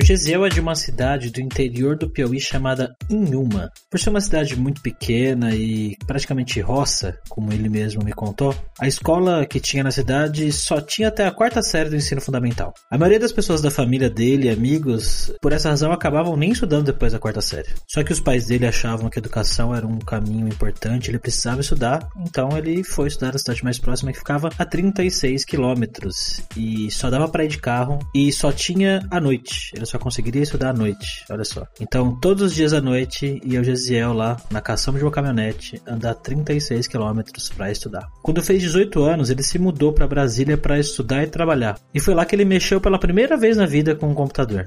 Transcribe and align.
O 0.00 0.02
Gesiel 0.02 0.46
é 0.46 0.48
de 0.48 0.60
uma 0.60 0.74
cidade 0.74 1.30
do 1.30 1.42
interior 1.42 1.94
do 1.94 2.08
Piauí 2.08 2.40
chamada 2.40 2.96
Inhuma. 3.10 3.70
Por 3.90 4.00
ser 4.00 4.08
uma 4.08 4.20
cidade 4.22 4.58
muito 4.58 4.80
pequena 4.80 5.54
e 5.54 5.94
praticamente 6.06 6.58
roça, 6.58 7.18
como 7.28 7.52
ele 7.52 7.68
mesmo 7.68 8.02
me 8.02 8.14
contou, 8.14 8.56
a 8.78 8.88
escola 8.88 9.44
que 9.44 9.60
tinha 9.60 9.84
na 9.84 9.90
cidade 9.90 10.50
só 10.52 10.80
tinha 10.80 11.08
até 11.08 11.26
a 11.26 11.30
quarta 11.30 11.60
série 11.60 11.90
do 11.90 11.96
ensino 11.96 12.18
fundamental. 12.18 12.72
A 12.90 12.96
maioria 12.96 13.20
das 13.20 13.30
pessoas 13.30 13.60
da 13.60 13.70
família 13.70 14.08
dele 14.08 14.48
amigos, 14.48 15.34
por 15.38 15.52
essa 15.52 15.68
razão, 15.68 15.92
acabavam 15.92 16.34
nem 16.34 16.52
estudando 16.52 16.86
depois 16.86 17.12
da 17.12 17.18
quarta 17.18 17.42
série. 17.42 17.68
Só 17.86 18.02
que 18.02 18.12
os 18.12 18.20
pais 18.20 18.46
dele 18.46 18.66
achavam 18.66 19.10
que 19.10 19.18
a 19.18 19.20
educação 19.20 19.74
era 19.74 19.86
um 19.86 19.98
caminho 19.98 20.48
importante, 20.48 21.10
ele 21.10 21.18
precisava 21.18 21.60
estudar, 21.60 22.08
então 22.26 22.56
ele 22.56 22.82
foi 22.82 23.08
estudar 23.08 23.32
na 23.32 23.38
cidade 23.38 23.62
mais 23.62 23.78
próxima 23.78 24.12
que 24.12 24.18
ficava 24.18 24.48
a 24.56 24.64
36 24.64 25.44
quilômetros 25.44 26.40
e 26.56 26.90
só 26.90 27.10
dava 27.10 27.28
para 27.28 27.44
ir 27.44 27.48
de 27.48 27.58
carro 27.58 27.98
e 28.14 28.32
só 28.32 28.50
tinha 28.50 29.06
à 29.10 29.20
noite 29.20 29.72
só 29.90 29.98
conseguiria 29.98 30.42
estudar 30.42 30.70
à 30.70 30.72
noite, 30.72 31.24
olha 31.30 31.44
só. 31.44 31.66
Então, 31.80 32.18
todos 32.20 32.42
os 32.42 32.54
dias 32.54 32.72
à 32.72 32.80
noite, 32.80 33.40
ia 33.44 33.60
o 33.60 33.64
Gesiel 33.64 34.12
lá, 34.12 34.36
na 34.50 34.60
caçamba 34.60 34.98
de 34.98 35.04
uma 35.04 35.10
caminhonete, 35.10 35.80
andar 35.86 36.14
36 36.14 36.86
quilômetros 36.86 37.48
para 37.48 37.70
estudar. 37.70 38.08
Quando 38.22 38.42
fez 38.42 38.62
18 38.62 39.02
anos, 39.02 39.30
ele 39.30 39.42
se 39.42 39.58
mudou 39.58 39.92
para 39.92 40.06
Brasília 40.06 40.56
para 40.56 40.78
estudar 40.78 41.24
e 41.24 41.26
trabalhar. 41.26 41.78
E 41.92 42.00
foi 42.00 42.14
lá 42.14 42.24
que 42.24 42.34
ele 42.34 42.44
mexeu 42.44 42.80
pela 42.80 42.98
primeira 42.98 43.36
vez 43.36 43.56
na 43.56 43.66
vida 43.66 43.94
com 43.94 44.08
um 44.08 44.14
computador. 44.14 44.66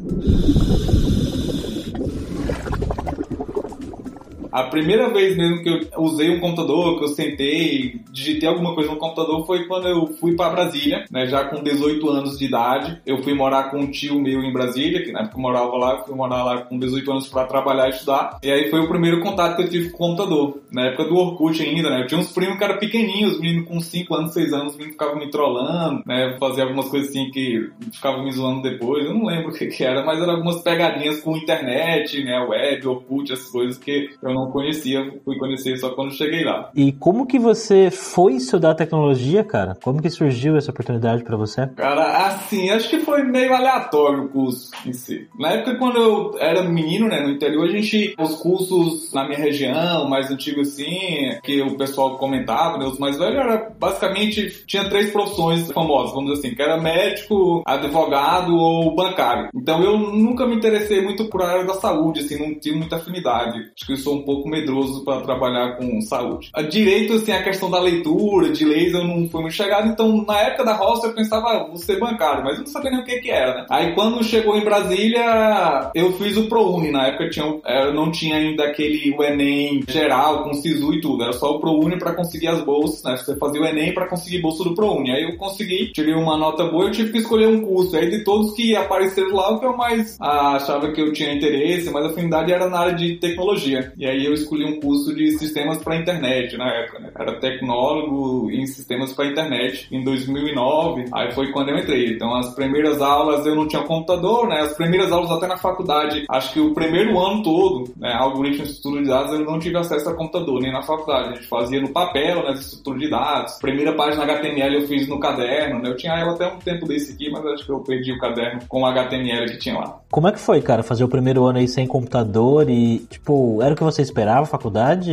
A 4.54 4.66
primeira 4.66 5.10
vez 5.10 5.36
mesmo 5.36 5.64
que 5.64 5.70
eu 5.70 6.02
usei 6.04 6.30
um 6.30 6.40
computador, 6.40 7.00
que 7.00 7.06
eu 7.06 7.08
sentei, 7.08 8.00
digitei 8.12 8.48
alguma 8.48 8.76
coisa 8.76 8.92
no 8.92 8.98
computador, 8.98 9.44
foi 9.48 9.66
quando 9.66 9.88
eu 9.88 10.06
fui 10.20 10.36
para 10.36 10.52
Brasília, 10.52 11.06
né, 11.10 11.26
já 11.26 11.46
com 11.46 11.64
18 11.64 12.08
anos 12.08 12.38
de 12.38 12.46
idade. 12.46 13.02
Eu 13.04 13.24
fui 13.24 13.34
morar 13.34 13.72
com 13.72 13.80
um 13.80 13.90
tio 13.90 14.22
meu 14.22 14.44
em 14.44 14.54
Brasília, 14.54 15.04
que 15.04 15.12
na 15.12 15.22
época 15.22 15.38
eu 15.38 15.42
morava 15.42 15.76
lá, 15.76 15.94
eu 15.94 16.06
fui 16.06 16.16
morar 16.16 16.44
lá 16.44 16.62
com 16.62 16.78
18 16.78 17.12
anos 17.12 17.28
para 17.28 17.48
trabalhar 17.48 17.88
e 17.88 17.90
estudar. 17.90 18.38
E 18.44 18.52
aí 18.52 18.70
foi 18.70 18.80
o 18.80 18.88
primeiro 18.88 19.22
contato 19.22 19.56
que 19.56 19.64
eu 19.64 19.70
tive 19.70 19.90
com 19.90 19.96
o 19.96 20.10
computador. 20.10 20.62
Na 20.72 20.86
época 20.86 21.06
do 21.06 21.16
Orkut 21.16 21.60
ainda, 21.60 21.90
né? 21.90 22.04
Eu 22.04 22.08
tinha 22.08 22.20
uns 22.20 22.32
primos 22.32 22.60
que 22.60 22.64
eram 22.64 22.78
pequenininhos, 22.78 23.40
menino 23.40 23.66
com 23.66 23.80
5 23.80 24.14
anos, 24.14 24.34
6 24.34 24.54
anos, 24.54 24.76
menino 24.76 24.92
ficava 24.92 25.16
me 25.16 25.32
trollando, 25.32 26.04
né? 26.06 26.38
Fazia 26.40 26.64
algumas 26.64 26.90
coisas 26.90 27.10
assim 27.10 27.32
que 27.32 27.72
ficavam 27.92 28.24
me 28.24 28.32
zoando 28.32 28.62
depois. 28.62 29.04
Eu 29.04 29.16
não 29.16 29.26
lembro 29.26 29.50
o 29.50 29.54
que, 29.54 29.66
que 29.66 29.84
era, 29.84 30.06
mas 30.06 30.22
eram 30.22 30.34
algumas 30.34 30.62
pegadinhas 30.62 31.22
com 31.22 31.36
internet, 31.36 32.24
né? 32.24 32.40
Web, 32.40 32.88
Orkut, 32.88 33.34
essas 33.34 33.50
coisas 33.50 33.80
que 33.80 34.12
eu 34.22 34.32
não 34.32 34.43
não 34.44 34.52
conhecia, 34.52 35.20
fui 35.24 35.38
conhecer 35.38 35.78
só 35.78 35.90
quando 35.92 36.14
cheguei 36.14 36.44
lá. 36.44 36.72
E 36.76 36.92
como 36.92 37.26
que 37.26 37.40
você 37.40 37.90
foi 37.90 38.34
estudar 38.34 38.76
tecnologia, 38.76 39.44
cara? 39.44 39.78
Como 39.84 40.02
que 40.02 40.10
surgiu 40.10 40.58
essa 40.58 40.72
oportunidade 40.72 41.24
para 41.24 41.38
você? 41.38 41.68
Cara, 41.76 42.28
assim, 42.28 42.70
acho 42.70 42.90
que 42.90 43.00
foi 43.00 43.24
meio 43.24 43.54
aleatório 43.54 44.26
o 44.26 44.30
curso 44.30 44.72
em 44.86 44.94
si. 44.94 45.28
Na 45.40 45.52
época, 45.52 45.78
quando 45.78 45.98
eu 45.98 46.38
era 46.40 46.64
menino, 46.64 47.08
né, 47.08 47.22
no 47.22 47.30
interior, 47.30 47.66
a 47.66 47.72
gente, 47.72 48.16
os 48.20 48.36
cursos 48.36 49.14
na 49.14 49.26
minha 49.26 49.40
região, 49.40 50.08
mais 50.10 50.30
antigos 50.30 50.70
assim, 50.70 51.38
que 51.44 51.62
o 51.62 51.78
pessoal 51.78 52.18
comentava, 52.18 52.78
né, 52.78 52.86
os 52.86 53.00
mais 53.00 53.18
velhos, 53.18 53.38
era 53.38 53.72
basicamente, 53.80 54.66
tinha 54.66 54.90
três 54.90 55.12
profissões 55.12 55.72
famosas, 55.72 56.14
vamos 56.14 56.32
dizer 56.32 56.48
assim, 56.48 56.56
que 56.56 56.62
era 56.62 56.80
médico, 56.80 57.64
advogado 57.66 58.56
ou 58.56 58.96
bancário. 58.96 59.50
Então 59.56 59.84
eu 59.84 59.98
nunca 59.98 60.46
me 60.46 60.56
interessei 60.56 61.02
muito 61.02 61.26
por 61.30 61.42
área 61.42 61.66
da 61.66 61.76
saúde, 61.76 62.22
assim, 62.22 62.40
não 62.40 62.60
tinha 62.60 62.76
muita 62.76 62.98
afinidade. 62.98 63.60
Acho 63.60 63.86
que 63.86 63.94
eu 63.94 63.98
sou 63.98 64.16
um 64.16 64.24
pouco 64.24 64.33
pouco 64.34 64.50
medroso 64.50 65.04
para 65.04 65.22
trabalhar 65.22 65.78
com 65.78 66.02
saúde. 66.02 66.50
A 66.54 66.62
direito, 66.62 67.14
assim, 67.14 67.32
a 67.32 67.44
questão 67.44 67.70
da 67.70 67.80
leitura, 67.80 68.50
de 68.50 68.66
leis, 68.66 68.94
eu 68.94 69.04
não 69.04 69.28
fui 69.30 69.42
muito 69.42 69.54
chegado, 69.54 69.88
então 69.88 70.24
na 70.26 70.40
época 70.40 70.66
da 70.66 70.74
roça 70.74 71.08
eu 71.08 71.14
pensava, 71.14 71.50
ah, 71.50 71.68
vou 71.68 71.78
ser 71.78 72.00
bancário, 72.00 72.44
mas 72.44 72.56
eu 72.56 72.62
não 72.62 72.68
sabia 72.68 72.92
nem 72.92 73.02
o 73.02 73.06
que 73.06 73.20
que 73.20 73.30
era, 73.30 73.56
né? 73.56 73.66
Aí 73.70 73.94
quando 73.94 74.24
chegou 74.24 74.56
em 74.56 74.64
Brasília, 74.64 75.92
eu 75.94 76.12
fiz 76.14 76.36
o 76.38 76.48
ProUni, 76.48 76.92
na 76.92 77.08
época 77.08 77.30
tinha, 77.30 77.46
eu 77.46 77.94
não 77.94 78.12
tinha 78.12 78.36
ainda 78.38 78.64
aquele 78.66 79.16
o 79.16 79.24
Enem 79.24 79.84
geral, 79.88 80.44
com 80.44 80.54
SISU 80.54 80.94
e 80.94 81.02
tudo, 81.02 81.24
era 81.24 81.34
só 81.34 81.52
o 81.52 81.60
ProUni 81.60 81.98
para 82.00 82.14
conseguir 82.14 82.48
as 82.48 82.62
bolsas, 82.62 83.04
né? 83.04 83.18
Você 83.18 83.36
fazia 83.36 83.62
o 83.62 83.66
Enem 83.66 83.94
para 83.94 84.08
conseguir 84.08 84.42
bolsa 84.42 84.64
do 84.64 84.74
ProUni. 84.74 85.12
Aí 85.12 85.24
eu 85.24 85.38
consegui, 85.38 85.92
tirei 85.92 86.14
uma 86.14 86.38
nota 86.38 86.66
boa, 86.66 86.86
eu 86.86 86.92
tive 86.92 87.12
que 87.12 87.18
escolher 87.20 87.48
um 87.48 87.62
curso. 87.62 87.96
Aí 87.96 88.10
de 88.10 88.24
todos 88.24 88.54
que 88.54 88.76
apareceram 88.76 89.36
lá, 89.36 89.52
o 89.52 89.60
que 89.60 89.66
eu 89.66 89.78
mais 89.78 90.18
ah, 90.20 90.56
achava 90.56 90.92
que 90.92 91.02
eu 91.02 91.14
tinha 91.14 91.34
interesse, 91.34 91.90
mas 91.90 92.06
a 92.06 92.10
afinidade 92.10 92.52
era 92.52 92.70
na 92.70 92.80
área 92.80 92.96
de 92.96 93.18
tecnologia. 93.18 93.94
E 93.98 94.06
aí 94.06 94.23
eu 94.26 94.34
escolhi 94.34 94.66
um 94.66 94.80
curso 94.80 95.14
de 95.16 95.32
sistemas 95.38 95.78
para 95.84 95.98
internet 95.98 96.58
na 96.58 96.70
época, 96.70 97.00
né? 97.00 97.12
Era 97.18 97.40
tecnólogo 97.40 98.50
em 98.52 98.66
sistemas 98.66 99.14
para 99.14 99.28
internet 99.28 99.88
em 99.92 100.04
2009. 100.04 101.06
Aí 101.14 101.32
foi 101.32 101.52
quando 101.52 101.70
eu 101.70 101.78
entrei. 101.78 102.14
Então 102.14 102.34
as 102.36 102.54
primeiras 102.54 103.02
aulas 103.02 103.46
eu 103.46 103.56
não 103.56 103.68
tinha 103.68 103.84
computador, 103.84 104.48
né? 104.48 104.62
As 104.62 104.74
primeiras 104.74 105.12
aulas 105.12 105.32
até 105.32 105.48
na 105.48 105.58
faculdade, 105.58 106.26
acho 106.30 106.54
que 106.54 106.60
o 106.60 106.74
primeiro 106.74 107.20
ano 107.20 107.44
todo, 107.44 107.92
né, 107.98 108.14
algoritmos 108.14 108.68
de 108.68 108.74
estrutura 108.76 109.04
de 109.04 109.10
dados, 109.10 109.34
eu 109.34 109.46
não 109.46 109.60
tive 109.60 109.78
acesso 109.78 110.10
a 110.10 110.16
computador 110.16 110.62
nem 110.62 110.72
na 110.72 110.82
faculdade. 110.82 111.30
A 111.30 111.36
gente 111.36 111.48
fazia 111.48 111.82
no 111.82 111.90
papel, 111.90 112.44
né, 112.44 112.54
estrutura 112.54 113.00
de 113.00 113.10
dados. 113.10 113.54
Primeira 113.60 113.94
página 113.94 114.24
HTML 114.24 114.76
eu 114.76 114.88
fiz 114.88 115.08
no 115.08 115.20
caderno, 115.20 115.80
né? 115.80 115.90
Eu 115.90 115.96
tinha 115.96 116.14
ela 116.14 116.34
até 116.34 116.48
um 116.48 116.60
tempo 116.60 116.88
desse 116.88 117.14
aqui, 117.14 117.30
mas 117.30 117.46
acho 117.46 117.66
que 117.66 117.72
eu 117.72 117.80
perdi 117.80 118.12
o 118.12 118.20
caderno 118.20 118.62
com 118.68 118.82
o 118.82 118.86
HTML 118.86 119.52
que 119.52 119.58
tinha 119.58 119.76
lá. 119.76 120.00
Como 120.12 120.28
é 120.28 120.32
que 120.32 120.40
foi, 120.40 120.62
cara, 120.62 120.84
fazer 120.84 121.04
o 121.04 121.08
primeiro 121.08 121.44
ano 121.44 121.60
aí 121.60 121.68
sem 121.68 121.88
computador 121.88 122.70
e, 122.70 123.00
tipo, 123.10 123.62
era 123.62 123.74
o 123.74 123.78
que 123.78 123.84
você 123.84 124.04
esperava, 124.14 124.46
faculdade? 124.46 125.12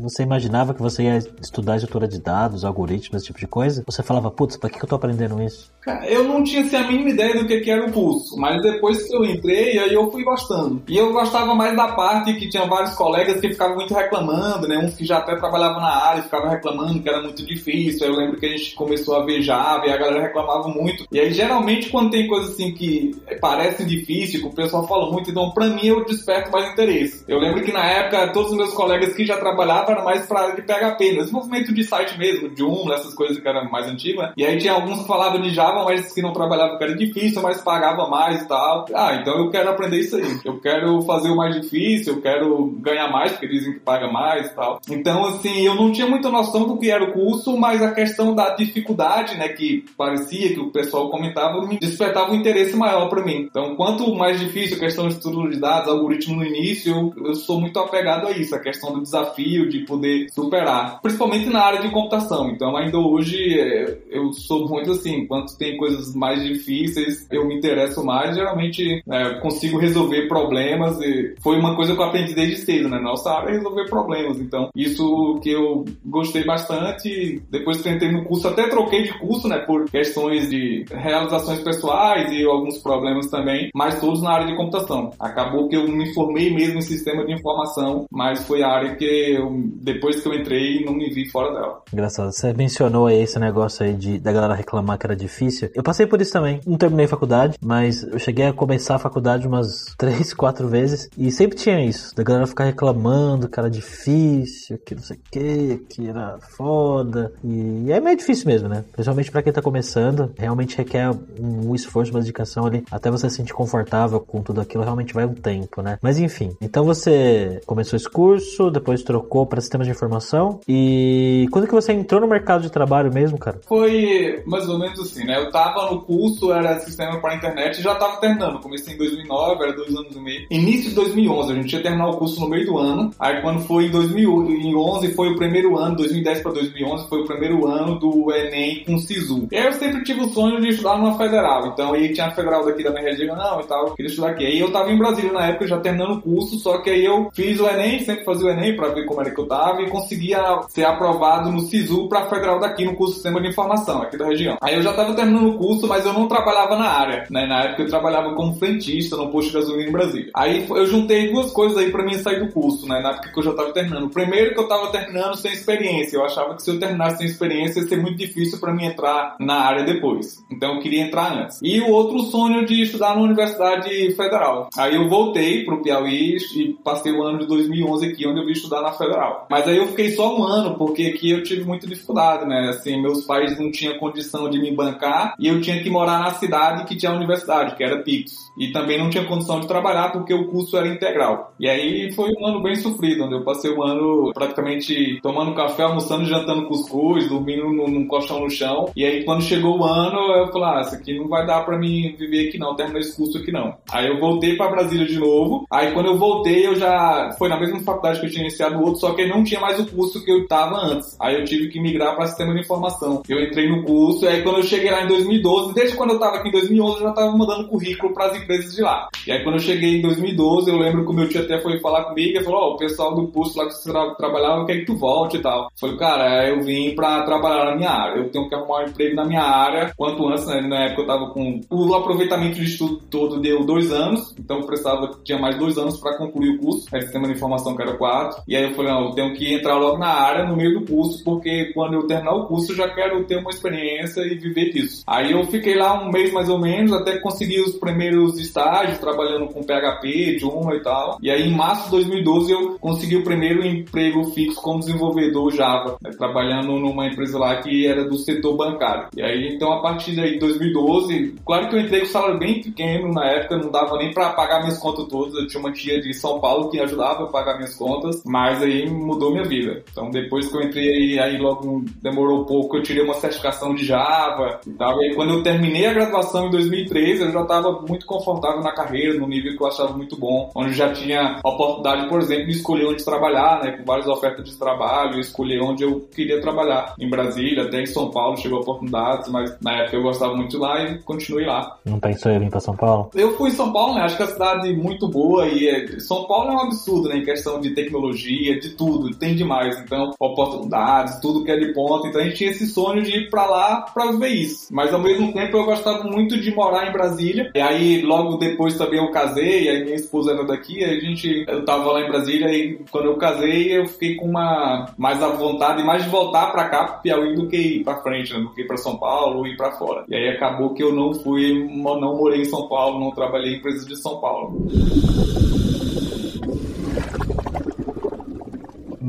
Você 0.00 0.22
imaginava 0.22 0.72
que 0.72 0.80
você 0.80 1.02
ia 1.02 1.18
estudar 1.40 1.76
estrutura 1.76 2.08
de 2.08 2.18
dados, 2.18 2.64
algoritmos, 2.64 3.16
esse 3.16 3.26
tipo 3.26 3.38
de 3.38 3.46
coisa? 3.46 3.84
Você 3.86 4.02
falava, 4.02 4.30
putz, 4.30 4.56
pra 4.56 4.70
que 4.70 4.82
eu 4.82 4.88
tô 4.88 4.94
aprendendo 4.96 5.42
isso? 5.42 5.70
Cara, 5.82 6.06
eu 6.06 6.24
não 6.24 6.42
tinha 6.42 6.62
assim, 6.62 6.76
a 6.76 6.86
mínima 6.86 7.10
ideia 7.10 7.34
do 7.38 7.46
que, 7.46 7.70
era 7.70 7.86
o 7.86 7.92
curso, 7.92 8.36
mas 8.38 8.60
depois 8.62 9.06
que 9.06 9.14
eu 9.14 9.24
entrei, 9.24 9.78
aí 9.78 9.94
eu 9.94 10.10
fui 10.10 10.24
gostando. 10.24 10.82
E 10.88 10.96
eu 10.96 11.12
gostava 11.12 11.54
mais 11.54 11.76
da 11.76 11.88
parte 11.88 12.34
que 12.34 12.48
tinha 12.48 12.66
vários 12.66 12.94
colegas 12.94 13.40
que 13.40 13.50
ficavam 13.50 13.76
muito 13.76 13.94
reclamando, 13.94 14.66
né? 14.66 14.78
Uns 14.78 14.94
que 14.94 15.04
já 15.04 15.18
até 15.18 15.36
trabalhavam 15.36 15.80
na 15.80 15.94
área 16.06 16.22
ficavam 16.22 16.50
reclamando 16.50 17.02
que 17.02 17.08
era 17.08 17.22
muito 17.22 17.44
difícil. 17.44 18.06
Aí 18.06 18.12
eu 18.12 18.18
lembro 18.18 18.38
que 18.38 18.46
a 18.46 18.56
gente 18.56 18.74
começou 18.74 19.16
a 19.16 19.40
Java 19.40 19.86
e 19.86 19.90
a 19.90 19.96
galera 19.96 20.22
reclamava 20.22 20.68
muito. 20.68 21.06
E 21.12 21.20
aí, 21.20 21.32
geralmente, 21.32 21.88
quando 21.88 22.10
tem 22.10 22.26
coisa 22.26 22.50
assim 22.50 22.72
que 22.72 23.14
parece 23.40 23.84
difícil, 23.84 24.40
que 24.40 24.46
o 24.46 24.54
pessoal 24.54 24.86
fala 24.86 25.10
muito, 25.10 25.30
então 25.30 25.50
pra 25.52 25.66
mim 25.66 25.86
eu 25.86 26.04
desperto 26.04 26.50
mais 26.50 26.72
interesse. 26.72 27.24
Eu 27.28 27.38
lembro 27.38 27.62
que 27.62 27.72
na 27.72 27.84
época 27.84 28.29
todos 28.32 28.50
os 28.50 28.56
meus 28.56 28.72
colegas 28.72 29.14
que 29.14 29.24
já 29.24 29.36
trabalhavam 29.36 30.04
mais 30.04 30.26
pra 30.26 30.42
área 30.42 30.54
de 30.54 30.62
PHP, 30.62 31.16
desenvolvimento 31.16 31.74
de 31.74 31.84
site 31.84 32.18
mesmo, 32.18 32.50
Joomla, 32.56 32.94
essas 32.94 33.14
coisas 33.14 33.38
que 33.38 33.48
eram 33.48 33.70
mais 33.70 33.86
antigas. 33.86 34.32
E 34.36 34.44
aí 34.44 34.58
tinha 34.58 34.72
alguns 34.72 35.00
que 35.00 35.06
falavam 35.06 35.40
de 35.40 35.50
Java, 35.50 35.84
mas 35.84 36.12
que 36.12 36.22
não 36.22 36.32
trabalhavam 36.32 36.78
que 36.78 36.84
era 36.84 36.96
difícil, 36.96 37.42
mas 37.42 37.60
pagava 37.60 38.08
mais 38.08 38.42
e 38.42 38.48
tal. 38.48 38.86
Ah, 38.94 39.16
então 39.20 39.38
eu 39.38 39.50
quero 39.50 39.70
aprender 39.70 39.98
isso 39.98 40.16
aí. 40.16 40.40
Eu 40.44 40.60
quero 40.60 41.00
fazer 41.02 41.30
o 41.30 41.36
mais 41.36 41.60
difícil, 41.60 42.14
eu 42.14 42.22
quero 42.22 42.66
ganhar 42.78 43.10
mais, 43.10 43.32
porque 43.32 43.48
dizem 43.48 43.74
que 43.74 43.80
paga 43.80 44.10
mais 44.10 44.46
e 44.46 44.54
tal. 44.54 44.80
Então, 44.88 45.24
assim, 45.26 45.66
eu 45.66 45.74
não 45.74 45.92
tinha 45.92 46.06
muita 46.06 46.30
noção 46.30 46.66
do 46.66 46.78
que 46.78 46.90
era 46.90 47.04
o 47.04 47.12
curso, 47.12 47.56
mas 47.56 47.82
a 47.82 47.92
questão 47.92 48.34
da 48.34 48.54
dificuldade, 48.54 49.36
né, 49.36 49.48
que 49.48 49.84
parecia 49.96 50.52
que 50.52 50.60
o 50.60 50.70
pessoal 50.70 51.10
comentava, 51.10 51.66
me 51.66 51.78
despertava 51.78 52.32
um 52.32 52.36
interesse 52.36 52.76
maior 52.76 53.08
para 53.08 53.24
mim. 53.24 53.46
Então, 53.50 53.76
quanto 53.76 54.14
mais 54.14 54.38
difícil, 54.38 54.76
a 54.76 54.80
questão 54.80 55.08
de 55.08 55.14
estrutura 55.14 55.50
de 55.50 55.58
dados, 55.58 55.88
algoritmo 55.88 56.36
no 56.36 56.44
início, 56.44 57.12
eu, 57.16 57.26
eu 57.26 57.34
sou 57.34 57.60
muito 57.60 57.78
apegado 57.78 58.19
a 58.26 58.32
isso, 58.32 58.54
a 58.54 58.60
questão 58.60 58.92
do 58.92 59.02
desafio 59.02 59.68
de 59.68 59.84
poder 59.84 60.28
superar, 60.30 61.00
principalmente 61.00 61.48
na 61.48 61.62
área 61.62 61.80
de 61.80 61.90
computação. 61.90 62.50
Então, 62.50 62.76
ainda 62.76 62.98
hoje, 62.98 63.58
é, 63.58 63.98
eu 64.10 64.32
sou 64.32 64.68
muito 64.68 64.92
assim, 64.92 65.26
quando 65.26 65.46
tem 65.56 65.76
coisas 65.76 66.14
mais 66.14 66.42
difíceis, 66.42 67.26
eu 67.30 67.46
me 67.46 67.56
interesso 67.56 68.04
mais, 68.04 68.36
geralmente 68.36 69.02
é, 69.10 69.40
consigo 69.40 69.78
resolver 69.78 70.28
problemas. 70.28 71.00
E 71.00 71.34
foi 71.40 71.58
uma 71.58 71.76
coisa 71.76 71.94
que 71.94 72.00
eu 72.00 72.04
aprendi 72.04 72.34
desde 72.34 72.56
cedo, 72.58 72.88
né? 72.88 72.98
Nossa 73.00 73.30
área 73.30 73.50
é 73.50 73.54
resolver 73.54 73.88
problemas. 73.88 74.40
Então, 74.40 74.70
isso 74.74 75.38
que 75.42 75.50
eu 75.50 75.84
gostei 76.04 76.44
bastante. 76.44 77.42
Depois 77.50 77.80
que 77.80 77.88
entrei 77.88 78.10
no 78.10 78.24
curso, 78.24 78.48
até 78.48 78.68
troquei 78.68 79.02
de 79.02 79.18
curso, 79.18 79.48
né? 79.48 79.58
Por 79.58 79.90
questões 79.90 80.48
de 80.48 80.84
realizações 80.90 81.60
pessoais 81.60 82.30
e 82.32 82.44
alguns 82.44 82.78
problemas 82.78 83.28
também, 83.28 83.70
mas 83.74 84.00
todos 84.00 84.22
na 84.22 84.32
área 84.32 84.46
de 84.46 84.56
computação. 84.56 85.12
Acabou 85.18 85.68
que 85.68 85.76
eu 85.76 85.86
me 85.88 86.12
formei 86.14 86.52
mesmo 86.52 86.78
em 86.78 86.82
sistema 86.82 87.24
de 87.24 87.32
informação, 87.32 87.99
mas 88.10 88.44
foi 88.44 88.62
a 88.62 88.68
área 88.68 88.96
que 88.96 89.04
eu, 89.04 89.50
depois 89.76 90.20
que 90.20 90.28
eu 90.28 90.34
entrei, 90.34 90.84
não 90.84 90.94
me 90.94 91.10
vi 91.10 91.28
fora 91.28 91.50
Federal. 91.60 91.84
Engraçado, 91.92 92.32
você 92.32 92.52
mencionou 92.52 93.06
aí 93.06 93.22
esse 93.22 93.38
negócio 93.38 93.84
aí 93.84 93.94
de, 93.94 94.18
da 94.18 94.32
galera 94.32 94.54
reclamar 94.54 94.98
que 94.98 95.06
era 95.06 95.16
difícil. 95.16 95.70
Eu 95.74 95.82
passei 95.82 96.06
por 96.06 96.20
isso 96.20 96.32
também. 96.32 96.60
Não 96.66 96.78
terminei 96.78 97.06
faculdade, 97.06 97.58
mas 97.62 98.02
eu 98.02 98.18
cheguei 98.18 98.46
a 98.46 98.52
começar 98.52 98.96
a 98.96 98.98
faculdade 98.98 99.46
umas 99.46 99.94
três, 99.98 100.32
quatro 100.32 100.68
vezes 100.68 101.08
e 101.16 101.30
sempre 101.30 101.56
tinha 101.56 101.84
isso, 101.84 102.14
da 102.14 102.22
galera 102.22 102.46
ficar 102.46 102.64
reclamando 102.64 103.48
que 103.48 103.58
era 103.58 103.70
difícil, 103.70 104.78
que 104.78 104.94
não 104.94 105.02
sei 105.02 105.16
o 105.16 105.20
que, 105.30 105.76
que 105.88 106.08
era 106.08 106.38
foda. 106.56 107.32
E 107.44 107.90
é 107.90 108.00
meio 108.00 108.16
difícil 108.16 108.46
mesmo, 108.46 108.68
né? 108.68 108.84
Principalmente 108.92 109.30
para 109.30 109.42
quem 109.42 109.52
tá 109.52 109.62
começando, 109.62 110.32
realmente 110.38 110.76
requer 110.76 111.10
um 111.38 111.74
esforço, 111.74 112.12
uma 112.12 112.20
dedicação 112.20 112.66
ali, 112.66 112.84
até 112.90 113.10
você 113.10 113.28
se 113.28 113.36
sentir 113.36 113.52
confortável 113.52 114.20
com 114.20 114.42
tudo 114.42 114.60
aquilo, 114.60 114.84
realmente 114.84 115.14
vai 115.14 115.24
um 115.24 115.34
tempo, 115.34 115.82
né? 115.82 115.98
Mas 116.02 116.18
enfim, 116.18 116.56
então 116.60 116.84
você 116.84 117.60
começou 117.66 117.89
esse 117.96 118.08
curso, 118.08 118.70
depois 118.70 119.02
trocou 119.02 119.46
para 119.46 119.60
sistemas 119.60 119.86
de 119.86 119.92
informação 119.92 120.60
e 120.68 121.46
quando 121.50 121.66
que 121.66 121.74
você 121.74 121.92
entrou 121.92 122.20
no 122.20 122.28
mercado 122.28 122.62
de 122.62 122.70
trabalho 122.70 123.12
mesmo, 123.12 123.38
cara? 123.38 123.60
Foi 123.66 124.42
mais 124.46 124.68
ou 124.68 124.78
menos 124.78 124.98
assim, 125.00 125.24
né? 125.24 125.38
Eu 125.38 125.50
tava 125.50 125.90
no 125.90 126.00
curso, 126.02 126.52
era 126.52 126.80
sistema 126.80 127.20
para 127.20 127.34
internet 127.34 127.78
e 127.78 127.82
já 127.82 127.94
tava 127.94 128.20
terminando. 128.20 128.60
Comecei 128.60 128.94
em 128.94 128.98
2009, 128.98 129.62
era 129.62 129.72
dois 129.72 129.94
anos 129.94 130.14
e 130.14 130.20
meio. 130.20 130.46
Início 130.50 130.90
de 130.90 130.94
2011, 130.96 131.52
a 131.52 131.54
gente 131.56 131.72
ia 131.72 131.82
terminar 131.82 132.08
o 132.08 132.16
curso 132.16 132.40
no 132.40 132.48
meio 132.48 132.66
do 132.66 132.78
ano. 132.78 133.10
Aí 133.18 133.40
quando 133.42 133.60
foi 133.60 133.86
em 133.86 133.90
2011, 133.90 135.14
foi 135.14 135.28
o 135.28 135.36
primeiro 135.36 135.78
ano, 135.78 135.96
2010 135.96 136.42
para 136.42 136.52
2011, 136.52 137.08
foi 137.08 137.20
o 137.20 137.26
primeiro 137.26 137.66
ano 137.66 137.98
do 137.98 138.32
Enem 138.32 138.84
com 138.84 138.98
SISU. 138.98 139.48
E 139.50 139.56
aí 139.56 139.66
eu 139.66 139.72
sempre 139.72 140.02
tive 140.04 140.20
o 140.20 140.28
sonho 140.28 140.60
de 140.60 140.68
estudar 140.68 140.98
numa 140.98 141.16
federal. 141.16 141.68
Então 141.68 141.92
aí 141.92 142.12
tinha 142.12 142.26
a 142.26 142.30
federal 142.30 142.64
daqui 142.64 142.82
da 142.82 142.90
minha 142.90 143.04
região, 143.04 143.36
não, 143.36 143.60
e 143.60 143.64
tal, 143.64 143.94
queria 143.94 144.10
estudar 144.10 144.30
aqui. 144.30 144.46
Aí 144.46 144.58
eu 144.58 144.72
tava 144.72 144.90
em 144.90 144.98
Brasília 144.98 145.32
na 145.32 145.46
época, 145.46 145.66
já 145.66 145.78
terminando 145.78 146.18
o 146.18 146.22
curso, 146.22 146.58
só 146.58 146.78
que 146.78 146.90
aí 146.90 147.04
eu 147.04 147.30
fiz 147.32 147.58
o 147.60 147.68
Enem, 147.68 147.79
sempre 148.00 148.24
fazia 148.24 148.46
o 148.46 148.50
Enem 148.50 148.76
para 148.76 148.88
ver 148.88 149.06
como 149.06 149.20
era 149.20 149.30
que 149.30 149.40
eu 149.40 149.46
tava 149.46 149.82
e 149.82 149.90
conseguia 149.90 150.60
ser 150.68 150.84
aprovado 150.84 151.50
no 151.50 151.60
SISU 151.60 152.08
para 152.08 152.26
federal 152.26 152.60
daqui 152.60 152.84
no 152.84 152.94
curso 152.94 153.14
de 153.14 153.20
Sistema 153.20 153.40
de 153.40 153.48
Informação, 153.48 154.02
aqui 154.02 154.16
da 154.16 154.26
região. 154.26 154.56
Aí 154.60 154.74
eu 154.74 154.82
já 154.82 154.92
tava 154.92 155.14
terminando 155.14 155.50
o 155.50 155.58
curso, 155.58 155.86
mas 155.86 156.04
eu 156.04 156.12
não 156.12 156.28
trabalhava 156.28 156.76
na 156.76 156.88
área, 156.88 157.26
né? 157.30 157.46
Na 157.46 157.64
época 157.64 157.82
eu 157.82 157.88
trabalhava 157.88 158.34
como 158.34 158.54
frentista 158.54 159.16
no 159.16 159.30
posto 159.30 159.48
de 159.48 159.58
gasolina 159.58 159.88
em 159.88 159.92
Brasília. 159.92 160.30
Aí 160.34 160.66
eu 160.68 160.86
juntei 160.86 161.30
duas 161.32 161.50
coisas 161.52 161.76
aí 161.78 161.90
para 161.90 162.04
mim 162.04 162.14
sair 162.14 162.40
do 162.40 162.52
curso, 162.52 162.86
né? 162.86 163.00
Na 163.00 163.10
época 163.10 163.32
que 163.32 163.38
eu 163.38 163.42
já 163.42 163.52
tava 163.52 163.72
terminando. 163.72 164.10
Primeiro 164.10 164.54
que 164.54 164.60
eu 164.60 164.68
tava 164.68 164.90
terminando 164.90 165.36
sem 165.36 165.52
experiência. 165.52 166.16
Eu 166.16 166.24
achava 166.24 166.54
que 166.54 166.62
se 166.62 166.70
eu 166.70 166.78
terminasse 166.78 167.18
sem 167.18 167.26
experiência 167.26 167.80
ia 167.80 167.86
ser 167.86 168.00
muito 168.00 168.16
difícil 168.16 168.58
para 168.58 168.72
mim 168.72 168.84
entrar 168.84 169.36
na 169.38 169.54
área 169.54 169.84
depois. 169.84 170.44
Então 170.50 170.74
eu 170.74 170.80
queria 170.80 171.02
entrar 171.02 171.32
antes. 171.32 171.60
E 171.62 171.80
o 171.80 171.90
outro 171.90 172.20
sonho 172.20 172.66
de 172.66 172.82
estudar 172.82 173.14
na 173.14 173.22
Universidade 173.22 173.88
Federal. 174.12 174.68
Aí 174.76 174.94
eu 174.94 175.08
voltei 175.08 175.64
pro 175.64 175.82
Piauí 175.82 176.36
e 176.36 176.72
passei 176.84 177.12
o 177.12 177.22
ano 177.22 177.38
de 177.38 177.46
2011 177.70 178.06
aqui, 178.06 178.26
onde 178.26 178.40
eu 178.40 178.46
vim 178.46 178.52
estudar 178.52 178.82
na 178.82 178.92
Federal. 178.92 179.46
Mas 179.48 179.66
aí 179.66 179.76
eu 179.76 179.88
fiquei 179.88 180.10
só 180.10 180.36
um 180.36 180.44
ano, 180.44 180.76
porque 180.76 181.02
aqui 181.14 181.30
eu 181.30 181.42
tive 181.42 181.64
muita 181.64 181.86
dificuldade, 181.86 182.46
né? 182.46 182.70
Assim, 182.70 183.00
meus 183.00 183.24
pais 183.24 183.58
não 183.58 183.70
tinham 183.70 183.98
condição 183.98 184.50
de 184.50 184.60
me 184.60 184.74
bancar 184.74 185.34
e 185.38 185.48
eu 185.48 185.60
tinha 185.60 185.82
que 185.82 185.90
morar 185.90 186.18
na 186.18 186.34
cidade 186.34 186.84
que 186.84 186.96
tinha 186.96 187.12
a 187.12 187.16
universidade, 187.16 187.76
que 187.76 187.84
era 187.84 188.02
Pix. 188.02 188.32
E 188.58 188.72
também 188.72 188.98
não 188.98 189.08
tinha 189.08 189.24
condição 189.24 189.60
de 189.60 189.66
trabalhar 189.66 190.10
porque 190.12 190.34
o 190.34 190.48
curso 190.48 190.76
era 190.76 190.88
integral. 190.88 191.54
E 191.58 191.68
aí 191.68 192.12
foi 192.12 192.30
um 192.38 192.46
ano 192.46 192.62
bem 192.62 192.74
sofrido, 192.74 193.24
onde 193.24 193.34
eu 193.34 193.44
passei 193.44 193.70
o 193.70 193.82
ano 193.82 194.32
praticamente 194.34 195.18
tomando 195.22 195.54
café, 195.54 195.84
almoçando, 195.84 196.24
jantando 196.24 196.66
cuscuz, 196.66 197.28
dormindo 197.28 197.64
num, 197.64 197.88
num 197.88 198.06
colchão 198.06 198.40
no 198.40 198.50
chão. 198.50 198.90
E 198.96 199.04
aí 199.04 199.24
quando 199.24 199.42
chegou 199.42 199.78
o 199.78 199.84
ano, 199.84 200.18
eu 200.32 200.52
falei, 200.52 200.68
ah, 200.68 200.80
isso 200.82 200.94
aqui 200.94 201.18
não 201.18 201.28
vai 201.28 201.46
dar 201.46 201.64
pra 201.64 201.78
mim 201.78 202.14
viver 202.18 202.48
aqui 202.48 202.58
não, 202.58 202.74
terminar 202.74 203.00
esse 203.00 203.16
curso 203.16 203.38
aqui 203.38 203.52
não. 203.52 203.76
Aí 203.90 204.08
eu 204.08 204.18
voltei 204.18 204.56
pra 204.56 204.70
Brasília 204.70 205.06
de 205.06 205.18
novo. 205.18 205.66
Aí 205.70 205.92
quando 205.92 206.06
eu 206.06 206.18
voltei, 206.18 206.66
eu 206.66 206.74
já 206.74 207.30
foi 207.38 207.48
na 207.48 207.56
mesma 207.60 207.80
faculdade 207.80 208.20
que 208.20 208.26
eu 208.26 208.30
tinha 208.30 208.42
iniciado 208.42 208.76
o 208.76 208.84
outro, 208.84 209.00
só 209.00 209.14
que 209.14 209.26
não 209.26 209.44
tinha 209.44 209.60
mais 209.60 209.78
o 209.78 209.86
curso 209.86 210.24
que 210.24 210.30
eu 210.30 210.46
tava 210.46 210.76
antes. 210.76 211.16
Aí 211.20 211.36
eu 211.36 211.44
tive 211.44 211.68
que 211.68 211.80
migrar 211.80 212.16
para 212.16 212.26
sistema 212.26 212.54
de 212.54 212.60
informação. 212.60 213.22
Eu 213.28 213.40
entrei 213.42 213.68
no 213.68 213.84
curso, 213.84 214.26
aí 214.26 214.42
quando 214.42 214.58
eu 214.58 214.62
cheguei 214.62 214.90
lá 214.90 215.04
em 215.04 215.08
2012, 215.08 215.74
desde 215.74 215.96
quando 215.96 216.14
eu 216.14 216.18
tava 216.18 216.36
aqui 216.36 216.48
em 216.48 216.52
2011, 216.52 216.96
eu 216.96 217.08
já 217.08 217.12
tava 217.12 217.36
mandando 217.36 217.68
currículo 217.68 218.12
para 218.12 218.26
as 218.26 218.36
empresas 218.36 218.74
de 218.74 218.82
lá. 218.82 219.08
E 219.26 219.32
aí 219.32 219.42
quando 219.42 219.56
eu 219.56 219.60
cheguei 219.60 219.98
em 219.98 220.02
2012, 220.02 220.70
eu 220.70 220.76
lembro 220.76 221.04
que 221.04 221.10
o 221.10 221.14
meu 221.14 221.28
tio 221.28 221.42
até 221.42 221.60
foi 221.60 221.78
falar 221.80 222.04
comigo 222.04 222.38
e 222.38 222.44
falou: 222.44 222.60
Ó, 222.60 222.70
oh, 222.70 222.74
o 222.74 222.76
pessoal 222.76 223.14
do 223.14 223.28
curso 223.28 223.58
lá 223.58 223.66
que 223.66 223.72
você 223.74 223.90
tra 223.90 224.14
trabalhava 224.14 224.66
quer 224.66 224.78
que 224.78 224.86
tu 224.86 224.96
volte 224.96 225.36
e 225.36 225.42
tal. 225.42 225.70
Falei, 225.78 225.96
cara, 225.96 226.48
eu 226.48 226.62
vim 226.62 226.94
para 226.94 227.22
trabalhar 227.22 227.64
na 227.64 227.76
minha 227.76 227.90
área. 227.90 228.20
Eu 228.20 228.30
tenho 228.30 228.48
que 228.48 228.54
arrumar 228.54 228.84
um 228.84 228.88
emprego 228.88 229.14
na 229.16 229.24
minha 229.24 229.42
área. 229.42 229.92
Quanto 229.96 230.26
antes, 230.28 230.46
né? 230.46 230.60
Na 230.60 230.84
época 230.84 231.02
eu 231.02 231.06
tava 231.06 231.30
com. 231.30 231.60
O 231.70 231.94
aproveitamento 231.94 232.56
de 232.56 232.64
estudo 232.64 233.00
todo 233.10 233.40
deu 233.40 233.64
dois 233.64 233.92
anos, 233.92 234.34
então 234.38 234.58
eu 234.58 234.66
precisava, 234.66 235.10
tinha 235.24 235.38
mais 235.38 235.56
dois 235.58 235.76
anos 235.78 235.98
para 235.98 236.16
concluir 236.16 236.56
o 236.56 236.58
curso. 236.58 236.86
Aí 236.92 237.02
sistema 237.02 237.26
de 237.26 237.34
informação 237.34 237.49
que 237.76 237.82
era 237.82 237.96
quatro. 237.96 238.42
E 238.46 238.56
aí 238.56 238.64
eu 238.64 238.74
falei, 238.74 238.92
não, 238.92 239.06
eu 239.06 239.10
tenho 239.12 239.34
que 239.34 239.54
entrar 239.54 239.76
logo 239.76 239.98
na 239.98 240.08
área 240.08 240.46
no 240.46 240.56
meio 240.56 240.80
do 240.80 240.86
curso, 240.86 241.22
porque 241.24 241.72
quando 241.74 241.94
eu 241.94 242.06
terminar 242.06 242.32
o 242.32 242.46
curso 242.46 242.72
eu 242.72 242.76
já 242.76 242.88
quero 242.88 243.24
ter 243.24 243.36
uma 243.36 243.50
experiência 243.50 244.22
e 244.22 244.36
viver 244.36 244.72
disso. 244.72 245.02
Aí 245.06 245.32
eu 245.32 245.44
fiquei 245.44 245.76
lá 245.76 246.02
um 246.02 246.10
mês 246.10 246.32
mais 246.32 246.48
ou 246.48 246.58
menos, 246.58 246.92
até 246.92 247.18
conseguir 247.18 247.60
os 247.60 247.72
primeiros 247.76 248.38
estágios, 248.38 248.98
trabalhando 248.98 249.46
com 249.52 249.62
PHP, 249.62 250.38
Joomla 250.38 250.76
e 250.76 250.82
tal. 250.82 251.18
E 251.22 251.30
aí 251.30 251.48
em 251.48 251.54
março 251.54 251.84
de 251.84 251.90
2012 251.90 252.52
eu 252.52 252.78
consegui 252.78 253.16
o 253.16 253.24
primeiro 253.24 253.64
emprego 253.64 254.24
fixo 254.32 254.60
como 254.60 254.80
desenvolvedor 254.80 255.52
Java, 255.52 255.96
né, 256.00 256.10
trabalhando 256.16 256.78
numa 256.78 257.06
empresa 257.06 257.38
lá 257.38 257.56
que 257.56 257.86
era 257.86 258.04
do 258.04 258.16
setor 258.18 258.56
bancário. 258.56 259.08
E 259.16 259.22
aí 259.22 259.54
então 259.54 259.72
a 259.72 259.82
partir 259.82 260.12
de 260.12 260.38
2012, 260.38 261.36
claro 261.44 261.68
que 261.68 261.76
eu 261.76 261.80
entrei 261.80 262.00
com 262.00 262.06
salário 262.06 262.38
bem 262.38 262.60
pequeno 262.60 263.12
na 263.12 263.26
época, 263.26 263.56
não 263.56 263.70
dava 263.70 263.96
nem 263.96 264.12
para 264.12 264.30
pagar 264.30 264.60
minhas 264.60 264.78
contas 264.78 265.06
todas. 265.08 265.34
Eu 265.34 265.46
tinha 265.46 265.60
uma 265.60 265.72
tia 265.72 266.00
de 266.00 266.12
São 266.14 266.40
Paulo 266.40 266.70
que 266.70 266.80
ajudava 266.80 267.26
pagar 267.40 267.56
minhas 267.56 267.74
contas, 267.74 268.22
mas 268.24 268.62
aí 268.62 268.88
mudou 268.88 269.32
minha 269.32 269.44
vida. 269.44 269.82
Então 269.90 270.10
depois 270.10 270.48
que 270.48 270.56
eu 270.56 270.62
entrei 270.62 271.18
aí, 271.18 271.38
logo 271.38 271.84
demorou 272.02 272.44
pouco, 272.44 272.76
eu 272.76 272.82
tirei 272.82 273.02
uma 273.02 273.14
certificação 273.14 273.74
de 273.74 273.84
Java 273.84 274.60
e 274.66 274.70
tal. 274.72 275.00
E 275.02 275.06
aí 275.06 275.14
quando 275.14 275.34
eu 275.34 275.42
terminei 275.42 275.86
a 275.86 275.92
graduação 275.92 276.46
em 276.46 276.50
2013, 276.50 277.24
eu 277.24 277.32
já 277.32 277.42
estava 277.42 277.82
muito 277.86 278.06
confortável 278.06 278.62
na 278.62 278.72
carreira, 278.72 279.18
no 279.18 279.26
nível 279.26 279.56
que 279.56 279.62
eu 279.62 279.66
achava 279.66 279.92
muito 279.92 280.16
bom, 280.16 280.50
onde 280.54 280.72
já 280.72 280.92
tinha 280.92 281.40
oportunidade, 281.44 282.08
por 282.08 282.20
exemplo, 282.20 282.46
de 282.46 282.52
escolher 282.52 282.86
onde 282.86 283.04
trabalhar, 283.04 283.62
né, 283.62 283.72
com 283.72 283.84
várias 283.84 284.06
ofertas 284.06 284.44
de 284.44 284.58
trabalho, 284.58 285.18
escolher 285.20 285.60
onde 285.62 285.84
eu 285.84 286.00
queria 286.14 286.40
trabalhar. 286.40 286.94
Em 286.98 287.08
Brasília, 287.08 287.64
até 287.64 287.80
em 287.80 287.86
São 287.86 288.10
Paulo 288.10 288.36
chegou 288.36 288.60
oportunidades, 288.60 289.28
mas 289.28 289.56
na 289.60 289.82
época 289.82 289.96
eu 289.96 290.02
gostava 290.02 290.34
muito 290.34 290.50
de 290.50 290.56
lá 290.56 290.82
e 290.82 290.98
continuei 291.00 291.46
lá. 291.46 291.76
Não 291.84 291.98
pensou 291.98 292.32
em 292.32 292.38
vir 292.38 292.50
para 292.50 292.60
São 292.60 292.76
Paulo? 292.76 293.10
Eu 293.14 293.36
fui 293.36 293.50
em 293.50 293.54
São 293.54 293.72
Paulo, 293.72 293.94
né, 293.94 294.02
acho 294.02 294.16
que 294.16 294.22
é 294.22 294.26
a 294.26 294.30
cidade 294.30 294.72
muito 294.72 295.08
boa 295.08 295.46
e 295.46 295.68
é... 295.68 295.98
São 296.00 296.26
Paulo 296.26 296.50
é 296.50 296.54
um 296.54 296.60
absurdo, 296.60 297.08
né, 297.08 297.18
questão 297.30 297.60
de 297.60 297.70
tecnologia, 297.70 298.58
de 298.58 298.70
tudo, 298.70 299.16
tem 299.16 299.34
demais. 299.34 299.78
Então, 299.80 300.12
oportunidades, 300.18 301.20
tudo 301.20 301.44
que 301.44 301.50
é 301.50 301.56
de 301.56 301.72
ponta. 301.72 302.08
Então 302.08 302.20
a 302.20 302.24
gente 302.24 302.36
tinha 302.36 302.50
esse 302.50 302.66
sonho 302.66 303.02
de 303.02 303.10
ir 303.10 303.30
para 303.30 303.46
lá 303.46 303.82
para 303.92 304.12
ver 304.12 304.28
isso. 304.28 304.68
Mas 304.72 304.92
ao 304.92 305.00
mesmo 305.00 305.32
tempo 305.32 305.56
eu 305.56 305.64
gostava 305.64 306.04
muito 306.04 306.40
de 306.40 306.54
morar 306.54 306.88
em 306.88 306.92
Brasília. 306.92 307.50
E 307.54 307.60
aí 307.60 308.02
logo 308.02 308.36
depois 308.36 308.76
também 308.76 308.98
eu 308.98 309.10
casei, 309.10 309.64
e 309.64 309.68
aí 309.68 309.84
minha 309.84 309.96
esposa 309.96 310.32
era 310.32 310.44
daqui, 310.44 310.84
a 310.84 311.00
gente 311.00 311.44
eu 311.48 311.64
tava 311.64 311.92
lá 311.92 312.00
em 312.00 312.08
Brasília 312.08 312.48
e 312.52 312.78
quando 312.90 313.06
eu 313.06 313.16
casei 313.16 313.76
eu 313.76 313.86
fiquei 313.86 314.16
com 314.16 314.26
uma 314.26 314.92
mais 314.96 315.22
a 315.22 315.28
vontade 315.28 315.82
mais 315.82 316.04
de 316.04 316.10
voltar 316.10 316.50
para 316.50 316.68
cá, 316.68 316.84
pro 316.84 317.02
Piauí 317.02 317.34
do 317.34 317.48
que 317.48 317.56
ir 317.56 317.84
para 317.84 318.02
frente, 318.02 318.32
né? 318.32 318.40
do 318.40 318.50
que 318.50 318.62
ir 318.62 318.66
para 318.66 318.76
São 318.76 318.96
Paulo 318.96 319.46
ir 319.46 319.56
para 319.56 319.72
fora. 319.72 320.04
E 320.08 320.14
aí 320.14 320.28
acabou 320.28 320.74
que 320.74 320.82
eu 320.82 320.92
não 320.92 321.14
fui, 321.14 321.68
não 321.76 322.16
morei 322.16 322.42
em 322.42 322.44
São 322.44 322.68
Paulo, 322.68 323.00
não 323.00 323.10
trabalhei 323.10 323.54
em 323.54 323.56
empresas 323.58 323.86
de 323.86 323.96
São 323.96 324.20
Paulo. 324.20 324.66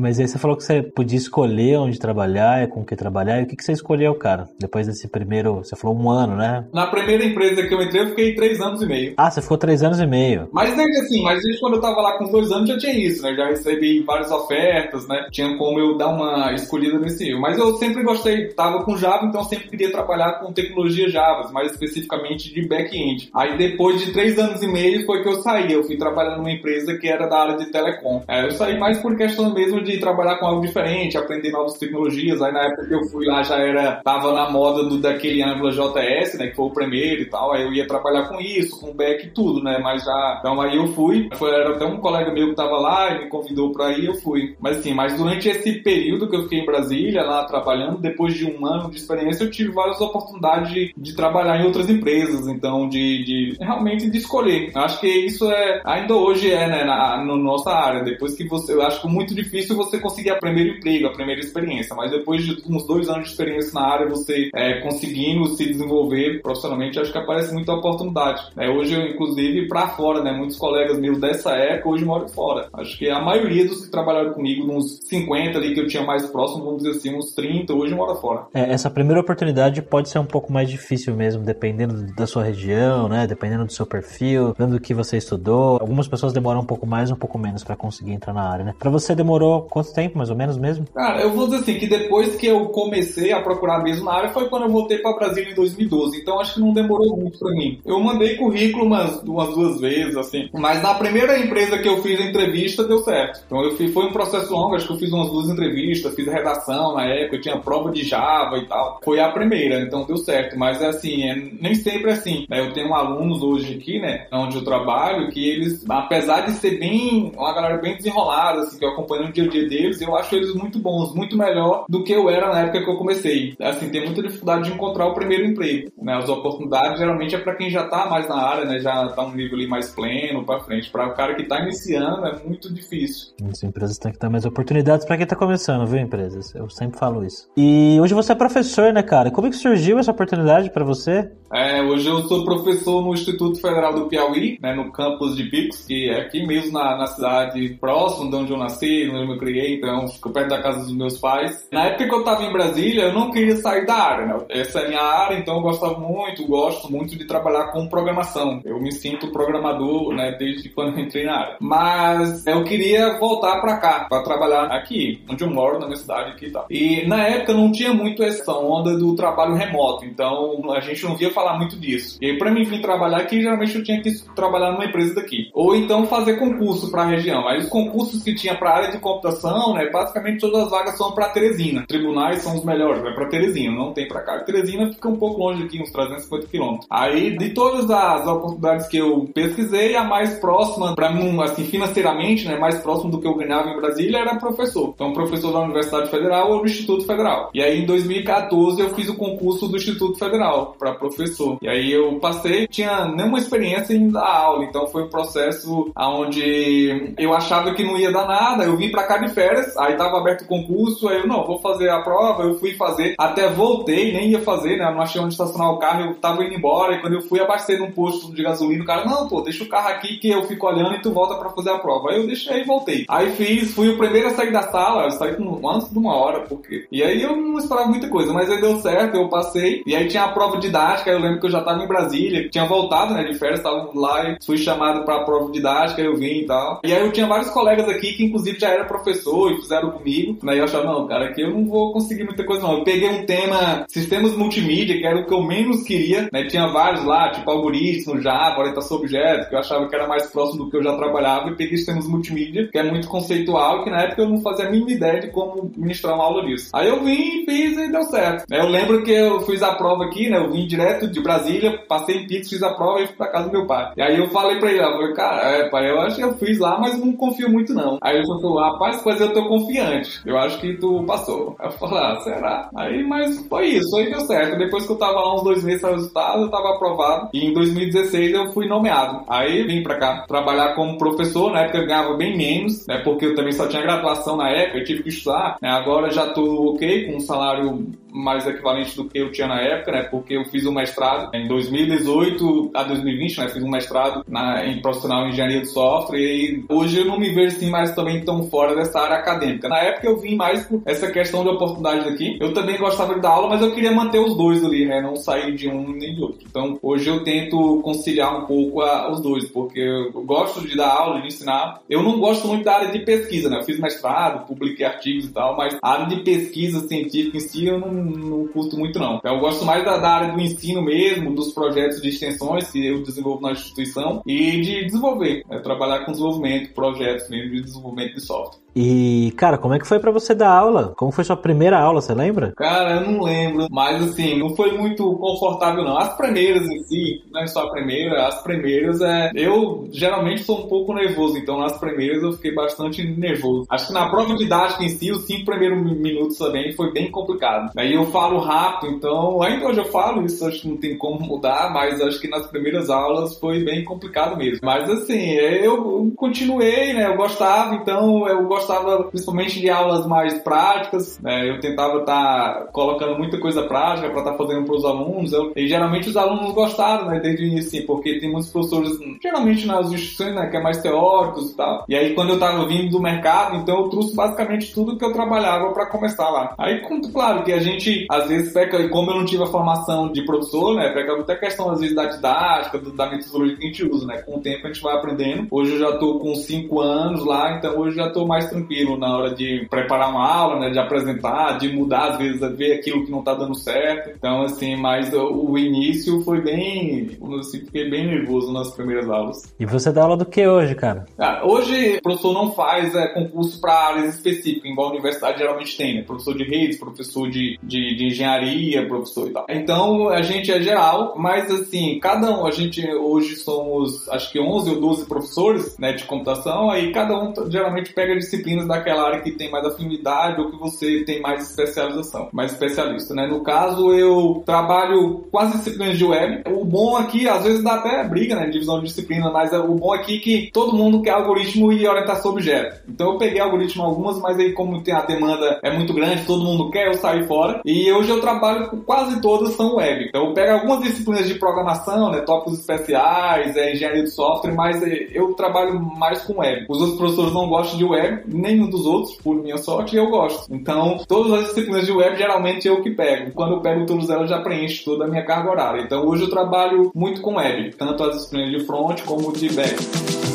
Mas 0.02 0.20
aí 0.20 0.28
você 0.28 0.40
falou 0.40 0.58
que 0.58 0.64
você 0.64 0.82
podia 0.82 1.18
escolher 1.18 1.78
onde 1.78 2.00
trabalhar, 2.00 2.68
com 2.70 2.82
o 2.82 2.86
que 2.86 2.96
trabalhar. 2.96 3.40
E 3.40 3.44
o 3.44 3.46
que, 3.46 3.56
que 3.56 3.64
você 3.64 3.72
escolheu, 3.72 4.16
cara? 4.16 4.50
Depois 4.60 4.88
desse 4.88 5.08
primeiro, 5.08 5.58
você 5.58 5.76
falou 5.76 5.96
um 5.96 6.10
ano, 6.10 6.36
né? 6.36 6.66
Na 6.74 6.88
primeira 6.88 7.24
empresa 7.24 7.62
que 7.68 7.74
eu 7.74 7.82
entrei, 7.84 8.02
eu 8.02 8.10
fiquei 8.10 8.34
três 8.34 8.60
anos 8.60 8.82
e 8.82 8.88
meio. 8.88 9.14
Ah, 9.16 9.30
você 9.30 9.44
ficou 9.44 9.60
três 9.60 9.84
anos 9.84 10.00
e 10.00 10.08
meio. 10.08 10.50
Mas 10.52 10.76
desde 10.76 11.02
assim, 11.02 11.22
mas 11.22 11.44
desde 11.44 11.62
quando 11.62 11.76
eu 11.76 11.82
tava 11.82 12.02
lá 12.02 12.18
com 12.18 12.32
dois 12.32 12.52
anos 12.52 12.68
já 12.68 12.78
tinha 12.80 12.94
isso, 12.94 13.22
né? 13.22 13.36
Já 13.36 13.46
recebi 13.46 14.02
várias 14.02 14.32
ofertas, 14.32 15.08
né? 15.08 15.28
Tinha 15.32 15.56
como 15.56 15.80
eu 15.80 15.96
dar 15.96 16.08
uma 16.08 16.52
escolhida 16.54 16.98
nesse 16.98 17.24
nível. 17.24 17.40
Mas 17.40 17.60
eu 17.60 17.76
sempre 17.76 18.02
gostei, 18.02 18.48
tava 18.50 18.84
com 18.84 18.98
Java, 18.98 19.28
então 19.28 19.42
eu 19.42 19.46
sempre 19.46 19.70
queria 19.70 19.92
trabalhar 19.92 20.40
com 20.40 20.52
tecnologia 20.52 21.10
Java, 21.10 21.52
mais 21.52 21.74
especificamente 21.74 22.52
de 22.52 22.68
back-end. 22.68 23.30
Aí 23.36 23.56
depois 23.56 24.04
de 24.04 24.12
três 24.12 24.40
anos 24.40 24.64
e 24.64 24.68
meio 24.68 25.06
foi 25.06 25.22
que 25.22 25.30
eu 25.30 25.42
saí. 25.44 25.72
Eu 25.72 25.84
fui 25.84 25.96
trabalhar 25.96 26.38
numa 26.38 26.52
empresa 26.52 26.98
que 26.98 27.08
era 27.08 27.28
da 27.28 27.38
área 27.38 27.58
de 27.58 27.72
telecom. 27.72 28.24
É, 28.28 28.46
eu 28.46 28.52
saí 28.52 28.80
mais 28.80 28.98
por 28.98 29.16
questão 29.16 29.54
mesmo 29.54 29.84
de 29.84 29.91
de 29.92 30.00
trabalhar 30.00 30.38
com 30.38 30.46
algo 30.46 30.62
diferente, 30.62 31.18
aprender 31.18 31.52
novas 31.52 31.78
tecnologias. 31.78 32.42
Aí 32.42 32.52
na 32.52 32.66
época 32.66 32.88
que 32.88 32.94
eu 32.94 33.04
fui 33.06 33.26
lá 33.26 33.44
já 33.44 33.58
era, 33.58 34.02
tava 34.04 34.34
na 34.34 34.50
moda 34.50 34.84
do 34.84 34.98
daquele 35.00 35.44
Angular 35.44 35.74
JS, 35.74 36.38
né, 36.38 36.48
que 36.48 36.56
foi 36.56 36.66
o 36.66 36.72
primeiro 36.72 37.22
e 37.22 37.26
tal. 37.26 37.54
Aí 37.54 37.64
eu 37.64 37.74
ia 37.74 37.88
trabalhar 37.88 38.28
com 38.28 38.40
isso, 38.40 38.80
com 38.80 38.94
back 38.94 39.26
e 39.26 39.30
tudo, 39.30 39.64
né, 39.64 39.80
mas 39.82 40.04
já, 40.04 40.38
então 40.40 40.60
aí 40.62 40.78
eu 40.78 40.88
fui. 40.88 41.30
Foi, 41.36 41.50
era 41.52 41.76
até 41.76 41.86
um 41.86 41.98
colega 41.98 42.32
meu 42.32 42.50
que 42.50 42.56
tava 42.56 42.78
lá 42.78 43.12
e 43.12 43.24
me 43.24 43.30
convidou 43.30 43.72
para 43.72 43.92
ir, 43.92 44.06
eu 44.06 44.16
fui. 44.16 44.56
Mas 44.60 44.78
assim, 44.78 44.94
mas 44.94 45.18
durante 45.18 45.50
esse 45.50 45.74
período 45.82 46.30
que 46.30 46.36
eu 46.36 46.44
fiquei 46.44 46.60
em 46.60 46.66
Brasília, 46.66 47.24
lá 47.24 47.44
trabalhando, 47.46 47.98
depois 47.98 48.34
de 48.34 48.46
um 48.46 48.66
ano 48.66 48.90
de 48.90 48.98
experiência, 48.98 49.44
eu 49.44 49.52
tive 49.52 49.72
várias 49.72 50.00
oportunidades 50.02 50.72
de, 50.72 50.94
de 50.98 51.16
trabalhar 51.16 51.60
em 51.60 51.66
outras 51.66 51.90
empresas, 51.90 52.48
então 52.48 52.88
de, 52.88 53.24
de 53.24 53.58
realmente 53.60 54.10
de 54.10 54.18
escolher. 54.18 54.72
Eu 54.74 54.82
acho 54.82 55.00
que 55.00 55.08
isso 55.08 55.50
é, 55.52 55.82
ainda 55.86 56.16
hoje 56.16 56.52
é, 56.52 56.68
né, 56.68 56.84
na, 56.84 57.24
na 57.24 57.36
nossa 57.36 57.72
área. 57.72 58.04
Depois 58.04 58.36
que 58.36 58.48
você, 58.48 58.74
eu 58.74 58.82
acho 58.82 59.02
que 59.02 59.08
muito 59.08 59.34
difícil 59.34 59.76
você 59.84 60.00
conseguir 60.00 60.32
a 60.32 60.38
primeiro 60.38 60.78
emprego, 60.78 61.08
a 61.08 61.14
primeira 61.14 61.42
experiência, 61.42 61.96
mas 61.96 62.12
depois 62.12 62.44
de 62.44 62.64
uns 62.68 62.86
dois 62.86 63.10
anos 63.10 63.26
de 63.26 63.32
experiência 63.32 63.74
na 63.74 63.88
área, 63.88 64.08
você 64.08 64.50
é, 64.54 64.82
conseguindo 64.82 65.48
se 65.48 65.66
desenvolver 65.66 66.42
profissionalmente, 66.42 67.00
acho 67.00 67.12
que 67.12 67.18
aparece 67.18 67.54
muita 67.54 67.74
oportunidade. 67.74 68.44
É, 68.58 68.70
hoje, 68.70 68.94
eu, 68.94 69.02
inclusive, 69.08 69.68
para 69.68 69.88
fora, 69.90 70.24
né? 70.24 70.32
Muitos 70.32 70.58
colegas 70.58 71.00
meus 71.00 71.20
dessa 71.20 71.52
época 71.52 71.90
hoje 71.90 72.06
moram 72.06 72.28
fora. 72.28 72.70
Acho 72.74 72.98
que 72.98 73.10
a 73.10 73.20
maioria 73.20 73.66
dos 73.66 73.86
que 73.86 73.92
trabalharam 73.92 74.34
comigo, 74.34 74.72
uns 74.72 75.00
50 75.04 75.58
ali 75.58 75.74
que 75.74 75.80
eu 75.80 75.88
tinha 75.88 76.04
mais 76.04 76.26
próximo, 76.26 76.64
vamos 76.64 76.84
dizer 76.84 76.98
assim, 76.98 77.16
uns 77.16 77.34
30, 77.34 77.74
hoje 77.74 77.94
mora 77.94 78.16
fora. 78.16 78.46
É, 78.54 78.72
essa 78.72 78.90
primeira 78.90 79.22
oportunidade 79.22 79.82
pode 79.82 80.10
ser 80.10 80.20
um 80.20 80.26
pouco 80.26 80.52
mais 80.52 80.70
difícil 80.70 81.16
mesmo, 81.16 81.44
dependendo 81.44 82.14
da 82.14 82.28
sua 82.28 82.44
região, 82.44 83.08
né? 83.08 83.28
Dependendo 83.28 83.66
do 83.66 83.72
seu 83.72 83.86
perfil, 83.86 84.50
dependendo 84.50 84.78
do 84.78 84.82
que 84.82 84.94
você 84.94 85.18
estudou. 85.18 85.78
Algumas 85.80 86.08
pessoas 86.08 86.34
demoram 86.34 86.62
um 86.62 86.66
pouco 86.66 86.86
mais, 86.86 87.12
um 87.12 87.16
pouco 87.16 87.38
menos 87.38 87.64
para 87.64 87.76
conseguir 87.76 88.14
entrar 88.14 88.34
na 88.34 88.44
área, 88.44 88.66
né? 88.66 88.74
Para 88.78 88.90
você 88.90 89.16
demorou 89.16 89.64
quanto 89.72 89.94
tempo, 89.94 90.18
mais 90.18 90.30
ou 90.30 90.36
menos 90.36 90.58
mesmo? 90.58 90.86
Cara, 90.94 91.22
eu 91.22 91.32
vou 91.32 91.46
dizer 91.46 91.62
assim 91.62 91.80
que 91.80 91.88
depois 91.88 92.36
que 92.36 92.46
eu 92.46 92.68
comecei 92.68 93.32
a 93.32 93.42
procurar 93.42 93.82
mesmo 93.82 94.06
na 94.06 94.14
área 94.14 94.30
foi 94.30 94.50
quando 94.50 94.64
eu 94.64 94.70
voltei 94.70 94.98
para 94.98 95.16
Brasília 95.16 95.52
em 95.52 95.56
2012. 95.56 96.20
Então 96.20 96.40
acho 96.40 96.56
que 96.56 96.60
não 96.60 96.74
demorou 96.74 97.16
muito 97.16 97.40
para 97.40 97.52
mim. 97.52 97.80
Eu 97.86 98.00
mandei 98.02 98.36
currículo 98.36 98.86
umas, 98.86 99.24
umas 99.24 99.56
duas 99.56 99.80
vezes, 99.80 100.18
assim. 100.18 100.50
Mas 100.54 100.84
na 100.84 100.94
primeira 100.96 101.40
empresa 101.40 101.80
que 101.80 101.88
eu 101.88 102.02
fiz 102.02 102.20
a 102.20 102.26
entrevista 102.26 102.84
deu 102.84 103.00
certo. 103.00 103.42
Então 103.46 103.64
eu 103.64 103.72
fui, 103.78 103.88
foi 103.88 104.06
um 104.06 104.12
processo 104.12 104.52
longo, 104.52 104.76
acho 104.76 104.88
que 104.88 104.94
eu 104.94 104.98
fiz 104.98 105.12
umas 105.12 105.32
duas 105.32 105.50
entrevistas, 105.50 106.14
fiz 106.14 106.28
redação 106.28 106.94
na 106.94 107.06
época, 107.06 107.38
eu 107.38 107.42
tinha 107.42 107.58
prova 107.58 107.92
de 107.92 108.04
Java 108.04 108.58
e 108.58 108.68
tal. 108.68 109.00
Foi 109.04 109.22
a 109.22 109.32
primeira, 109.32 109.82
então 109.82 110.06
deu 110.06 110.18
certo. 110.18 110.60
Mas 110.60 110.82
assim, 110.82 111.24
é, 111.24 111.36
nem 111.62 111.76
sempre 111.76 112.12
é 112.12 112.14
assim. 112.14 112.46
Né? 112.50 112.60
Eu 112.60 112.74
tenho 112.74 112.94
alunos 112.94 113.42
hoje 113.42 113.76
aqui, 113.76 114.00
né, 114.00 114.28
onde 114.34 114.58
eu 114.58 114.66
trabalho, 114.66 115.30
que 115.30 115.50
eles, 115.50 115.86
apesar 115.90 116.42
de 116.42 116.52
ser 116.52 116.78
bem, 116.78 117.32
uma 117.38 117.54
galera 117.54 117.78
bem 117.78 117.96
desenrolada, 117.96 118.62
assim, 118.62 118.78
que 118.78 118.86
eu 118.86 118.90
acompanho 118.90 119.30
o 119.30 119.32
dia 119.32 119.46
a 119.46 119.48
dia 119.48 119.61
deles, 119.68 120.02
eu 120.02 120.16
acho 120.16 120.36
eles 120.36 120.54
muito 120.54 120.80
bons, 120.80 121.14
muito 121.14 121.38
melhor 121.38 121.86
do 121.90 122.04
que 122.04 122.12
eu 122.12 122.30
era 122.30 122.50
na 122.50 122.62
época 122.62 122.84
que 122.84 122.90
eu 122.90 122.98
comecei. 122.98 123.56
Assim, 123.60 123.90
tem 123.90 124.06
muita 124.06 124.22
dificuldade 124.22 124.66
de 124.66 124.74
encontrar 124.74 125.08
o 125.08 125.14
primeiro 125.14 125.46
emprego. 125.46 125.92
Né? 126.02 126.14
As 126.16 126.30
oportunidades 126.30 127.00
geralmente 127.00 127.36
é 127.36 127.40
para 127.40 127.56
quem 127.56 127.70
já 127.70 127.88
tá 127.88 128.08
mais 128.10 128.28
na 128.28 128.36
área, 128.36 128.66
né? 128.66 128.80
Já 128.80 129.08
tá 129.10 129.26
um 129.26 129.34
nível 129.34 129.58
ali 129.58 129.68
mais 129.68 129.90
pleno 129.90 130.46
para 130.46 130.60
frente. 130.62 130.90
Para 130.90 131.08
o 131.08 131.14
cara 131.14 131.36
que 131.36 131.44
tá 131.44 131.60
iniciando 131.62 132.26
é 132.26 132.44
muito 132.44 132.74
difícil. 132.74 133.34
As 133.50 133.64
empresas 133.64 133.98
têm 133.98 134.12
que 134.12 134.20
dar 134.20 134.30
mais 134.30 134.46
oportunidades 134.46 135.06
para 135.06 135.18
quem 135.18 135.26
tá 135.26 135.36
começando, 135.36 135.86
viu, 135.88 136.00
empresas? 136.00 136.54
Eu 136.56 136.70
sempre 136.70 137.00
falo 137.00 137.26
isso. 137.26 137.50
E 137.58 137.98
hoje 138.02 138.14
você 138.14 138.32
é 138.32 138.36
professor, 138.36 138.94
né, 138.94 139.04
cara? 139.04 139.32
Como 139.32 139.48
é 139.48 139.50
que 139.50 139.56
surgiu 139.56 140.00
essa 140.00 140.12
oportunidade 140.12 140.70
para 140.72 140.84
você? 140.84 141.32
É, 141.54 141.82
hoje 141.84 142.08
eu 142.08 142.22
sou 142.30 142.46
professor 142.46 143.02
no 143.02 143.14
Instituto 143.14 143.60
Federal 143.60 143.94
do 143.94 144.08
Piauí, 144.08 144.58
né, 144.62 144.74
no 144.74 144.90
campus 144.90 145.36
de 145.36 145.44
Picos, 145.50 145.86
que 145.86 146.10
é 146.10 146.22
aqui 146.22 146.48
mesmo 146.48 146.72
na, 146.72 146.98
na 146.98 147.08
cidade 147.08 147.78
próxima 147.80 148.30
de 148.30 148.36
onde 148.38 148.52
eu 148.54 148.58
nasci, 148.58 149.10
onde 149.10 149.22
eu 149.22 149.28
me 149.28 149.38
criei, 149.38 149.76
então 149.76 150.08
fico 150.08 150.30
perto 150.30 150.48
da 150.48 150.62
casa 150.62 150.80
dos 150.80 150.96
meus 150.96 151.18
pais. 151.18 151.68
Na 151.70 151.88
época 151.88 152.08
que 152.08 152.16
eu 152.16 152.20
estava 152.20 152.44
em 152.44 152.54
Brasília, 152.54 153.04
eu 153.04 153.14
não 153.14 153.32
queria 153.32 153.58
sair 153.58 153.86
da 153.86 153.96
área, 153.96 154.26
né? 154.28 154.38
Essa 154.50 154.80
é 154.80 154.86
a 154.86 154.88
minha 154.88 155.02
área, 155.02 155.38
então 155.38 155.58
eu 155.58 155.62
gostava 155.62 156.00
muito, 156.00 156.48
gosto 156.48 156.90
muito 156.90 157.18
de 157.18 157.28
trabalhar 157.28 157.74
com 157.74 157.90
programação. 157.90 158.62
Eu 158.64 158.80
me 158.80 158.92
sinto 158.94 159.30
programador, 159.34 160.14
né, 160.14 160.34
desde 160.40 160.70
quando 160.70 160.98
eu 160.98 161.04
entrei 161.04 161.26
na 161.26 161.38
área. 161.38 161.58
Mas 161.60 162.48
eu 162.48 162.64
queria 162.64 163.20
voltar 163.20 163.60
para 163.60 163.76
cá, 163.78 164.06
para 164.10 164.24
trabalhar 164.24 164.68
aqui, 164.68 165.22
onde 165.30 165.44
eu 165.44 165.50
moro, 165.50 165.80
na 165.80 165.86
minha 165.86 165.98
cidade 165.98 166.32
aqui 166.32 166.46
e 166.46 166.52
tal. 166.52 166.66
E 166.70 167.06
na 167.06 167.28
época 167.28 167.54
não 167.54 167.74
tinha 167.74 167.94
muito 167.94 168.24
essa 168.24 168.54
onda 168.54 168.98
do 168.98 169.14
trabalho 169.18 169.54
remoto, 169.54 170.06
então 170.06 170.62
a 170.72 170.80
gente 170.80 171.04
não 171.04 171.18
via 171.18 171.30
falar 171.42 171.58
muito 171.58 171.76
disso. 171.76 172.18
E 172.22 172.28
aí, 172.28 172.38
pra 172.38 172.52
mim 172.52 172.64
vir 172.64 172.82
trabalhar 172.82 173.18
aqui, 173.18 173.42
geralmente 173.42 173.76
eu 173.76 173.84
tinha 173.84 174.02
que 174.02 174.12
trabalhar 174.36 174.72
numa 174.72 174.86
empresa 174.86 175.16
daqui. 175.16 175.50
Ou 175.54 175.76
então 175.76 176.06
fazer 176.06 176.38
concurso 176.38 176.92
pra 176.92 177.06
região. 177.06 177.48
Aí 177.48 177.60
os 177.60 177.68
concursos 177.68 178.24
que 178.24 178.36
tinha 178.36 178.56
pra 178.56 178.76
área 178.76 178.92
de 178.92 179.00
computação, 179.00 179.74
né, 179.74 179.90
basicamente 179.92 180.40
todas 180.40 180.64
as 180.64 180.70
vagas 180.70 180.98
são 180.98 181.12
pra 181.12 181.30
Teresina. 181.30 181.86
Tribunais 181.88 182.44
são 182.44 182.56
os 182.56 182.64
melhores, 182.64 183.02
vai 183.02 183.14
pra 183.14 183.28
Teresina, 183.28 183.76
não 183.76 183.94
tem 183.94 184.08
pra 184.08 184.22
cá. 184.22 184.40
Teresina 184.40 184.92
fica 184.92 185.10
um 185.10 185.16
pouco 185.16 185.40
longe 185.42 185.64
aqui, 185.64 185.82
uns 185.82 185.92
350 185.92 186.48
quilômetros. 186.48 186.88
Aí, 186.90 187.36
de 187.36 187.50
todas 187.50 187.90
as 187.90 188.28
oportunidades 188.28 188.88
que 188.88 188.98
eu 188.98 189.30
pesquisei, 189.34 189.96
a 189.96 190.04
mais 190.04 190.36
próxima, 190.40 190.96
pra 190.96 191.12
mim, 191.12 191.42
assim, 191.42 191.66
financeiramente, 191.66 192.48
né, 192.48 192.58
mais 192.58 192.80
próximo 192.80 193.12
do 193.12 193.20
que 193.20 193.28
eu 193.28 193.36
ganhava 193.36 193.70
em 193.70 193.78
Brasília 193.78 194.20
era 194.20 194.36
professor. 194.36 194.92
Então, 194.94 195.14
professor 195.14 195.52
da 195.52 195.60
Universidade 195.60 196.10
Federal 196.10 196.52
ou 196.52 196.60
do 196.60 196.66
Instituto 196.66 197.06
Federal. 197.06 197.50
E 197.54 197.62
aí, 197.62 197.82
em 197.82 197.86
2014, 197.86 198.82
eu 198.82 198.90
fiz 198.92 199.10
o 199.10 199.16
concurso 199.16 199.68
do 199.68 199.78
Instituto 199.78 200.18
Federal 200.20 200.76
para 200.78 200.94
professor. 200.94 201.31
E 201.62 201.68
aí 201.68 201.92
eu 201.92 202.20
passei, 202.20 202.68
tinha 202.68 203.06
nenhuma 203.06 203.40
experiência 203.40 203.94
em 203.94 204.10
dar 204.10 204.26
aula, 204.26 204.66
então 204.66 204.88
foi 204.88 205.04
um 205.04 205.10
processo 205.10 205.92
onde 205.98 207.14
eu 207.18 207.34
achava 207.34 207.74
que 207.74 207.84
não 207.84 207.98
ia 207.98 208.12
dar 208.12 208.28
nada, 208.28 208.64
eu 208.64 208.78
vim 208.78 208.92
para 208.92 209.04
cá 209.04 209.18
de 209.18 209.34
férias, 209.34 209.76
aí 209.78 209.96
tava 209.96 210.18
aberto 210.18 210.44
o 210.44 210.48
concurso, 210.48 211.08
aí 211.08 211.20
eu 211.20 211.28
não, 211.28 211.46
vou 211.46 211.60
fazer 211.60 211.90
a 211.90 212.02
prova, 212.02 212.44
eu 212.44 212.60
fui 212.60 212.74
fazer, 212.76 213.16
até 213.18 213.50
voltei, 213.50 214.12
nem 214.12 214.30
ia 214.30 214.42
fazer, 214.42 214.78
né, 214.78 214.92
não 214.92 215.02
achei 215.02 215.22
onde 215.22 215.34
estacionar 215.34 215.72
o 215.72 215.80
carro, 215.80 216.06
eu 216.06 216.16
tava 216.16 216.44
indo 216.44 216.56
embora, 216.56 216.96
e 216.96 217.02
quando 217.02 217.14
eu 217.14 217.22
fui 217.22 217.40
abastecer 217.40 217.80
num 217.80 217.92
posto 217.92 218.34
de 218.34 218.44
gasolina, 218.44 218.84
o 218.84 218.88
cara, 218.88 219.06
não, 219.06 219.28
pô, 219.28 219.42
deixa 219.42 219.64
o 219.64 219.70
carro 219.70 219.90
aqui 219.90 220.18
que 220.18 220.30
eu 220.30 220.44
fico 220.44 220.68
olhando 220.68 220.96
e 220.96 221.02
tu 221.02 221.12
volta 221.12 221.36
para 221.36 221.50
fazer 221.50 221.72
a 221.72 221.80
prova. 221.80 222.12
Aí 222.12 222.18
eu 222.18 222.28
deixei 222.28 222.62
e 222.62 222.66
voltei. 222.66 223.06
Aí 223.08 223.32
fiz, 223.32 223.74
fui 223.74 223.90
o 223.90 223.98
primeiro 223.98 224.28
a 224.28 224.32
sair 224.32 224.52
da 224.52 224.64
sala, 224.64 225.06
eu 225.06 225.12
saí 225.12 225.36
com 225.36 225.70
antes 225.70 225.90
de 225.90 225.98
uma 225.98 226.16
hora, 226.16 226.42
porque... 226.42 226.88
E 226.92 227.04
aí 227.04 227.22
eu 227.22 227.36
não 227.36 227.58
esperava 227.58 227.88
muita 227.88 228.10
coisa, 228.10 228.34
mas 228.34 228.50
aí 228.50 228.60
deu 228.60 228.78
certo, 228.78 229.16
eu 229.16 229.30
passei, 229.30 229.82
e 229.86 229.96
aí 229.96 230.08
tinha 230.08 230.24
a 230.24 230.32
prova 230.32 230.58
didática, 230.58 231.10
eu 231.10 231.20
lembro 231.22 231.40
que 231.40 231.46
eu 231.46 231.52
já 231.52 231.62
tava 231.62 231.84
em 231.84 231.88
Brasília, 231.88 232.50
tinha 232.50 232.66
voltado, 232.66 233.14
né, 233.14 233.24
de 233.24 233.38
férias, 233.38 233.62
tava 233.62 233.90
lá 233.94 234.30
e 234.30 234.38
fui 234.46 234.58
chamado 234.58 235.04
pra 235.06 235.24
prova 235.24 235.52
didática, 235.52 236.02
eu 236.02 236.16
vim 236.16 236.40
e 236.40 236.46
tal. 236.46 236.82
E 236.84 236.94
aí 236.94 237.02
eu 237.02 237.12
tinha 237.12 237.28
vários 237.28 237.50
colegas 237.50 237.88
aqui 237.88 238.14
que 238.14 238.26
inclusive 238.26 238.60
já 238.60 238.70
era 238.70 238.86
professor 238.86 239.52
e 239.52 239.62
fizeram 239.62 239.92
comigo, 239.92 240.38
né, 240.44 240.60
eu 240.60 240.64
achava, 240.64 240.86
não, 240.86 241.08
cara, 241.08 241.26
aqui 241.26 241.42
eu 241.42 241.52
não 241.52 241.66
vou 241.66 241.94
conseguir 241.94 242.24
muita 242.24 242.44
coisa 242.44 242.64
não. 242.64 242.80
Eu 242.80 242.84
peguei 242.84 243.10
um 243.10 243.26
tema 243.26 243.86
sistemas 243.88 244.36
multimídia, 244.36 244.98
que 244.98 245.06
era 245.06 245.20
o 245.20 245.26
que 245.26 245.34
eu 245.34 245.42
menos 245.42 245.84
queria, 245.84 246.30
né, 246.32 246.46
tinha 246.46 246.68
vários 246.68 247.04
lá, 247.06 247.30
tipo 247.32 247.50
algoritmo, 247.50 248.22
Java, 248.22 248.60
orientação 248.60 248.98
a 248.98 249.00
objetos, 249.00 249.48
que 249.48 249.56
eu 249.56 249.60
achava 249.60 249.88
que 249.88 249.96
era 249.96 250.08
mais 250.08 250.28
próximo 250.28 250.66
do 250.66 250.72
que 250.72 250.78
eu 250.78 250.84
já 250.84 250.96
trabalhava, 250.96 251.50
e 251.50 251.56
peguei 251.56 251.78
sistemas 251.78 252.08
multimídia, 252.08 252.68
que 252.72 252.78
é 252.78 252.84
muito 252.84 253.08
conceitual, 253.08 253.84
que 253.84 253.90
na 253.90 254.02
época 254.02 254.22
eu 254.22 254.30
não 254.30 254.42
fazia 254.42 254.68
a 254.68 254.72
mínima 254.72 254.92
ideia 254.92 255.20
de 255.22 255.28
como 255.30 255.72
ministrar 255.76 256.16
uma 256.16 256.24
aula 256.24 256.46
disso. 256.46 256.70
Aí 256.74 256.88
eu 256.88 257.04
vim, 257.04 257.46
fiz 257.46 257.78
e 257.78 257.92
deu 257.92 258.04
certo. 258.04 258.46
Eu 258.50 258.68
lembro 258.68 259.04
que 259.04 259.12
eu 259.12 259.42
fiz 259.42 259.62
a 259.62 259.74
prova 259.74 260.06
aqui, 260.06 260.30
né, 260.30 260.38
eu 260.38 260.52
vim 260.52 260.66
direto 260.68 261.11
de 261.12 261.22
Brasília, 261.22 261.78
passei 261.88 262.18
em 262.18 262.28
Pix, 262.28 262.50
fiz 262.50 262.64
a 262.64 262.74
prova 262.74 263.02
e 263.02 263.08
fui 263.08 263.16
pra 263.16 263.28
casa 263.28 263.50
do 263.50 263.58
meu 263.58 263.68
pai. 263.68 263.94
E 263.96 264.02
aí 264.02 264.18
eu 264.18 264.28
falei 264.30 264.60
pra 264.60 264.72
ele, 264.72 264.82
eu 264.82 264.92
falei, 264.92 265.14
cara, 265.14 265.42
é, 265.50 265.70
pai, 265.70 265.90
eu 265.90 266.00
acho 266.02 266.16
que 266.16 266.24
eu 266.24 266.34
fiz 266.34 266.60
lá, 266.60 266.80
mas 266.80 266.98
não 266.98 267.14
confio 267.14 267.50
muito 267.50 267.74
não. 267.74 267.98
Aí 268.02 268.18
ele 268.18 268.26
falou, 268.26 268.60
rapaz, 268.60 269.02
coisa 269.02 269.26
eu 269.26 269.34
tô 269.34 269.48
confiante. 269.48 270.22
Eu 270.26 270.38
acho 270.38 270.60
que 270.60 270.78
tu 270.78 271.04
passou. 271.06 271.56
Aí 271.60 271.68
eu 271.68 271.72
falei, 271.72 272.00
ah, 272.00 272.20
será? 272.22 272.70
Aí, 272.76 273.04
mas 273.04 273.46
foi 273.48 273.68
isso, 273.68 273.96
aí 273.98 274.10
deu 274.10 274.22
certo. 274.22 274.58
Depois 274.58 274.86
que 274.86 274.92
eu 274.92 274.98
tava 274.98 275.20
lá 275.20 275.36
uns 275.36 275.44
dois 275.44 275.64
meses 275.64 275.84
o 275.84 275.92
resultado, 275.92 276.44
eu 276.44 276.50
tava 276.50 276.76
aprovado. 276.76 277.30
E 277.34 277.46
em 277.46 277.54
2016 277.54 278.34
eu 278.34 278.52
fui 278.52 278.68
nomeado. 278.68 279.24
Aí 279.28 279.64
vim 279.64 279.84
pra 279.84 279.98
cá 279.98 280.26
trabalhar 280.28 280.76
como 280.76 280.98
professor, 280.98 281.52
na 281.52 281.62
época 281.62 281.80
eu 281.80 281.88
ganhava 281.88 282.16
bem 282.16 282.38
menos, 282.38 282.86
né? 282.88 283.02
Porque 283.04 283.26
eu 283.26 283.36
também 283.36 283.52
só 283.52 283.68
tinha 283.68 283.82
graduação 283.82 284.38
na 284.38 284.50
época, 284.50 284.80
eu 284.80 284.84
tive 284.84 285.04
que 285.04 285.10
estudar. 285.10 285.58
Né? 285.62 285.70
Agora 285.70 286.10
já 286.12 286.28
tô 286.28 286.74
ok, 286.74 287.08
com 287.08 287.18
um 287.18 287.20
salário 287.20 287.92
mais 288.12 288.46
equivalente 288.46 288.96
do 288.96 289.06
que 289.06 289.18
eu 289.18 289.32
tinha 289.32 289.48
na 289.48 289.62
época, 289.62 289.92
né? 289.92 290.04
Porque 290.04 290.36
eu 290.36 290.46
fiz 290.46 290.66
um 290.66 290.74
mestrado 290.74 291.34
em 291.34 291.48
2018 291.48 292.72
a 292.76 292.84
2020, 292.84 293.38
né? 293.40 293.50
Fiz 293.50 293.64
um 293.64 293.70
mestrado 293.70 294.24
na, 294.28 294.66
em 294.66 294.82
profissional 294.82 295.26
em 295.26 295.30
engenharia 295.30 295.62
de 295.62 295.68
software 295.68 296.20
e 296.20 296.66
hoje 296.70 297.00
eu 297.00 297.06
não 297.06 297.20
me 297.20 297.34
vejo 297.34 297.56
assim 297.56 297.70
mais 297.70 297.96
também 297.96 298.24
tão 298.24 298.44
fora 298.44 298.76
dessa 298.76 299.00
área 299.00 299.18
acadêmica. 299.18 299.70
Na 299.70 299.80
época 299.80 300.08
eu 300.08 300.20
vim 300.20 300.36
mais 300.36 300.66
por 300.66 300.82
essa 300.86 301.12
questão 301.12 301.44
de 301.44 301.50
oportunidade 301.50 302.08
aqui. 302.10 302.38
Eu 302.40 302.54
também 302.54 302.78
gostava 302.78 303.16
de 303.16 303.22
dar 303.22 303.30
aula, 303.30 303.50
mas 303.50 303.62
eu 303.62 303.74
queria 303.74 303.92
manter 303.92 304.20
os 304.20 304.36
dois 304.36 304.64
ali, 304.64 304.86
né? 304.86 305.02
Não 305.02 305.16
sair 305.16 305.56
de 305.56 305.70
um 305.70 305.92
nem 305.92 306.14
de 306.14 306.22
outro. 306.22 306.46
Então 306.50 306.78
hoje 306.82 307.10
eu 307.10 307.24
tento 307.24 307.82
conciliar 307.82 308.44
um 308.44 308.46
pouco 308.46 308.82
a, 308.82 309.12
os 309.12 309.22
dois, 309.22 309.50
porque 309.50 309.80
eu 309.80 310.24
gosto 310.24 310.68
de 310.68 310.76
dar 310.76 310.90
aula, 310.90 311.22
de 311.22 311.28
ensinar. 311.28 311.82
Eu 311.90 312.04
não 312.04 312.20
gosto 312.20 312.48
muito 312.48 312.64
da 312.64 312.76
área 312.76 312.92
de 312.92 313.00
pesquisa, 313.00 313.50
né? 313.50 313.60
Eu 313.60 313.64
fiz 313.64 313.80
mestrado, 313.80 314.46
publiquei 314.46 314.86
artigos 314.86 315.26
e 315.26 315.34
tal, 315.34 315.56
mas 315.56 315.78
a 315.82 315.94
área 315.94 316.08
de 316.08 316.24
pesquisa 316.24 316.88
científica 316.88 317.38
em 317.38 317.40
si 317.40 317.66
eu 317.66 317.80
não 317.80 318.01
não 318.04 318.48
curto 318.48 318.78
muito 318.78 319.00
não. 319.00 319.20
Eu 319.24 319.40
gosto 319.40 319.66
mais 319.66 319.84
da, 319.84 319.98
da, 319.98 320.10
área 320.10 320.34
do 320.34 320.42
ensino 320.42 320.82
mesmo, 320.82 321.34
dos 321.34 321.54
projetos 321.54 322.02
de 322.02 322.10
extensões 322.10 322.70
que 322.72 322.86
eu 322.86 323.04
desenvolvo 323.04 323.42
na 323.42 323.52
instituição 323.52 324.22
e 324.26 324.62
de 324.62 324.86
desenvolver, 324.86 325.44
né? 325.50 325.60
trabalhar 325.60 326.06
com 326.06 326.12
desenvolvimento, 326.12 326.74
projetos 326.74 327.30
mesmo 327.30 327.52
de 327.52 327.62
desenvolvimento 327.62 328.14
de 328.16 328.22
software. 328.22 328.62
E, 328.76 329.34
cara, 329.36 329.58
como 329.58 329.74
é 329.74 329.80
que 329.80 329.88
foi 329.88 330.00
para 330.00 330.12
você 330.12 330.34
dar 330.34 330.50
aula? 330.50 330.94
Como 330.96 331.12
foi 331.12 331.24
sua 331.24 331.36
primeira 331.36 331.80
aula, 331.80 332.02
você 332.02 332.14
lembra? 332.14 332.54
Cara, 332.56 332.96
eu 332.96 333.12
não 333.12 333.24
lembro, 333.24 333.68
mas 333.70 334.02
assim, 334.02 334.40
não 334.40 334.56
foi 334.56 334.78
muito 334.78 335.04
confortável 335.18 335.84
não. 335.84 335.98
As 335.98 336.16
primeiras 336.16 336.64
em 336.70 336.80
si, 336.84 337.24
não 337.32 337.42
é 337.42 337.48
só 337.48 337.66
a 337.66 337.72
primeira, 337.72 338.28
as 338.28 338.42
primeiras 338.42 339.02
é... 339.02 339.32
Eu 339.36 339.88
geralmente 339.92 340.44
sou 340.44 340.60
um 340.60 340.68
pouco 340.68 340.94
nervoso, 340.94 341.38
então 341.38 341.60
nas 341.60 341.78
primeiras 341.78 342.24
eu 342.24 342.32
fiquei 342.34 342.54
bastante 342.54 343.06
nervoso. 343.06 343.66
Acho 343.70 343.88
que 343.88 343.94
na 343.94 344.10
prova 344.10 344.36
didática 344.36 344.84
em 344.84 344.90
si, 344.90 345.12
os 345.12 345.26
cinco 345.26 345.46
primeiros 345.46 345.82
minutos 345.98 346.38
também 346.38 346.72
foi 346.74 346.92
bem 346.94 347.12
complicado. 347.12 347.72
Aí 347.78 347.94
eu 347.94 348.06
falo 348.06 348.40
rápido, 348.40 348.94
então 348.94 349.42
ainda 349.42 349.68
hoje 349.68 349.80
eu 349.80 349.86
falo 349.86 350.26
isso, 350.26 350.46
acho 350.46 350.62
que 350.62 350.70
não 350.70 350.78
tem 350.78 350.98
como 350.98 351.20
mudar, 351.20 351.72
mas 351.74 352.02
acho 352.02 352.20
que 352.20 352.30
nas 352.30 352.48
primeiras 352.48 352.90
aulas 352.90 353.38
foi 353.38 353.64
bem 353.64 353.84
complicado 353.84 354.38
mesmo. 354.38 354.60
Mas 354.64 354.90
assim, 354.90 355.32
eu 355.32 356.12
continuei, 356.16 356.94
né, 356.94 357.08
eu 357.08 357.18
gostava, 357.18 357.76
então 357.76 358.28
eu 358.28 358.48
gostava 358.48 358.61
gostava 358.62 359.04
principalmente 359.06 359.60
de 359.60 359.70
aulas 359.70 360.06
mais 360.06 360.38
práticas, 360.40 361.20
né? 361.20 361.50
Eu 361.50 361.60
tentava 361.60 362.00
estar 362.00 362.54
tá 362.54 362.68
colocando 362.72 363.18
muita 363.18 363.40
coisa 363.40 363.64
prática 363.64 364.10
para 364.10 364.20
estar 364.20 364.32
tá 364.32 364.38
fazendo 364.38 364.66
para 364.66 364.76
os 364.76 364.86
alunos. 364.86 365.34
Eu, 365.34 365.52
e 365.56 365.68
geralmente 365.68 366.10
os 366.10 366.18
alunos 366.18 366.54
gostaram, 366.54 367.08
né? 367.08 367.20
Desde 367.20 367.44
o 367.44 367.48
início, 367.48 367.68
assim, 367.68 367.86
porque 367.86 368.20
tem 368.20 368.32
muitos 368.32 368.50
professores, 368.50 368.98
geralmente 369.22 369.66
nas 369.66 369.92
instituições, 369.92 370.36
né? 370.36 370.48
Que 370.48 370.58
é 370.58 370.62
mais 370.62 370.82
teóricos 370.82 371.52
e 371.52 371.58
tal. 371.58 371.86
E 371.90 371.96
aí 371.96 372.14
quando 372.14 372.30
eu 372.30 372.36
estava 372.36 372.66
vindo 372.66 372.92
do 372.92 373.02
mercado, 373.02 373.58
então 373.58 373.82
eu 373.82 373.90
trouxe 373.90 374.16
basicamente 374.16 374.74
tudo 374.74 374.98
que 374.98 375.06
eu 375.06 375.14
trabalhava 375.14 375.72
para 375.74 375.88
começar 375.88 376.30
lá. 376.30 376.54
Aí, 376.58 376.82
claro 377.12 377.44
que 377.44 377.52
a 377.52 377.60
gente 377.60 378.06
às 378.10 378.28
vezes 378.28 378.54
peca, 378.54 378.88
como 378.90 379.12
eu 379.12 379.18
não 379.18 379.26
tive 379.26 379.44
a 379.44 379.48
formação 379.48 380.12
de 380.12 380.24
professor, 380.26 380.76
né? 380.76 380.90
Peca 380.94 381.16
muita 381.16 381.36
questão 381.36 381.72
às 381.72 381.80
vezes 381.80 381.96
da 381.96 382.06
didática, 382.06 382.80
da 382.80 383.10
metodologia 383.10 383.58
que 383.58 383.64
a 383.64 383.68
gente 383.68 383.86
usa, 383.86 384.06
né? 384.06 384.22
Com 384.22 384.38
o 384.38 384.42
tempo 384.42 384.68
a 384.68 384.72
gente 384.72 384.82
vai 384.82 384.96
aprendendo. 384.96 385.48
Hoje 385.50 385.74
eu 385.74 385.80
já 385.80 385.90
estou 385.90 386.20
com 386.20 386.36
5 386.36 386.80
anos 386.80 387.26
lá, 387.26 387.58
então 387.58 387.78
hoje 387.78 387.96
já 387.96 388.08
estou 388.08 388.28
mais 388.28 388.51
tranquilo 388.52 388.98
na 388.98 389.18
hora 389.18 389.34
de 389.34 389.66
preparar 389.70 390.10
uma 390.10 390.28
aula, 390.28 390.60
né? 390.60 390.70
De 390.70 390.80
apresentar, 390.80 391.58
de 391.58 391.70
mudar 391.70 392.12
às 392.12 392.18
vezes, 392.18 392.40
ver 392.58 392.74
aquilo 392.74 393.06
que 393.06 393.12
não 393.12 393.20
está 393.20 393.34
dando 393.34 393.56
certo. 393.56 394.12
Então, 394.16 394.44
assim, 394.44 394.76
mas 394.76 395.14
o, 395.14 395.58
início 395.58 396.22
foi 396.24 396.42
bem. 396.42 397.18
Assim, 397.40 397.60
fiquei 397.60 397.90
bem 397.90 398.08
nervoso 398.08 398.52
nas 398.52 398.72
primeiras 398.72 399.10
aulas. 399.10 399.54
E 399.60 399.66
você 399.66 399.92
dá 399.92 400.04
aula 400.04 400.18
do 400.18 400.26
que 400.26 400.46
hoje, 400.46 400.76
cara? 400.76 401.06
Ah, 401.18 401.42
hoje 401.46 401.98
o 401.98 402.02
professor 402.02 402.34
não 402.34 402.52
faz 402.52 402.94
é, 402.96 403.08
concurso 403.08 403.60
para 403.60 403.74
áreas 403.74 404.16
específicas, 404.16 404.72
igual 404.72 404.88
a 404.88 404.92
universidade 404.92 405.40
geralmente 405.40 405.78
tem, 405.78 405.96
né? 405.96 406.02
Professor 406.04 406.36
de 406.36 406.44
redes, 406.44 406.78
professor 406.78 407.30
de, 407.30 407.58
de, 407.64 407.96
de 407.96 408.06
engenharia, 408.06 408.88
professor 408.88 409.28
e 409.28 409.32
tal. 409.32 409.46
Então 409.50 410.10
a 410.10 410.22
gente 410.22 410.52
é 410.52 410.62
geral, 410.62 411.16
mas 411.18 411.50
assim, 411.52 412.00
cada 412.00 412.40
um, 412.40 412.46
a 412.46 412.52
gente 412.52 412.86
hoje 412.88 413.36
somos 413.36 414.08
acho 414.10 414.32
que 414.32 414.40
11 414.40 414.70
ou 414.72 414.82
12 414.82 415.06
professores 415.06 415.78
né, 415.78 415.94
de 415.94 416.04
computação, 416.06 416.70
aí 416.70 416.92
cada 416.92 417.18
um 417.18 417.34
geralmente 417.50 417.94
pega 417.94 418.14
disciplinas 418.42 418.68
daquela 418.68 419.08
área 419.08 419.22
que 419.22 419.32
tem 419.32 419.50
mais 419.50 419.66
afinidade 419.66 420.42
ou 420.42 420.52
que 420.52 420.58
você 420.58 421.04
tem 421.06 421.22
mais 421.22 421.50
especialização, 421.50 422.30
mais 422.34 422.52
especialista, 422.52 423.14
né? 423.14 423.28
No 423.28 423.42
caso, 423.44 423.94
eu 423.94 424.44
trabalho 424.46 425.26
quase 425.32 425.58
disciplinas 425.58 425.98
de 425.98 426.06
web. 426.06 426.44
O 426.50 426.66
bom 426.66 426.98
aqui, 426.98 427.28
às 427.28 427.44
vezes 427.44 427.64
dá 427.64 427.76
até 427.76 428.04
briga, 428.04 428.36
né? 428.36 428.48
Divisão 428.48 428.80
de 428.80 428.88
disciplina, 428.88 429.30
mas 429.32 429.54
o 429.54 429.76
bom 429.76 429.94
aqui 429.94 430.18
é 430.18 430.20
que 430.20 430.50
todo 430.52 430.76
mundo 430.76 431.02
quer 431.02 431.12
algoritmo 431.12 431.72
e 431.72 431.88
orientação 431.88 432.32
objeto. 432.32 432.82
Então 432.90 433.14
eu 433.14 433.18
peguei 433.18 433.40
algoritmo 433.40 433.84
algumas, 433.84 434.20
mas 434.20 434.38
aí 434.40 434.54
como 434.54 434.82
tem 434.82 434.94
a 434.94 435.06
demanda 435.06 435.60
é 435.64 435.72
muito 435.72 435.94
grande, 435.94 436.26
todo 436.26 436.44
mundo 436.44 436.72
quer, 436.72 436.88
eu 436.88 436.94
saí 436.96 437.26
fora. 437.28 437.62
E 437.66 437.92
hoje 437.92 438.10
eu 438.10 438.22
trabalho 438.22 438.70
com 438.70 438.82
quase 438.82 439.22
todas 439.22 439.54
são 439.54 439.76
web. 439.76 440.06
Então 440.08 440.28
eu 440.28 440.34
pego 440.34 440.54
algumas 440.54 440.82
disciplinas 440.82 441.28
de 441.28 441.36
programação, 441.36 442.12
né? 442.12 442.22
Tópicos 442.22 442.60
especiais, 442.60 443.56
é, 443.56 443.74
engenharia 443.74 444.04
de 444.04 444.12
software, 444.12 444.54
mas 444.54 444.82
é, 444.84 445.08
eu 445.14 445.34
trabalho 445.34 445.80
mais 445.82 446.22
com 446.24 446.40
web. 446.40 446.66
Os 446.70 446.80
outros 446.80 446.98
professores 446.98 447.34
não 447.34 447.48
gostam 447.48 447.78
de 447.78 447.86
web, 447.86 448.24
nenhum 448.32 448.70
dos 448.70 448.86
outros, 448.86 449.16
por 449.16 449.36
minha 449.36 449.58
sorte, 449.58 449.96
e 449.96 450.00
eu 450.00 450.10
gosto. 450.10 450.54
Então, 450.54 451.00
todas 451.08 451.34
as 451.34 451.48
disciplinas 451.50 451.86
de 451.86 451.92
web, 451.92 452.18
geralmente 452.18 452.68
eu 452.68 452.82
que 452.82 452.92
pego. 452.92 453.32
Quando 453.32 453.56
eu 453.56 453.62
pego 453.62 453.86
todas 453.86 454.10
elas, 454.10 454.30
já 454.30 454.42
preencho 454.42 454.84
toda 454.86 455.06
a 455.06 455.08
minha 455.08 455.26
carga 455.26 455.50
horária. 455.50 455.82
Então, 455.82 456.06
hoje 456.08 456.24
eu 456.24 456.30
trabalho 456.30 456.92
muito 456.96 457.22
com 457.22 457.36
web, 457.36 457.76
tanto 457.76 458.04
as 458.04 458.16
disciplinas 458.16 458.52
de 458.52 458.66
front 458.66 459.02
como 459.04 459.32
de 459.34 459.50
back. 459.54 460.31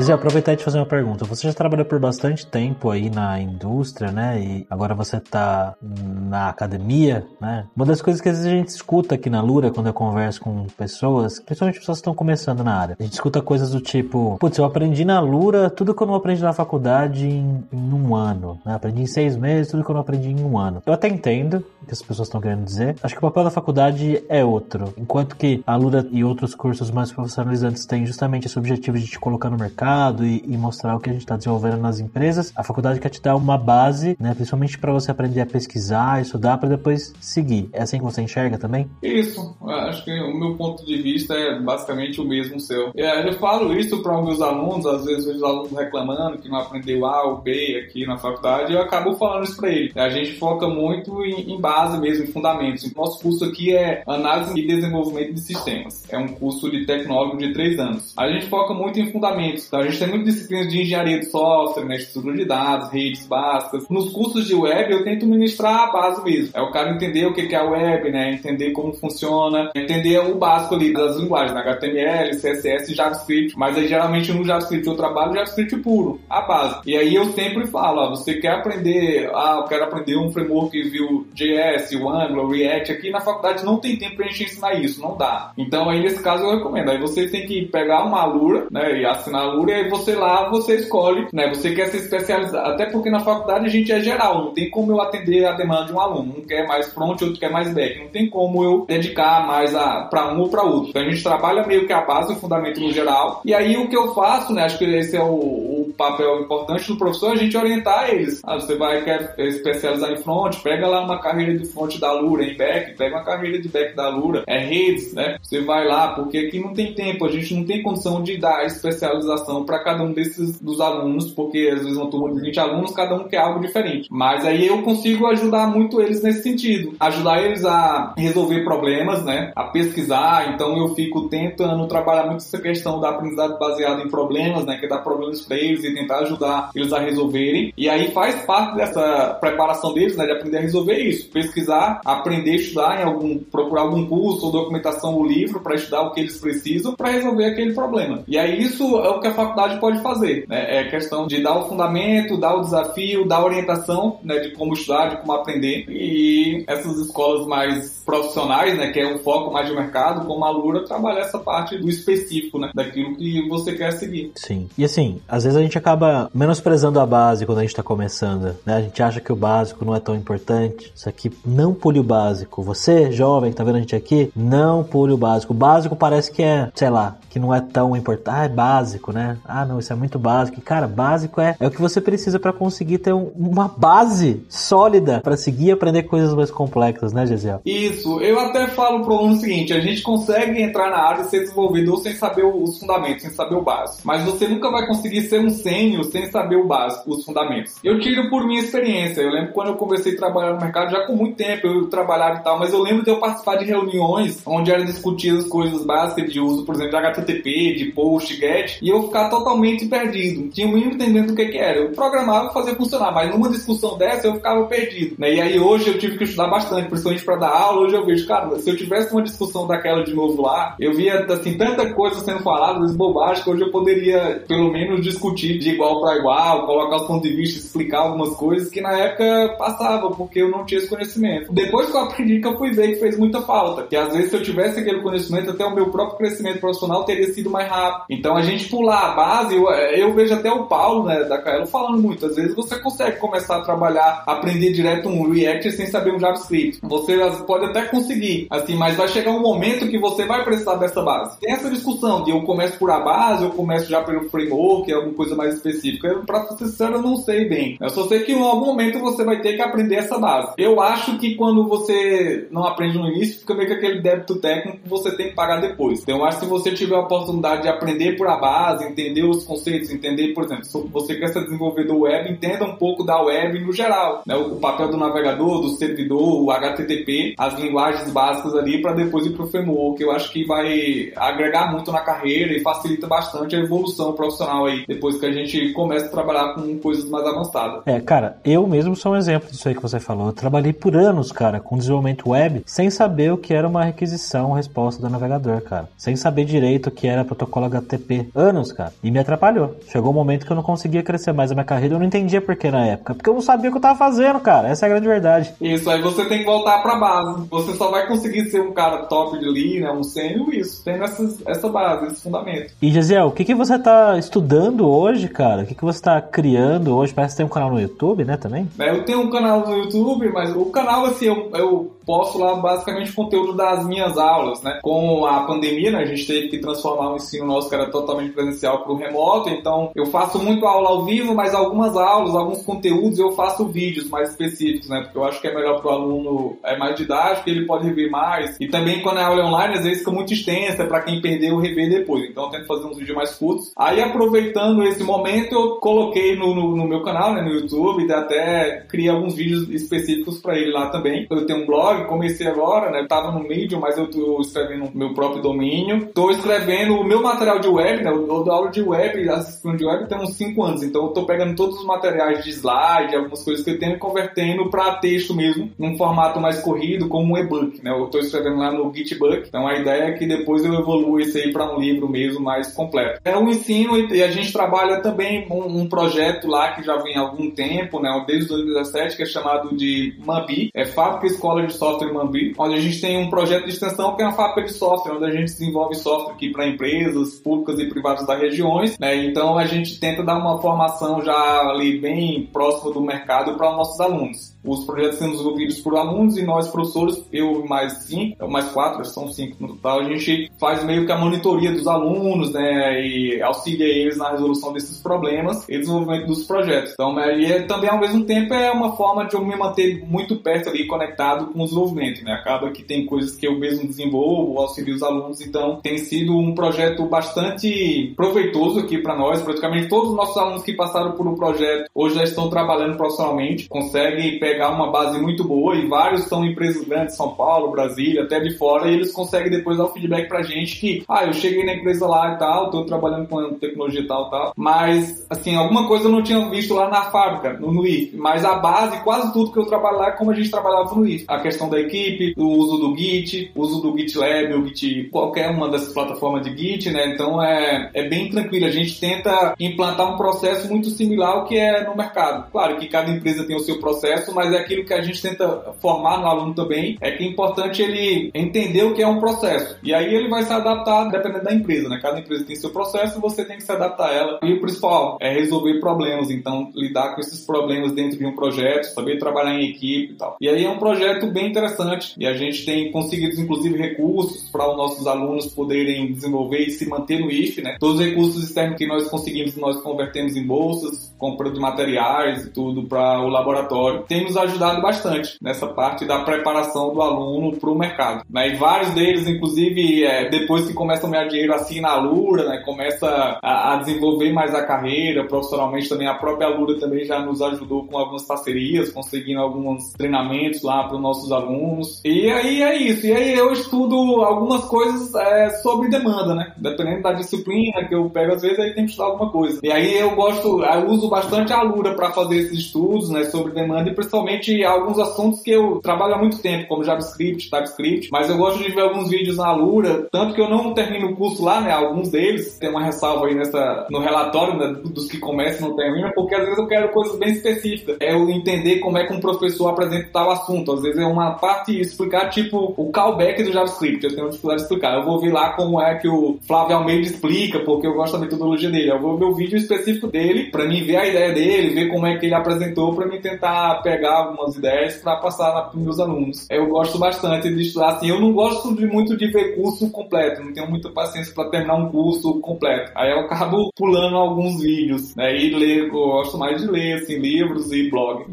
Zé, 0.00 0.12
aproveitar 0.12 0.54
e 0.54 0.56
te 0.56 0.64
fazer 0.64 0.78
uma 0.78 0.86
pergunta. 0.86 1.24
Você 1.26 1.46
já 1.46 1.54
trabalhou 1.54 1.84
por 1.84 1.98
bastante 2.00 2.46
tempo 2.46 2.90
aí 2.90 3.10
na 3.10 3.38
indústria, 3.40 4.10
né? 4.10 4.40
E 4.40 4.66
agora 4.68 4.94
você 4.94 5.20
tá 5.20 5.74
na 5.80 6.48
academia, 6.48 7.24
né? 7.40 7.66
Uma 7.76 7.84
das 7.84 8.00
coisas 8.00 8.20
que 8.20 8.28
às 8.28 8.38
vezes 8.38 8.50
a 8.50 8.56
gente 8.56 8.68
escuta 8.68 9.14
aqui 9.14 9.28
na 9.28 9.42
Lura 9.42 9.70
quando 9.70 9.88
eu 9.88 9.92
converso 9.92 10.40
com 10.40 10.66
pessoas, 10.76 11.38
principalmente 11.40 11.78
pessoas 11.78 11.98
que 11.98 12.00
estão 12.00 12.14
começando 12.14 12.64
na 12.64 12.74
área, 12.74 12.96
a 12.98 13.02
gente 13.02 13.12
escuta 13.12 13.42
coisas 13.42 13.70
do 13.70 13.80
tipo, 13.80 14.38
putz, 14.40 14.58
eu 14.58 14.64
aprendi 14.64 15.04
na 15.04 15.20
Lura 15.20 15.68
tudo 15.68 15.94
que 15.94 16.02
eu 16.02 16.06
não 16.06 16.14
aprendi 16.14 16.42
na 16.42 16.52
faculdade 16.52 17.26
em, 17.26 17.62
em 17.70 17.92
um 17.92 18.16
ano, 18.16 18.58
né? 18.64 18.74
Aprendi 18.74 19.02
em 19.02 19.06
seis 19.06 19.36
meses 19.36 19.70
tudo 19.70 19.84
que 19.84 19.90
eu 19.90 19.94
não 19.94 20.00
aprendi 20.00 20.30
em 20.30 20.42
um 20.42 20.58
ano. 20.58 20.82
Eu 20.86 20.94
até 20.94 21.06
entendo 21.06 21.64
o 21.82 21.86
que 21.86 21.92
as 21.92 22.00
pessoas 22.00 22.28
estão 22.28 22.40
querendo 22.40 22.64
dizer. 22.64 22.96
Acho 23.02 23.14
que 23.14 23.18
o 23.18 23.28
papel 23.28 23.44
da 23.44 23.50
faculdade 23.50 24.24
é 24.28 24.42
outro. 24.42 24.92
Enquanto 24.96 25.36
que 25.36 25.62
a 25.66 25.76
Lura 25.76 26.06
e 26.10 26.24
outros 26.24 26.54
cursos 26.54 26.90
mais 26.90 27.12
profissionalizantes 27.12 27.84
têm 27.84 28.06
justamente 28.06 28.46
esse 28.46 28.58
objetivo 28.58 28.98
de 28.98 29.06
te 29.06 29.20
colocar 29.20 29.50
no 29.50 29.58
mercado, 29.58 29.81
mercado 29.82 30.24
e, 30.24 30.42
e 30.46 30.56
mostrar 30.56 30.96
o 30.96 31.00
que 31.00 31.10
a 31.10 31.12
gente 31.12 31.22
está 31.22 31.36
desenvolvendo 31.36 31.78
nas 31.78 31.98
empresas, 31.98 32.52
a 32.56 32.62
faculdade 32.62 33.00
quer 33.00 33.08
te 33.08 33.20
dar 33.20 33.34
uma 33.34 33.58
base, 33.58 34.16
né, 34.18 34.32
principalmente 34.34 34.78
para 34.78 34.92
você 34.92 35.10
aprender 35.10 35.40
a 35.40 35.46
pesquisar, 35.46 36.22
estudar 36.22 36.58
para 36.58 36.68
depois 36.68 37.12
seguir. 37.20 37.68
É 37.72 37.82
assim 37.82 37.98
que 37.98 38.04
você 38.04 38.22
enxerga 38.22 38.56
também? 38.58 38.88
Isso. 39.02 39.56
Acho 39.66 40.04
que 40.04 40.12
o 40.12 40.38
meu 40.38 40.54
ponto 40.56 40.84
de 40.86 41.02
vista 41.02 41.34
é 41.34 41.60
basicamente 41.60 42.20
o 42.20 42.24
mesmo 42.24 42.60
seu. 42.60 42.92
É, 42.96 43.28
eu 43.28 43.32
falo 43.34 43.74
isso 43.74 44.02
para 44.02 44.22
meus 44.22 44.40
alunos, 44.40 44.86
às 44.86 45.04
vezes 45.04 45.26
os 45.26 45.42
alunos 45.42 45.72
reclamando 45.72 46.38
que 46.38 46.48
não 46.48 46.58
aprendeu 46.58 47.04
A 47.04 47.28
ou 47.28 47.38
B 47.38 47.84
aqui 47.84 48.06
na 48.06 48.16
faculdade, 48.16 48.72
eu 48.72 48.80
acabo 48.80 49.14
falando 49.14 49.44
isso 49.44 49.56
para 49.56 49.70
eles. 49.70 49.96
A 49.96 50.08
gente 50.08 50.38
foca 50.38 50.68
muito 50.68 51.24
em, 51.24 51.52
em 51.52 51.60
base 51.60 51.98
mesmo, 51.98 52.24
em 52.24 52.28
fundamentos. 52.28 52.92
Nosso 52.94 53.20
curso 53.20 53.44
aqui 53.44 53.74
é 53.74 54.02
Análise 54.06 54.58
e 54.58 54.66
Desenvolvimento 54.66 55.34
de 55.34 55.40
Sistemas. 55.40 56.04
É 56.10 56.18
um 56.18 56.28
curso 56.28 56.70
de 56.70 56.86
tecnólogo 56.86 57.38
de 57.38 57.52
três 57.52 57.78
anos. 57.78 58.12
A 58.16 58.28
gente 58.28 58.46
foca 58.46 58.74
muito 58.74 59.00
em 59.00 59.10
fundamentos, 59.10 59.71
então 59.72 59.80
a 59.80 59.84
gente 59.84 59.98
tem 59.98 60.08
muitas 60.08 60.34
disciplinas 60.34 60.68
de 60.70 60.82
engenharia 60.82 61.18
de 61.18 61.30
software, 61.30 61.86
né, 61.86 61.96
estrutura 61.96 62.36
de 62.36 62.44
dados, 62.44 62.90
redes 62.90 63.26
básicas. 63.26 63.88
Nos 63.88 64.12
cursos 64.12 64.46
de 64.46 64.54
web 64.54 64.92
eu 64.92 65.02
tento 65.02 65.24
ministrar 65.24 65.88
a 65.88 65.90
base 65.90 66.22
mesmo. 66.22 66.50
É 66.52 66.60
o 66.60 66.70
cara 66.70 66.90
entender 66.90 67.24
o 67.24 67.32
que 67.32 67.54
é 67.54 67.58
a 67.58 67.64
web, 67.64 68.10
né, 68.10 68.34
entender 68.34 68.72
como 68.72 68.92
funciona, 68.92 69.70
entender 69.74 70.18
o 70.18 70.34
básico 70.34 70.74
ali 70.74 70.92
das 70.92 71.16
linguagens, 71.16 71.54
né, 71.54 71.62
HTML, 71.62 72.36
CSS, 72.36 72.94
JavaScript. 72.94 73.58
Mas 73.58 73.78
aí 73.78 73.88
geralmente 73.88 74.30
no 74.30 74.44
JavaScript 74.44 74.86
eu 74.86 74.94
trabalho 74.94 75.32
JavaScript 75.32 75.74
puro, 75.78 76.20
a 76.28 76.42
base. 76.42 76.82
E 76.84 76.94
aí 76.94 77.14
eu 77.14 77.24
sempre 77.32 77.66
falo, 77.66 78.02
ó, 78.02 78.10
você 78.10 78.34
quer 78.34 78.56
aprender, 78.56 79.30
ah, 79.32 79.56
eu 79.62 79.64
quero 79.64 79.84
aprender 79.84 80.18
um 80.18 80.30
framework 80.30 80.82
Vue.js, 80.82 81.92
o 81.92 82.10
Angular, 82.10 82.46
React, 82.46 82.92
aqui 82.92 83.10
na 83.10 83.22
faculdade 83.22 83.64
não 83.64 83.78
tem 83.78 83.96
tempo 83.96 84.16
pra 84.16 84.26
gente 84.26 84.44
ensinar 84.44 84.74
isso, 84.74 85.00
não 85.00 85.16
dá. 85.16 85.50
Então 85.56 85.88
aí 85.88 86.02
nesse 86.02 86.22
caso 86.22 86.44
eu 86.44 86.58
recomendo. 86.58 86.90
Aí 86.90 87.00
você 87.00 87.26
tem 87.26 87.46
que 87.46 87.64
pegar 87.68 88.04
uma 88.04 88.20
Alura, 88.20 88.66
né, 88.70 89.00
e 89.00 89.06
assinar 89.06 89.40
a 89.40 89.44
Alura 89.44 89.61
e 89.70 89.74
aí 89.74 89.88
você 89.88 90.14
lá, 90.14 90.48
você 90.48 90.76
escolhe, 90.76 91.26
né? 91.32 91.48
Você 91.48 91.74
quer 91.74 91.88
se 91.88 91.98
especializar, 91.98 92.66
até 92.66 92.86
porque 92.86 93.10
na 93.10 93.20
faculdade 93.20 93.66
a 93.66 93.68
gente 93.68 93.92
é 93.92 94.00
geral, 94.00 94.44
não 94.44 94.54
tem 94.54 94.70
como 94.70 94.92
eu 94.92 95.00
atender 95.00 95.44
a 95.44 95.52
demanda 95.52 95.86
de 95.86 95.92
um 95.92 96.00
aluno. 96.00 96.34
Um 96.38 96.46
quer 96.46 96.66
mais 96.66 96.92
front, 96.92 97.22
outro 97.22 97.38
quer 97.38 97.50
mais 97.50 97.72
back. 97.72 97.98
Não 97.98 98.08
tem 98.08 98.28
como 98.28 98.62
eu 98.64 98.84
dedicar 98.86 99.46
mais 99.46 99.72
para 100.10 100.32
um 100.32 100.40
ou 100.40 100.48
para 100.48 100.62
outro. 100.62 100.90
Então 100.90 101.02
a 101.02 101.08
gente 101.08 101.22
trabalha 101.22 101.66
meio 101.66 101.86
que 101.86 101.92
a 101.92 102.02
base, 102.02 102.32
o 102.32 102.36
fundamento 102.36 102.80
no 102.80 102.92
geral. 102.92 103.40
E 103.44 103.54
aí 103.54 103.76
o 103.76 103.88
que 103.88 103.96
eu 103.96 104.14
faço, 104.14 104.52
né? 104.52 104.64
Acho 104.64 104.78
que 104.78 104.84
esse 104.84 105.16
é 105.16 105.22
o, 105.22 105.32
o 105.32 105.94
papel 105.96 106.40
importante 106.40 106.86
do 106.88 106.96
professor, 106.96 107.32
a 107.32 107.36
gente 107.36 107.56
orientar 107.56 108.10
eles. 108.10 108.40
Ah, 108.44 108.54
você 108.54 108.76
vai 108.76 109.02
quer 109.02 109.34
especializar 109.38 110.10
em 110.10 110.16
front, 110.16 110.56
pega 110.62 110.86
lá 110.88 111.04
uma 111.04 111.20
carreira 111.20 111.56
de 111.56 111.66
front 111.66 111.98
da 111.98 112.12
Lura, 112.12 112.44
em 112.44 112.56
back, 112.56 112.96
pega 112.96 113.16
uma 113.16 113.24
carreira 113.24 113.60
de 113.60 113.68
back 113.68 113.94
da 113.94 114.08
Lura, 114.08 114.44
é 114.46 114.58
redes, 114.58 115.12
né? 115.12 115.36
Você 115.42 115.60
vai 115.62 115.86
lá, 115.86 116.14
porque 116.14 116.38
aqui 116.38 116.58
não 116.58 116.72
tem 116.72 116.94
tempo, 116.94 117.24
a 117.24 117.30
gente 117.30 117.54
não 117.54 117.64
tem 117.64 117.82
condição 117.82 118.22
de 118.22 118.36
dar 118.38 118.64
especialização 118.64 119.51
para 119.64 119.82
cada 119.82 120.02
um 120.02 120.12
desses 120.12 120.60
dos 120.60 120.80
alunos, 120.80 121.30
porque 121.32 121.70
às 121.72 121.82
vezes 121.82 121.96
uma 121.96 122.10
turma 122.10 122.32
de 122.34 122.40
20 122.40 122.60
alunos, 122.60 122.92
cada 122.92 123.14
um 123.14 123.28
quer 123.28 123.38
algo 123.38 123.60
diferente. 123.60 124.08
Mas 124.10 124.44
aí 124.44 124.66
eu 124.66 124.82
consigo 124.82 125.26
ajudar 125.26 125.66
muito 125.66 126.00
eles 126.00 126.22
nesse 126.22 126.42
sentido, 126.42 126.94
ajudar 126.98 127.42
eles 127.42 127.64
a 127.64 128.14
resolver 128.16 128.64
problemas, 128.64 129.24
né? 129.24 129.52
A 129.54 129.64
pesquisar. 129.64 130.54
Então 130.54 130.76
eu 130.78 130.94
fico 130.94 131.28
tentando 131.28 131.86
trabalhar 131.86 132.26
muito 132.26 132.38
essa 132.40 132.58
questão 132.58 133.00
da 133.00 133.10
aprendizagem 133.10 133.58
baseada 133.58 134.02
em 134.02 134.08
problemas, 134.08 134.64
né? 134.64 134.78
Que 134.78 134.86
é 134.86 134.88
dar 134.88 134.98
problemas 134.98 135.42
para 135.42 135.56
eles 135.56 135.84
e 135.84 135.94
tentar 135.94 136.20
ajudar 136.20 136.70
eles 136.74 136.92
a 136.92 136.98
resolverem. 136.98 137.72
E 137.76 137.88
aí 137.88 138.10
faz 138.12 138.44
parte 138.44 138.76
dessa 138.76 139.36
preparação 139.40 139.92
deles, 139.92 140.16
né? 140.16 140.24
De 140.24 140.32
aprender 140.32 140.58
a 140.58 140.60
resolver 140.60 140.98
isso, 140.98 141.28
pesquisar, 141.30 142.00
aprender 142.04 142.62
estudar 142.62 143.00
em 143.00 143.04
algum, 143.04 143.38
procurar 143.38 143.82
algum 143.82 144.06
curso 144.06 144.46
ou 144.46 144.52
documentação 144.52 145.14
ou 145.14 145.26
livro 145.26 145.60
para 145.60 145.74
estudar 145.74 146.02
o 146.02 146.12
que 146.12 146.20
eles 146.20 146.38
precisam 146.38 146.94
para 146.94 147.10
resolver 147.10 147.44
aquele 147.44 147.74
problema. 147.74 148.22
E 148.26 148.38
aí 148.38 148.62
isso 148.62 148.84
é 148.98 149.08
o 149.10 149.20
que 149.20 149.26
a 149.26 149.34
faculdade 149.46 149.80
pode 149.80 150.00
fazer. 150.00 150.46
Né? 150.48 150.80
É 150.80 150.84
questão 150.84 151.26
de 151.26 151.42
dar 151.42 151.58
o 151.58 151.68
fundamento, 151.68 152.38
dar 152.38 152.54
o 152.54 152.60
desafio, 152.60 153.26
dar 153.26 153.36
a 153.36 153.44
orientação 153.44 154.18
né, 154.22 154.38
de 154.38 154.50
como 154.50 154.74
estudar, 154.74 155.08
de 155.08 155.16
como 155.18 155.32
aprender. 155.32 155.84
E 155.88 156.64
essas 156.66 156.96
escolas 156.98 157.46
mais 157.46 158.02
profissionais, 158.04 158.76
né, 158.76 158.90
que 158.90 159.00
é 159.00 159.14
um 159.14 159.18
foco 159.18 159.52
mais 159.52 159.68
de 159.68 159.74
mercado, 159.74 160.26
como 160.26 160.44
a 160.44 160.50
Lura, 160.50 160.84
trabalha 160.84 161.20
essa 161.20 161.38
parte 161.38 161.78
do 161.78 161.88
específico, 161.88 162.58
né, 162.58 162.70
daquilo 162.74 163.16
que 163.16 163.48
você 163.48 163.72
quer 163.72 163.92
seguir. 163.92 164.32
Sim. 164.36 164.68
E 164.76 164.84
assim, 164.84 165.20
às 165.28 165.44
vezes 165.44 165.58
a 165.58 165.62
gente 165.62 165.78
acaba 165.78 166.30
menosprezando 166.34 167.00
a 167.00 167.06
base 167.06 167.46
quando 167.46 167.58
a 167.58 167.62
gente 167.62 167.70
está 167.70 167.82
começando. 167.82 168.56
Né? 168.64 168.76
A 168.76 168.80
gente 168.80 169.02
acha 169.02 169.20
que 169.20 169.32
o 169.32 169.36
básico 169.36 169.84
não 169.84 169.94
é 169.94 170.00
tão 170.00 170.14
importante. 170.14 170.92
Isso 170.94 171.08
aqui 171.08 171.30
não 171.44 171.74
pule 171.74 171.98
o 171.98 172.04
básico. 172.04 172.62
Você, 172.62 173.10
jovem, 173.12 173.50
que 173.50 173.56
tá 173.56 173.64
vendo 173.64 173.76
a 173.76 173.80
gente 173.80 173.96
aqui, 173.96 174.30
não 174.34 174.82
pule 174.82 175.12
o 175.12 175.16
básico. 175.16 175.52
O 175.52 175.56
básico 175.56 175.96
parece 175.96 176.30
que 176.32 176.42
é, 176.42 176.70
sei 176.74 176.90
lá, 176.90 177.16
que 177.30 177.38
não 177.38 177.54
é 177.54 177.60
tão 177.60 177.96
importante. 177.96 178.34
Ah, 178.34 178.44
é 178.44 178.48
básico, 178.48 179.12
né? 179.12 179.31
Ah, 179.44 179.64
não, 179.64 179.78
isso 179.78 179.92
é 179.92 179.96
muito 179.96 180.18
básico. 180.18 180.60
Cara, 180.60 180.86
básico 180.86 181.40
é, 181.40 181.56
é 181.58 181.66
o 181.66 181.70
que 181.70 181.80
você 181.80 182.00
precisa 182.00 182.38
para 182.38 182.52
conseguir 182.52 182.98
ter 182.98 183.12
um, 183.12 183.30
uma 183.36 183.68
base 183.68 184.44
sólida 184.48 185.20
para 185.20 185.36
seguir 185.36 185.66
e 185.66 185.72
aprender 185.72 186.04
coisas 186.04 186.34
mais 186.34 186.50
complexas, 186.50 187.12
né, 187.12 187.26
Gesiel? 187.26 187.60
Isso, 187.64 188.20
eu 188.20 188.38
até 188.40 188.68
falo 188.68 189.02
pro 189.02 189.14
aluno 189.14 189.34
o 189.34 189.40
seguinte, 189.40 189.72
a 189.72 189.80
gente 189.80 190.02
consegue 190.02 190.60
entrar 190.60 190.90
na 190.90 190.98
área 190.98 191.22
e 191.22 191.24
ser 191.26 191.40
desenvolvedor 191.40 191.98
sem 191.98 192.14
saber 192.14 192.44
os 192.44 192.78
fundamentos, 192.78 193.22
sem 193.22 193.30
saber 193.30 193.56
o 193.56 193.62
básico. 193.62 194.02
Mas 194.04 194.22
você 194.24 194.48
nunca 194.48 194.70
vai 194.70 194.86
conseguir 194.86 195.22
ser 195.22 195.40
um 195.40 195.50
sênior 195.50 196.04
sem 196.04 196.30
saber 196.30 196.56
o 196.56 196.66
básico, 196.66 197.10
os 197.10 197.24
fundamentos. 197.24 197.76
Eu 197.82 198.00
tiro 198.00 198.28
por 198.30 198.46
minha 198.46 198.60
experiência. 198.60 199.20
Eu 199.20 199.30
lembro 199.30 199.52
quando 199.52 199.68
eu 199.68 199.76
comecei 199.76 200.14
a 200.14 200.16
trabalhar 200.16 200.54
no 200.54 200.60
mercado, 200.60 200.90
já 200.90 201.06
com 201.06 201.14
muito 201.14 201.36
tempo 201.36 201.66
eu 201.66 201.88
trabalhava 201.88 202.40
e 202.40 202.42
tal, 202.42 202.58
mas 202.58 202.72
eu 202.72 202.80
lembro 202.80 203.04
de 203.04 203.10
eu 203.10 203.18
participar 203.18 203.56
de 203.56 203.64
reuniões 203.64 204.42
onde 204.46 204.70
eram 204.70 204.84
discutidas 204.84 205.44
coisas 205.46 205.84
básicas 205.84 206.32
de 206.32 206.40
uso, 206.40 206.64
por 206.64 206.74
exemplo, 206.74 206.90
de 206.90 206.96
HTTP, 206.96 207.74
de 207.74 207.92
post, 207.92 208.34
get, 208.34 208.78
e 208.82 208.88
eu 208.88 209.04
ficar 209.22 209.28
totalmente 209.28 209.86
perdido. 209.86 210.48
Tinha 210.48 210.66
o 210.66 210.72
mínimo 210.72 210.94
entendendo 210.94 211.28
do 211.28 211.34
que, 211.34 211.46
que 211.46 211.58
era. 211.58 211.78
Eu 211.78 211.92
programava 211.92 212.52
fazia 212.52 212.74
funcionar, 212.74 213.12
mas 213.12 213.30
numa 213.30 213.48
discussão 213.48 213.96
dessa 213.96 214.26
eu 214.26 214.34
ficava 214.34 214.64
perdido. 214.66 215.16
Né? 215.18 215.34
E 215.34 215.40
aí 215.40 215.60
hoje 215.60 215.88
eu 215.88 215.98
tive 215.98 216.18
que 216.18 216.24
estudar 216.24 216.48
bastante, 216.48 216.88
principalmente 216.88 217.24
para 217.24 217.36
dar 217.36 217.50
aula. 217.50 217.82
Hoje 217.82 217.94
eu 217.94 218.04
vejo, 218.04 218.26
cara, 218.26 218.58
se 218.58 218.70
eu 218.70 218.76
tivesse 218.76 219.12
uma 219.12 219.22
discussão 219.22 219.66
daquela 219.66 220.02
de 220.02 220.14
novo 220.14 220.40
lá, 220.42 220.74
eu 220.78 220.94
via 220.94 221.24
assim 221.26 221.56
tanta 221.56 221.92
coisa 221.92 222.20
sendo 222.20 222.40
falada, 222.40 222.80
bobagem, 222.92 223.42
que 223.42 223.50
hoje 223.50 223.62
eu 223.62 223.70
poderia 223.70 224.42
pelo 224.46 224.70
menos 224.70 225.02
discutir 225.02 225.58
de 225.58 225.70
igual 225.70 226.00
para 226.00 226.18
igual, 226.18 226.66
colocar 226.66 226.96
os 226.96 227.06
pontos 227.06 227.28
de 227.28 227.36
vista, 227.36 227.58
explicar 227.58 228.00
algumas 228.00 228.30
coisas 228.36 228.70
que 228.70 228.80
na 228.80 228.92
época 228.92 229.56
passava, 229.58 230.10
porque 230.10 230.40
eu 230.40 230.50
não 230.50 230.64
tinha 230.64 230.78
esse 230.78 230.88
conhecimento. 230.88 231.52
Depois 231.52 231.90
que 231.90 231.96
eu 231.96 232.00
aprendi 232.00 232.40
que 232.40 232.46
eu 232.46 232.56
fui 232.56 232.70
ver 232.70 232.88
que 232.88 233.00
fez 233.00 233.18
muita 233.18 233.40
falta, 233.42 233.82
que 233.84 233.96
às 233.96 234.12
vezes 234.12 234.30
se 234.30 234.36
eu 234.36 234.42
tivesse 234.42 234.80
aquele 234.80 235.00
conhecimento, 235.00 235.50
até 235.50 235.64
o 235.64 235.74
meu 235.74 235.90
próprio 235.90 236.18
crescimento 236.18 236.60
profissional 236.60 237.04
teria 237.04 237.32
sido 237.32 237.50
mais 237.50 237.68
rápido. 237.68 238.04
Então 238.10 238.36
a 238.36 238.42
gente 238.42 238.68
pular 238.68 239.01
a 239.02 239.14
base, 239.14 239.54
eu, 239.54 239.68
eu 239.70 240.12
vejo 240.12 240.34
até 240.34 240.50
o 240.50 240.64
Paulo, 240.64 241.04
né, 241.04 241.24
da 241.24 241.38
Kaelo 241.38 241.66
falando 241.66 242.00
muito, 242.00 242.26
às 242.26 242.36
vezes 242.36 242.54
você 242.54 242.78
consegue 242.78 243.18
começar 243.18 243.56
a 243.56 243.62
trabalhar, 243.62 244.22
aprender 244.26 244.72
direto 244.72 245.08
um 245.08 245.30
React 245.30 245.72
sem 245.72 245.86
saber 245.86 246.14
um 246.14 246.20
JavaScript. 246.20 246.78
Você 246.82 247.16
pode 247.46 247.66
até 247.66 247.82
conseguir, 247.82 248.46
assim, 248.50 248.74
mas 248.76 248.96
vai 248.96 249.08
chegar 249.08 249.30
um 249.30 249.40
momento 249.40 249.88
que 249.88 249.98
você 249.98 250.24
vai 250.24 250.44
precisar 250.44 250.76
dessa 250.76 251.02
base. 251.02 251.38
Tem 251.40 251.52
essa 251.52 251.70
discussão 251.70 252.22
de 252.22 252.30
eu 252.30 252.42
começo 252.42 252.78
por 252.78 252.90
a 252.90 253.00
base, 253.00 253.44
eu 253.44 253.50
começo 253.50 253.90
já 253.90 254.02
pelo 254.02 254.28
framework, 254.28 254.92
alguma 254.92 255.14
coisa 255.14 255.34
mais 255.34 255.54
específica. 255.54 256.08
Eu, 256.08 256.24
pra 256.24 256.44
ser 256.46 256.64
sincero, 256.64 256.94
eu 256.94 257.02
não 257.02 257.16
sei 257.16 257.48
bem. 257.48 257.76
Eu 257.80 257.90
só 257.90 258.06
sei 258.08 258.20
que 258.20 258.32
em 258.32 258.42
algum 258.42 258.66
momento 258.66 258.98
você 258.98 259.24
vai 259.24 259.40
ter 259.40 259.54
que 259.54 259.62
aprender 259.62 259.96
essa 259.96 260.18
base. 260.18 260.52
Eu 260.56 260.80
acho 260.80 261.18
que 261.18 261.34
quando 261.34 261.66
você 261.66 262.46
não 262.50 262.64
aprende 262.64 262.98
no 262.98 263.08
início, 263.08 263.40
fica 263.40 263.54
meio 263.54 263.68
que 263.68 263.74
aquele 263.74 264.00
débito 264.00 264.36
técnico 264.36 264.78
que 264.78 264.88
você 264.88 265.14
tem 265.16 265.28
que 265.28 265.34
pagar 265.34 265.60
depois. 265.60 266.02
Então 266.02 266.18
eu 266.18 266.24
acho 266.24 266.38
que 266.38 266.44
se 266.44 266.50
você 266.50 266.72
tiver 266.72 266.96
a 266.96 267.00
oportunidade 267.00 267.62
de 267.62 267.68
aprender 267.68 268.16
por 268.16 268.26
a 268.28 268.36
base, 268.36 268.84
entender 268.92 269.24
os 269.24 269.44
conceitos, 269.44 269.90
entender, 269.90 270.32
por 270.34 270.44
exemplo, 270.44 270.64
se 270.64 270.78
você 270.88 271.14
quer 271.16 271.28
ser 271.28 271.44
desenvolvedor 271.44 271.98
web, 271.98 272.30
entenda 272.30 272.64
um 272.64 272.76
pouco 272.76 273.04
da 273.04 273.20
web 273.20 273.58
no 273.60 273.72
geral. 273.72 274.22
Né? 274.26 274.36
O 274.36 274.56
papel 274.56 274.90
do 274.90 274.96
navegador, 274.96 275.60
do 275.60 275.70
servidor, 275.70 276.42
o 276.42 276.50
HTTP, 276.50 277.34
as 277.38 277.58
linguagens 277.58 278.10
básicas 278.10 278.54
ali 278.54 278.80
para 278.80 278.92
depois 278.92 279.26
ir 279.26 279.30
pro 279.30 279.46
framework. 279.46 280.02
Eu 280.02 280.12
acho 280.12 280.30
que 280.32 280.44
vai 280.44 281.12
agregar 281.16 281.72
muito 281.72 281.90
na 281.90 282.00
carreira 282.00 282.52
e 282.52 282.60
facilita 282.60 283.06
bastante 283.06 283.56
a 283.56 283.60
evolução 283.60 284.12
profissional 284.12 284.66
aí, 284.66 284.84
depois 284.86 285.18
que 285.18 285.26
a 285.26 285.32
gente 285.32 285.72
começa 285.72 286.06
a 286.06 286.10
trabalhar 286.10 286.54
com 286.54 286.78
coisas 286.78 287.08
mais 287.08 287.26
avançadas. 287.26 287.82
É, 287.86 288.00
cara, 288.00 288.38
eu 288.44 288.66
mesmo 288.66 288.94
sou 288.94 289.12
um 289.12 289.16
exemplo 289.16 289.50
disso 289.50 289.68
aí 289.68 289.74
que 289.74 289.82
você 289.82 289.98
falou. 289.98 290.26
Eu 290.26 290.32
trabalhei 290.32 290.72
por 290.72 290.96
anos, 290.96 291.32
cara, 291.32 291.60
com 291.60 291.76
desenvolvimento 291.76 292.30
web, 292.30 292.62
sem 292.66 292.90
saber 292.90 293.32
o 293.32 293.38
que 293.38 293.54
era 293.54 293.66
uma 293.66 293.84
requisição 293.84 294.52
resposta 294.52 295.00
do 295.00 295.08
navegador, 295.08 295.60
cara. 295.62 295.88
Sem 295.96 296.16
saber 296.16 296.44
direito 296.44 296.88
o 296.88 296.90
que 296.90 297.06
era 297.06 297.24
protocolo 297.24 297.66
HTTP. 297.66 298.28
Anos, 298.34 298.72
cara. 298.72 298.81
E 299.02 299.10
me 299.10 299.18
atrapalhou. 299.18 299.76
Chegou 299.90 300.10
um 300.10 300.14
momento 300.14 300.46
que 300.46 300.52
eu 300.52 300.56
não 300.56 300.62
conseguia 300.62 301.02
crescer 301.02 301.32
mais 301.32 301.50
a 301.50 301.54
minha 301.54 301.64
carreira, 301.64 301.94
eu 301.94 301.98
não 301.98 302.06
entendia 302.06 302.40
por 302.40 302.56
que 302.56 302.70
na 302.70 302.86
época. 302.86 303.14
Porque 303.14 303.28
eu 303.28 303.34
não 303.34 303.42
sabia 303.42 303.68
o 303.68 303.72
que 303.72 303.78
eu 303.78 303.82
tava 303.82 303.98
fazendo, 303.98 304.40
cara. 304.40 304.68
Essa 304.68 304.86
é 304.86 304.88
a 304.88 304.90
grande 304.90 305.06
verdade. 305.06 305.52
Isso, 305.60 305.88
aí 305.90 306.00
você 306.00 306.24
tem 306.24 306.38
que 306.38 306.44
voltar 306.44 306.82
pra 306.82 306.96
base. 306.96 307.46
Você 307.50 307.74
só 307.74 307.90
vai 307.90 308.06
conseguir 308.06 308.46
ser 308.46 308.60
um 308.60 308.72
cara 308.72 309.04
top 309.06 309.38
de 309.38 309.46
ali, 309.46 309.80
né? 309.80 309.90
Um 309.92 310.02
sênior, 310.02 310.52
isso. 310.54 310.82
Tendo 310.84 311.04
essas, 311.04 311.42
essa 311.46 311.68
base, 311.68 312.06
esse 312.06 312.22
fundamento. 312.22 312.72
E, 312.80 312.90
Gesiel, 312.90 313.26
o 313.26 313.32
que, 313.32 313.44
que 313.44 313.54
você 313.54 313.78
tá 313.78 314.18
estudando 314.18 314.88
hoje, 314.88 315.28
cara? 315.28 315.62
O 315.62 315.66
que, 315.66 315.74
que 315.74 315.84
você 315.84 316.00
tá 316.00 316.20
criando 316.20 316.96
hoje? 316.96 317.12
Parece 317.12 317.34
que 317.34 317.38
tem 317.38 317.46
um 317.46 317.50
canal 317.50 317.70
no 317.70 317.80
YouTube, 317.80 318.24
né, 318.24 318.36
também? 318.36 318.68
É, 318.78 318.90
eu 318.90 319.04
tenho 319.04 319.20
um 319.20 319.30
canal 319.30 319.60
no 319.60 319.76
YouTube, 319.76 320.28
mas 320.32 320.54
o 320.54 320.66
canal, 320.66 321.04
assim, 321.06 321.26
eu, 321.26 321.50
eu 321.54 321.92
posto 322.04 322.38
lá 322.38 322.54
basicamente 322.56 323.12
conteúdo 323.12 323.54
das 323.54 323.86
minhas 323.86 324.16
aulas, 324.18 324.62
né? 324.62 324.80
Com 324.82 325.24
a 325.26 325.44
pandemia, 325.44 325.90
né, 325.90 325.98
a 325.98 326.06
gente 326.06 326.26
teve 326.26 326.48
que 326.48 326.58
transformar 326.58 327.12
o 327.12 327.16
ensino 327.16 327.46
nosso 327.46 327.68
que 327.68 327.74
era 327.74 327.90
totalmente 327.90 328.32
presencial 328.32 328.82
para 328.82 328.92
o 328.92 328.96
remoto, 328.96 329.48
então 329.48 329.90
eu 329.94 330.06
faço 330.06 330.38
muito 330.38 330.66
aula 330.66 330.88
ao 330.88 331.04
vivo, 331.04 331.34
mas 331.34 331.54
algumas 331.54 331.96
aulas, 331.96 332.34
alguns 332.34 332.62
conteúdos 332.62 333.18
eu 333.18 333.32
faço 333.32 333.66
vídeos 333.66 334.08
mais 334.08 334.30
específicos, 334.30 334.88
né? 334.88 335.02
Porque 335.02 335.18
eu 335.18 335.24
acho 335.24 335.40
que 335.40 335.48
é 335.48 335.54
melhor 335.54 335.80
para 335.80 335.90
o 335.90 335.94
aluno, 335.94 336.56
é 336.64 336.76
mais 336.76 336.96
didático, 336.96 337.48
ele 337.48 337.66
pode 337.66 337.86
rever 337.86 338.10
mais. 338.10 338.56
E 338.60 338.68
também 338.68 339.02
quando 339.02 339.18
a 339.18 339.26
aula 339.26 339.42
é 339.42 339.44
online, 339.44 339.74
às 339.78 339.84
vezes 339.84 339.98
fica 340.00 340.10
muito 340.10 340.32
extensa 340.32 340.84
para 340.84 341.02
quem 341.02 341.20
perdeu 341.20 341.58
rever 341.58 341.90
depois. 341.90 342.28
Então 342.28 342.44
eu 342.44 342.50
tento 342.50 342.66
fazer 342.66 342.86
uns 342.86 342.98
vídeos 342.98 343.16
mais 343.16 343.34
curtos. 343.34 343.72
Aí 343.76 344.00
aproveitando 344.00 344.82
esse 344.84 345.02
momento, 345.02 345.54
eu 345.54 345.76
coloquei 345.76 346.36
no, 346.36 346.54
no, 346.54 346.76
no 346.76 346.88
meu 346.88 347.02
canal, 347.02 347.34
né, 347.34 347.42
no 347.42 347.50
YouTube, 347.50 348.10
até 348.12 348.84
criei 348.88 349.08
alguns 349.08 349.34
vídeos 349.34 349.68
específicos 349.70 350.38
para 350.40 350.56
ele 350.56 350.70
lá 350.70 350.90
também. 350.90 351.26
Eu 351.30 351.46
tenho 351.46 351.62
um 351.62 351.66
blog, 351.66 351.91
comecei 352.06 352.46
agora, 352.46 352.90
né? 352.90 353.06
Tava 353.08 353.30
no 353.32 353.46
Medium, 353.46 353.80
mas 353.80 353.96
eu 353.96 354.10
tô 354.10 354.40
escrevendo 354.40 354.90
meu 354.94 355.14
próprio 355.14 355.42
domínio. 355.42 356.10
Tô 356.14 356.30
escrevendo 356.30 356.94
o 356.94 357.04
meu 357.04 357.22
material 357.22 357.58
de 357.58 357.68
web, 357.68 358.02
né? 358.02 358.10
Eu 358.10 358.26
dou 358.26 358.50
aula 358.50 358.70
de 358.70 358.82
web, 358.82 359.28
assistindo 359.28 359.76
de 359.76 359.84
web 359.84 360.08
tem 360.08 360.18
uns 360.18 360.34
5 360.34 360.62
anos. 360.62 360.82
Então 360.82 361.06
eu 361.06 361.08
tô 361.08 361.24
pegando 361.24 361.56
todos 361.56 361.78
os 361.78 361.86
materiais 361.86 362.44
de 362.44 362.50
slide, 362.50 363.16
algumas 363.16 363.42
coisas 363.44 363.64
que 363.64 363.70
eu 363.70 363.78
tenho 363.78 363.96
e 363.96 363.98
convertendo 363.98 364.68
para 364.70 364.96
texto 364.96 365.34
mesmo, 365.34 365.70
num 365.78 365.96
formato 365.96 366.40
mais 366.40 366.60
corrido, 366.60 367.08
como 367.08 367.34
um 367.34 367.38
e-book, 367.38 367.82
né? 367.82 367.90
Eu 367.90 368.06
tô 368.06 368.18
escrevendo 368.18 368.58
lá 368.58 368.70
no 368.70 368.92
Gitbook. 368.94 369.48
Então 369.48 369.66
a 369.66 369.74
ideia 369.74 370.04
é 370.04 370.12
que 370.12 370.26
depois 370.26 370.64
eu 370.64 370.74
evolua 370.74 371.20
isso 371.22 371.36
aí 371.36 371.52
para 371.52 371.74
um 371.74 371.78
livro 371.78 372.08
mesmo 372.08 372.40
mais 372.40 372.72
completo. 372.74 373.20
É 373.24 373.36
um 373.36 373.48
ensino 373.48 373.96
e 374.12 374.22
a 374.22 374.30
gente 374.30 374.52
trabalha 374.52 375.00
também 375.00 375.46
um, 375.50 375.80
um 375.80 375.88
projeto 375.88 376.48
lá 376.48 376.72
que 376.72 376.82
já 376.82 376.96
vem 376.96 377.16
há 377.16 377.20
algum 377.20 377.50
tempo, 377.50 378.00
né? 378.00 378.24
Desde 378.26 378.48
2017, 378.48 379.16
que 379.16 379.22
é 379.22 379.26
chamado 379.26 379.76
de 379.76 380.16
Mambi, 380.24 380.70
é 380.74 380.84
Fábrica 380.84 381.26
Escola 381.26 381.66
de 381.66 381.74
Software 381.82 382.12
Mambi, 382.12 382.54
onde 382.56 382.76
a 382.76 382.80
gente 382.80 383.00
tem 383.00 383.18
um 383.18 383.28
projeto 383.28 383.64
de 383.64 383.70
extensão 383.70 384.14
que 384.14 384.22
é 384.22 384.26
uma 384.26 384.34
fábrica 384.34 384.68
de 384.68 384.72
software, 384.72 385.16
onde 385.16 385.24
a 385.24 385.30
gente 385.32 385.46
desenvolve 385.46 385.96
software 385.96 386.34
aqui 386.34 386.50
para 386.50 386.68
empresas 386.68 387.34
públicas 387.40 387.76
e 387.80 387.88
privadas 387.88 388.24
das 388.24 388.40
regiões, 388.40 388.96
né? 389.00 389.16
Então 389.26 389.58
a 389.58 389.66
gente 389.66 389.98
tenta 389.98 390.22
dar 390.22 390.38
uma 390.38 390.60
formação 390.62 391.20
já 391.24 391.34
ali 391.34 392.00
bem 392.00 392.48
próxima 392.52 392.92
do 392.92 393.00
mercado 393.00 393.56
para 393.56 393.70
os 393.70 393.76
nossos 393.76 394.00
alunos. 394.00 394.56
Os 394.64 394.84
projetos 394.84 395.18
sendo 395.18 395.32
desenvolvidos 395.32 395.80
por 395.80 395.96
alunos 395.96 396.36
e 396.36 396.42
nós, 396.42 396.68
professores, 396.68 397.22
eu 397.32 397.64
mais 397.66 397.92
cinco, 398.04 398.48
mais 398.48 398.70
quatro, 398.70 399.04
são 399.04 399.28
cinco 399.28 399.56
no 399.60 399.68
total, 399.68 400.00
a 400.00 400.04
gente 400.04 400.50
faz 400.58 400.84
meio 400.84 401.04
que 401.04 401.12
a 401.12 401.18
monitoria 401.18 401.72
dos 401.72 401.86
alunos, 401.86 402.52
né, 402.52 403.04
e 403.04 403.42
auxilia 403.42 403.86
eles 403.86 404.16
na 404.16 404.30
resolução 404.30 404.72
desses 404.72 404.98
problemas 404.98 405.68
e 405.68 405.78
desenvolvimento 405.78 406.26
dos 406.26 406.44
projetos. 406.44 406.92
Então, 406.92 407.18
e 407.18 407.44
é, 407.46 407.62
também 407.62 407.90
ao 407.90 407.98
mesmo 407.98 408.24
tempo 408.24 408.54
é 408.54 408.70
uma 408.70 408.96
forma 408.96 409.26
de 409.26 409.34
eu 409.34 409.44
me 409.44 409.56
manter 409.56 410.04
muito 410.06 410.36
perto 410.36 410.68
ali, 410.68 410.86
conectado 410.86 411.46
com 411.46 411.60
o 411.60 411.64
desenvolvimento, 411.64 412.22
né, 412.24 412.32
acaba 412.32 412.70
que 412.70 412.82
tem 412.82 413.04
coisas 413.04 413.36
que 413.36 413.46
eu 413.46 413.58
mesmo 413.58 413.86
desenvolvo, 413.86 414.58
auxilio 414.60 414.94
os 414.94 415.02
alunos, 415.02 415.40
então 415.40 415.80
tem 415.82 415.98
sido 415.98 416.36
um 416.38 416.54
projeto 416.54 417.04
bastante 417.06 418.12
proveitoso 418.16 418.80
aqui 418.80 418.98
para 418.98 419.16
nós, 419.16 419.42
praticamente 419.42 419.88
todos 419.88 420.10
os 420.10 420.16
nossos 420.16 420.36
alunos 420.36 420.62
que 420.62 420.72
passaram 420.72 421.12
por 421.12 421.26
um 421.26 421.34
projeto 421.34 421.90
hoje 421.94 422.14
já 422.14 422.24
estão 422.24 422.48
trabalhando 422.48 422.96
profissionalmente, 422.96 423.68
conseguem 423.68 424.38
pegar 424.52 424.70
uma 424.70 424.90
base 424.90 425.18
muito 425.18 425.44
boa 425.44 425.74
e 425.74 425.86
vários 425.86 426.24
são 426.24 426.44
empresas 426.44 426.86
grandes, 426.86 427.16
São 427.16 427.34
Paulo, 427.34 427.70
Brasília, 427.70 428.22
até 428.22 428.38
de 428.40 428.56
fora, 428.56 428.90
e 428.90 428.94
eles 428.94 429.12
conseguem 429.12 429.50
depois 429.50 429.78
dar 429.78 429.84
o 429.84 429.92
feedback 429.92 430.28
pra 430.28 430.42
gente 430.42 430.78
que, 430.78 431.02
ah, 431.08 431.24
eu 431.24 431.32
cheguei 431.32 431.64
na 431.64 431.74
empresa 431.74 432.06
lá 432.06 432.34
e 432.34 432.38
tal, 432.38 432.70
tô 432.70 432.84
trabalhando 432.84 433.28
com 433.28 433.54
tecnologia 433.54 434.00
e 434.00 434.06
tal, 434.06 434.28
tal, 434.28 434.52
mas, 434.56 435.26
assim, 435.30 435.56
alguma 435.56 435.88
coisa 435.88 436.04
eu 436.04 436.12
não 436.12 436.22
tinha 436.22 436.50
visto 436.50 436.74
lá 436.74 436.90
na 436.90 437.02
fábrica, 437.10 437.54
no, 437.58 437.72
no 437.72 437.86
IF, 437.86 438.14
mas 438.16 438.44
a 438.44 438.56
base, 438.56 439.02
quase 439.02 439.32
tudo 439.32 439.52
que 439.52 439.58
eu 439.58 439.66
trabalho 439.66 439.98
lá 439.98 440.08
é 440.08 440.12
como 440.12 440.30
a 440.30 440.34
gente 440.34 440.50
trabalhava 440.50 440.94
no 440.94 441.06
IF. 441.06 441.24
A 441.28 441.40
questão 441.40 441.70
da 441.70 441.80
equipe, 441.80 442.34
o 442.36 442.46
uso 442.58 442.76
do 442.76 442.96
Git, 442.96 443.52
uso 443.54 443.80
do 443.80 443.96
GitLab, 443.96 444.54
o 444.54 444.66
Git, 444.66 445.08
qualquer 445.10 445.50
uma 445.50 445.70
dessas 445.70 445.92
plataformas 445.92 446.44
de 446.44 446.56
Git, 446.56 446.90
né, 446.90 447.14
então 447.14 447.42
é, 447.42 447.90
é 447.94 448.08
bem 448.08 448.28
tranquilo, 448.28 448.66
a 448.66 448.70
gente 448.70 449.00
tenta 449.00 449.54
implantar 449.58 450.12
um 450.12 450.16
processo 450.16 450.68
muito 450.68 450.90
similar 450.90 451.32
ao 451.32 451.44
que 451.46 451.56
é 451.56 451.84
no 451.84 451.96
mercado. 451.96 452.50
Claro 452.50 452.76
que 452.76 452.88
cada 452.88 453.10
empresa 453.10 453.44
tem 453.44 453.56
o 453.56 453.60
seu 453.60 453.78
processo, 453.78 454.34
mas 454.34 454.41
mas 454.42 454.52
é 454.52 454.58
aquilo 454.58 454.84
que 454.84 454.92
a 454.92 455.00
gente 455.00 455.22
tenta 455.22 455.72
formar 455.80 456.18
no 456.20 456.26
aluno 456.26 456.54
também, 456.54 456.98
é 457.00 457.12
que 457.12 457.22
é 457.22 457.26
importante 457.26 457.80
ele 457.80 458.30
entender 458.34 458.82
o 458.82 458.92
que 458.92 459.02
é 459.02 459.06
um 459.06 459.20
processo. 459.20 459.76
E 459.82 459.94
aí 459.94 460.12
ele 460.12 460.28
vai 460.28 460.42
se 460.42 460.52
adaptar 460.52 461.08
dependendo 461.10 461.44
da 461.44 461.54
empresa, 461.54 461.88
né? 461.88 462.00
Cada 462.02 462.18
empresa 462.18 462.44
tem 462.44 462.56
seu 462.56 462.70
processo, 462.70 463.20
você 463.20 463.44
tem 463.44 463.56
que 463.56 463.62
se 463.62 463.70
adaptar 463.70 464.10
a 464.10 464.12
ela. 464.12 464.40
E 464.42 464.52
o 464.52 464.60
principal 464.60 465.16
é 465.20 465.32
resolver 465.32 465.78
problemas, 465.78 466.30
então 466.30 466.70
lidar 466.74 467.14
com 467.14 467.20
esses 467.20 467.46
problemas 467.46 467.92
dentro 467.92 468.18
de 468.18 468.26
um 468.26 468.34
projeto, 468.34 468.84
saber 468.86 469.18
trabalhar 469.18 469.54
em 469.54 469.70
equipe 469.70 470.12
e 470.12 470.16
tal. 470.16 470.36
E 470.40 470.48
aí 470.48 470.64
é 470.64 470.70
um 470.70 470.78
projeto 470.78 471.30
bem 471.30 471.48
interessante 471.48 472.14
e 472.18 472.26
a 472.26 472.34
gente 472.34 472.64
tem 472.64 472.90
conseguido 472.90 473.40
inclusive 473.40 473.78
recursos 473.78 474.50
para 474.50 474.68
os 474.68 474.76
nossos 474.76 475.06
alunos 475.06 475.46
poderem 475.54 476.12
desenvolver 476.12 476.66
e 476.66 476.70
se 476.70 476.88
manter 476.88 477.20
no 477.20 477.30
IF, 477.30 477.62
né? 477.62 477.76
Todos 477.78 478.00
os 478.00 478.06
recursos 478.06 478.42
externos 478.42 478.76
que 478.76 478.86
nós 478.86 479.08
conseguimos, 479.08 479.56
nós 479.56 479.80
convertemos 479.82 480.36
em 480.36 480.44
bolsas, 480.44 481.14
comprando 481.16 481.60
materiais 481.60 482.46
e 482.46 482.50
tudo 482.50 482.88
para 482.88 483.20
o 483.20 483.28
laboratório. 483.28 484.02
Tem 484.02 484.31
nos 484.32 484.36
ajudado 484.36 484.80
bastante 484.80 485.36
nessa 485.40 485.66
parte 485.66 486.06
da 486.06 486.20
preparação 486.24 486.92
do 486.92 487.02
aluno 487.02 487.56
para 487.56 487.70
o 487.70 487.78
mercado. 487.78 488.24
Né? 488.28 488.48
E 488.48 488.56
vários 488.56 488.90
deles, 488.90 489.26
inclusive, 489.26 490.04
é, 490.04 490.28
depois 490.30 490.66
que 490.66 490.72
começam 490.72 491.08
a 491.08 491.12
ganhar 491.12 491.28
dinheiro 491.28 491.54
assim 491.54 491.80
na 491.80 491.96
Lura, 491.96 492.44
né? 492.48 492.62
começa 492.64 493.38
a, 493.42 493.74
a, 493.74 493.76
desenvolver 493.76 494.32
mais 494.32 494.54
a 494.54 494.66
carreira 494.66 495.26
profissionalmente 495.26 495.88
também. 495.88 496.08
A 496.08 496.14
própria 496.14 496.48
Lura 496.48 496.78
também 496.78 497.04
já 497.04 497.20
nos 497.20 497.42
ajudou 497.42 497.86
com 497.86 497.98
algumas 497.98 498.24
parcerias, 498.24 498.90
conseguindo 498.90 499.40
alguns 499.40 499.92
treinamentos 499.92 500.62
lá 500.62 500.84
para 500.84 500.96
os 500.96 501.02
nossos 501.02 501.30
alunos. 501.30 502.00
E 502.04 502.30
aí 502.30 502.62
é 502.62 502.76
isso. 502.76 503.06
E 503.06 503.12
aí 503.12 503.34
eu 503.34 503.52
estudo 503.52 504.22
algumas 504.22 504.64
coisas 504.64 505.14
é, 505.14 505.50
sobre 505.62 505.90
demanda, 505.90 506.34
né? 506.34 506.52
Dependendo 506.56 507.02
da 507.02 507.12
disciplina 507.12 507.86
que 507.86 507.94
eu 507.94 508.08
pego, 508.10 508.34
às 508.34 508.42
vezes 508.42 508.58
aí 508.58 508.74
tem 508.74 508.84
que 508.84 508.90
estudar 508.90 509.08
alguma 509.08 509.30
coisa. 509.30 509.60
E 509.62 509.70
aí 509.70 509.98
eu 509.98 510.14
gosto, 510.14 510.62
eu 510.62 510.86
uso 510.88 511.08
bastante 511.08 511.52
a 511.52 511.62
Lura 511.62 511.94
para 511.94 512.10
fazer 512.12 512.36
esses 512.36 512.58
estudos, 512.58 513.10
né, 513.10 513.24
sobre 513.24 513.52
demanda 513.52 513.90
e 513.90 513.94
principalmente 513.94 514.21
alguns 514.64 514.98
assuntos 514.98 515.40
que 515.40 515.50
eu 515.50 515.80
trabalho 515.80 516.14
há 516.14 516.18
muito 516.18 516.40
tempo, 516.40 516.68
como 516.68 516.84
JavaScript, 516.84 517.50
TypeScript, 517.50 518.08
mas 518.10 518.28
eu 518.28 518.36
gosto 518.36 518.62
de 518.62 518.70
ver 518.72 518.82
alguns 518.82 519.10
vídeos 519.10 519.36
na 519.36 519.52
Lura, 519.52 520.06
tanto 520.10 520.34
que 520.34 520.40
eu 520.40 520.48
não 520.48 520.74
termino 520.74 521.08
o 521.08 521.16
curso 521.16 521.44
lá, 521.44 521.60
né, 521.60 521.72
alguns 521.72 522.10
deles, 522.10 522.58
tem 522.58 522.70
uma 522.70 522.84
ressalva 522.84 523.26
aí 523.26 523.34
nessa, 523.34 523.86
no 523.90 524.00
relatório 524.00 524.58
né, 524.58 524.80
dos 524.84 525.06
que 525.08 525.18
começam 525.18 525.66
e 525.66 525.70
não 525.70 525.76
terminam, 525.76 526.10
porque 526.14 526.34
às 526.34 526.44
vezes 526.44 526.58
eu 526.58 526.66
quero 526.66 526.88
coisas 526.90 527.18
bem 527.18 527.30
específicas. 527.30 527.96
É 528.00 528.12
eu 528.12 528.28
entender 528.30 528.78
como 528.78 528.98
é 528.98 529.06
que 529.06 529.12
um 529.12 529.20
professor 529.20 529.68
apresenta 529.68 530.08
tal 530.12 530.30
assunto, 530.30 530.72
às 530.72 530.82
vezes 530.82 530.98
é 530.98 531.06
uma 531.06 531.32
parte 531.32 531.78
explicar, 531.80 532.28
tipo, 532.30 532.74
o 532.76 532.90
callback 532.90 533.42
do 533.42 533.52
JavaScript, 533.52 534.04
eu 534.04 534.14
tenho 534.14 534.28
dificuldade 534.28 534.60
de 534.60 534.64
explicar. 534.64 534.98
Eu 534.98 535.04
vou 535.04 535.20
ver 535.20 535.32
lá 535.32 535.52
como 535.54 535.80
é 535.80 535.96
que 535.96 536.08
o 536.08 536.38
Flávio 536.46 536.76
Almeida 536.76 537.06
explica, 537.06 537.60
porque 537.60 537.86
eu 537.86 537.94
gosto 537.94 538.14
da 538.14 538.18
metodologia 538.18 538.70
dele. 538.70 538.90
Eu 538.90 539.00
vou 539.00 539.16
ver 539.16 539.24
o 539.24 539.34
vídeo 539.34 539.56
específico 539.56 540.08
dele, 540.08 540.50
para 540.50 540.66
mim 540.66 540.82
ver 540.82 540.96
a 540.96 541.06
ideia 541.06 541.32
dele, 541.32 541.74
ver 541.74 541.88
como 541.88 542.06
é 542.06 542.16
que 542.16 542.26
ele 542.26 542.34
apresentou, 542.34 542.94
para 542.94 543.06
mim 543.06 543.20
tentar 543.20 543.82
pegar 543.82 544.11
algumas 544.18 544.56
ideias 544.56 544.96
para 544.96 545.16
passar 545.16 545.52
para 545.52 545.80
meus 545.80 545.98
alunos. 545.98 546.46
Eu 546.50 546.66
gosto 546.68 546.98
bastante 546.98 547.52
de 547.54 547.62
estudar 547.62 547.96
assim. 547.96 548.08
Eu 548.08 548.20
não 548.20 548.32
gosto 548.32 548.74
de 548.74 548.86
muito 548.86 549.16
de 549.16 549.30
ver 549.30 549.56
curso 549.56 549.90
completo, 549.90 550.42
não 550.42 550.52
tenho 550.52 550.68
muita 550.68 550.90
paciência 550.90 551.34
para 551.34 551.50
terminar 551.50 551.76
um 551.76 551.90
curso 551.90 552.40
completo. 552.40 552.92
Aí 552.94 553.10
eu 553.10 553.20
acabo 553.20 553.70
pulando 553.76 554.16
alguns 554.16 554.60
vídeos, 554.60 555.14
né? 555.16 555.36
E 555.36 555.50
ler, 555.54 555.90
gosto 555.90 556.38
mais 556.38 556.60
de 556.60 556.66
ler 556.68 556.94
assim, 556.94 557.18
livros 557.18 557.72
e 557.72 557.90
blog. 557.90 558.24